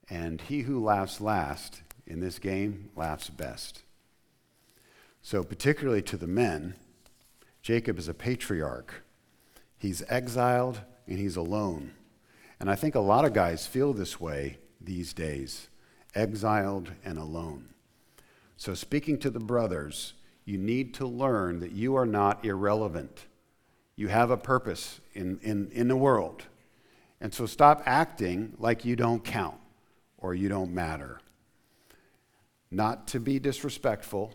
And 0.10 0.42
he 0.42 0.62
who 0.62 0.84
laughs 0.84 1.22
last 1.22 1.84
in 2.08 2.20
this 2.20 2.40
game 2.40 2.90
laughs 2.96 3.30
best. 3.30 3.84
So, 5.22 5.44
particularly 5.44 6.02
to 6.04 6.18
the 6.18 6.28
men, 6.28 6.76
Jacob 7.62 8.00
is 8.00 8.08
a 8.08 8.14
patriarch. 8.14 9.04
He's 9.78 10.04
exiled 10.10 10.82
and 11.08 11.18
he's 11.18 11.36
alone. 11.36 11.92
And 12.60 12.70
I 12.70 12.76
think 12.76 12.96
a 12.96 13.00
lot 13.00 13.26
of 13.26 13.34
guys 13.34 13.68
feel 13.68 13.94
this 13.94 14.20
way 14.20 14.58
these 14.82 15.14
days 15.14 15.70
exiled 16.16 16.92
and 17.04 17.18
alone. 17.18 17.70
So, 18.58 18.74
speaking 18.74 19.18
to 19.20 19.30
the 19.30 19.40
brothers, 19.40 20.14
you 20.46 20.58
need 20.58 20.94
to 20.96 21.08
learn 21.08 21.60
that 21.60 21.72
you 21.72 21.96
are 21.96 22.06
not 22.06 22.44
irrelevant. 22.44 23.26
You 23.96 24.08
have 24.08 24.32
a 24.32 24.38
purpose 24.38 25.00
in, 25.14 25.40
in, 25.42 25.70
in 25.72 25.88
the 25.88 25.96
world. 25.96 26.44
And 27.22 27.34
so, 27.34 27.46
stop 27.46 27.84
acting 27.86 28.54
like 28.58 28.86
you 28.86 28.96
don't 28.96 29.24
count 29.24 29.60
or 30.18 30.34
you 30.34 30.50
don't 30.50 30.74
matter. 30.74 31.20
Not 32.72 33.08
to 33.10 33.20
be 33.20 33.40
disrespectful, 33.40 34.34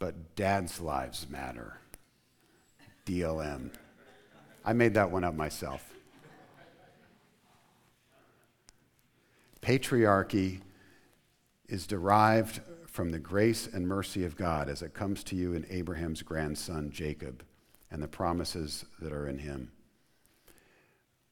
but 0.00 0.34
dad's 0.34 0.80
lives 0.80 1.28
matter. 1.30 1.78
DLM. 3.06 3.70
I 4.64 4.72
made 4.72 4.94
that 4.94 5.10
one 5.10 5.22
up 5.22 5.34
myself. 5.34 5.86
Patriarchy 9.62 10.62
is 11.68 11.86
derived 11.86 12.60
from 12.86 13.10
the 13.10 13.18
grace 13.18 13.68
and 13.72 13.86
mercy 13.86 14.24
of 14.24 14.36
God 14.36 14.68
as 14.68 14.82
it 14.82 14.94
comes 14.94 15.22
to 15.24 15.36
you 15.36 15.52
in 15.52 15.66
Abraham's 15.70 16.22
grandson, 16.22 16.90
Jacob, 16.90 17.44
and 17.90 18.02
the 18.02 18.08
promises 18.08 18.86
that 19.00 19.12
are 19.12 19.28
in 19.28 19.38
him. 19.38 19.70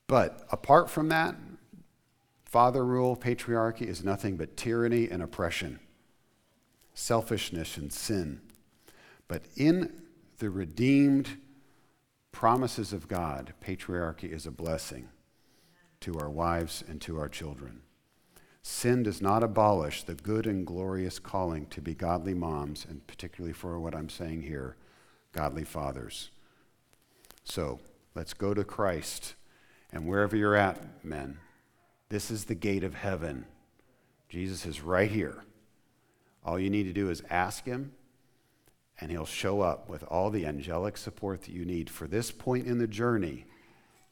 But 0.06 0.46
apart 0.52 0.90
from 0.90 1.08
that, 1.08 1.36
father 2.44 2.84
rule, 2.84 3.16
patriarchy 3.16 3.86
is 3.86 4.04
nothing 4.04 4.36
but 4.36 4.56
tyranny 4.56 5.08
and 5.08 5.22
oppression, 5.22 5.80
selfishness 6.92 7.78
and 7.78 7.92
sin. 7.92 8.40
But 9.28 9.42
in 9.56 9.92
the 10.38 10.50
redeemed 10.50 11.36
promises 12.32 12.92
of 12.92 13.08
God, 13.08 13.52
patriarchy 13.64 14.32
is 14.32 14.46
a 14.46 14.50
blessing 14.50 15.08
to 16.00 16.18
our 16.18 16.30
wives 16.30 16.82
and 16.88 17.00
to 17.02 17.18
our 17.18 17.28
children. 17.28 17.82
Sin 18.62 19.02
does 19.02 19.22
not 19.22 19.42
abolish 19.42 20.02
the 20.02 20.14
good 20.14 20.46
and 20.46 20.66
glorious 20.66 21.18
calling 21.18 21.66
to 21.66 21.80
be 21.80 21.94
godly 21.94 22.34
moms, 22.34 22.86
and 22.88 23.06
particularly 23.06 23.52
for 23.52 23.78
what 23.80 23.94
I'm 23.94 24.08
saying 24.08 24.42
here, 24.42 24.76
godly 25.32 25.64
fathers. 25.64 26.30
So 27.44 27.80
let's 28.14 28.34
go 28.34 28.54
to 28.54 28.64
Christ. 28.64 29.34
And 29.92 30.06
wherever 30.06 30.36
you're 30.36 30.54
at, 30.54 31.04
men, 31.04 31.38
this 32.10 32.30
is 32.30 32.44
the 32.44 32.54
gate 32.54 32.84
of 32.84 32.94
heaven. 32.94 33.46
Jesus 34.28 34.66
is 34.66 34.82
right 34.82 35.10
here. 35.10 35.44
All 36.44 36.58
you 36.58 36.70
need 36.70 36.84
to 36.84 36.92
do 36.92 37.10
is 37.10 37.22
ask 37.30 37.64
him, 37.64 37.92
and 39.00 39.10
He'll 39.10 39.26
show 39.26 39.60
up 39.60 39.88
with 39.88 40.02
all 40.04 40.30
the 40.30 40.46
angelic 40.46 40.96
support 40.96 41.42
that 41.42 41.52
you 41.52 41.64
need 41.64 41.88
for 41.90 42.06
this 42.06 42.30
point 42.30 42.66
in 42.66 42.78
the 42.78 42.86
journey 42.86 43.44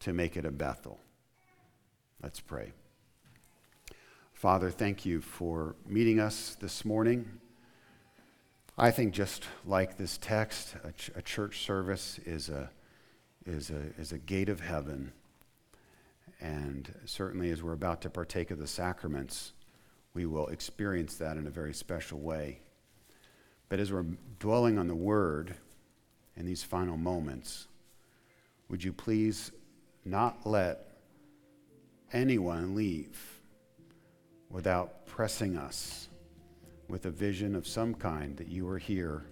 to 0.00 0.12
make 0.12 0.36
it 0.36 0.44
a 0.44 0.50
Bethel. 0.50 1.00
Let's 2.22 2.40
pray. 2.40 2.72
Father, 4.32 4.70
thank 4.70 5.06
you 5.06 5.20
for 5.20 5.76
meeting 5.86 6.20
us 6.20 6.56
this 6.60 6.84
morning. 6.84 7.40
I 8.78 8.90
think 8.90 9.14
just 9.14 9.44
like 9.64 9.96
this 9.96 10.18
text, 10.18 10.74
a, 10.84 10.92
ch- 10.92 11.10
a 11.16 11.22
church 11.22 11.64
service 11.64 12.20
is 12.26 12.50
a, 12.50 12.68
is, 13.46 13.70
a, 13.70 13.80
is 13.98 14.12
a 14.12 14.18
gate 14.18 14.50
of 14.50 14.60
heaven. 14.60 15.12
And 16.40 16.92
certainly 17.06 17.50
as 17.50 17.62
we're 17.62 17.72
about 17.72 18.02
to 18.02 18.10
partake 18.10 18.50
of 18.50 18.58
the 18.58 18.66
sacraments, 18.66 19.52
we 20.12 20.26
will 20.26 20.48
experience 20.48 21.16
that 21.16 21.38
in 21.38 21.46
a 21.46 21.50
very 21.50 21.72
special 21.72 22.18
way. 22.18 22.60
But 23.68 23.80
as 23.80 23.92
we're 23.92 24.06
dwelling 24.38 24.78
on 24.78 24.86
the 24.86 24.94
word 24.94 25.54
in 26.36 26.46
these 26.46 26.62
final 26.62 26.96
moments, 26.96 27.66
would 28.68 28.82
you 28.82 28.92
please 28.92 29.52
not 30.04 30.46
let 30.46 30.98
anyone 32.12 32.74
leave 32.74 33.40
without 34.50 35.06
pressing 35.06 35.56
us 35.56 36.08
with 36.88 37.06
a 37.06 37.10
vision 37.10 37.56
of 37.56 37.66
some 37.66 37.94
kind 37.94 38.36
that 38.36 38.48
you 38.48 38.68
are 38.68 38.78
here 38.78 39.26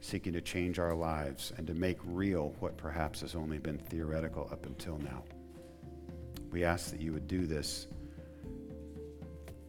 seeking 0.00 0.32
to 0.32 0.40
change 0.40 0.78
our 0.78 0.94
lives 0.94 1.52
and 1.56 1.66
to 1.66 1.74
make 1.74 1.96
real 2.04 2.54
what 2.58 2.76
perhaps 2.76 3.20
has 3.20 3.34
only 3.34 3.58
been 3.58 3.78
theoretical 3.78 4.48
up 4.52 4.66
until 4.66 4.98
now. 4.98 5.22
We 6.50 6.64
ask 6.64 6.90
that 6.90 7.00
you 7.00 7.12
would 7.12 7.28
do 7.28 7.46
this 7.46 7.86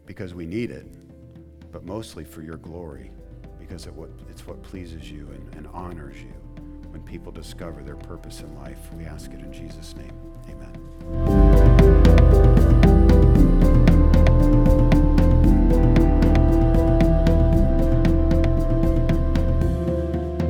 because 0.05 0.33
we 0.33 0.45
need 0.45 0.71
it, 0.71 0.85
but 1.71 1.85
mostly 1.85 2.25
for 2.25 2.41
your 2.41 2.57
glory, 2.57 3.11
because 3.67 3.87
it 3.87 3.93
it's 4.29 4.45
what 4.45 4.61
pleases 4.61 5.09
you 5.09 5.29
and, 5.31 5.55
and 5.55 5.65
honors 5.67 6.21
you 6.21 6.33
when 6.89 7.01
people 7.03 7.31
discover 7.31 7.81
their 7.81 7.95
purpose 7.95 8.41
in 8.41 8.53
life. 8.55 8.77
We 8.93 9.05
ask 9.05 9.31
it 9.31 9.39
in 9.39 9.53
Jesus' 9.53 9.95
name. 9.95 10.11
Amen. 10.49 10.73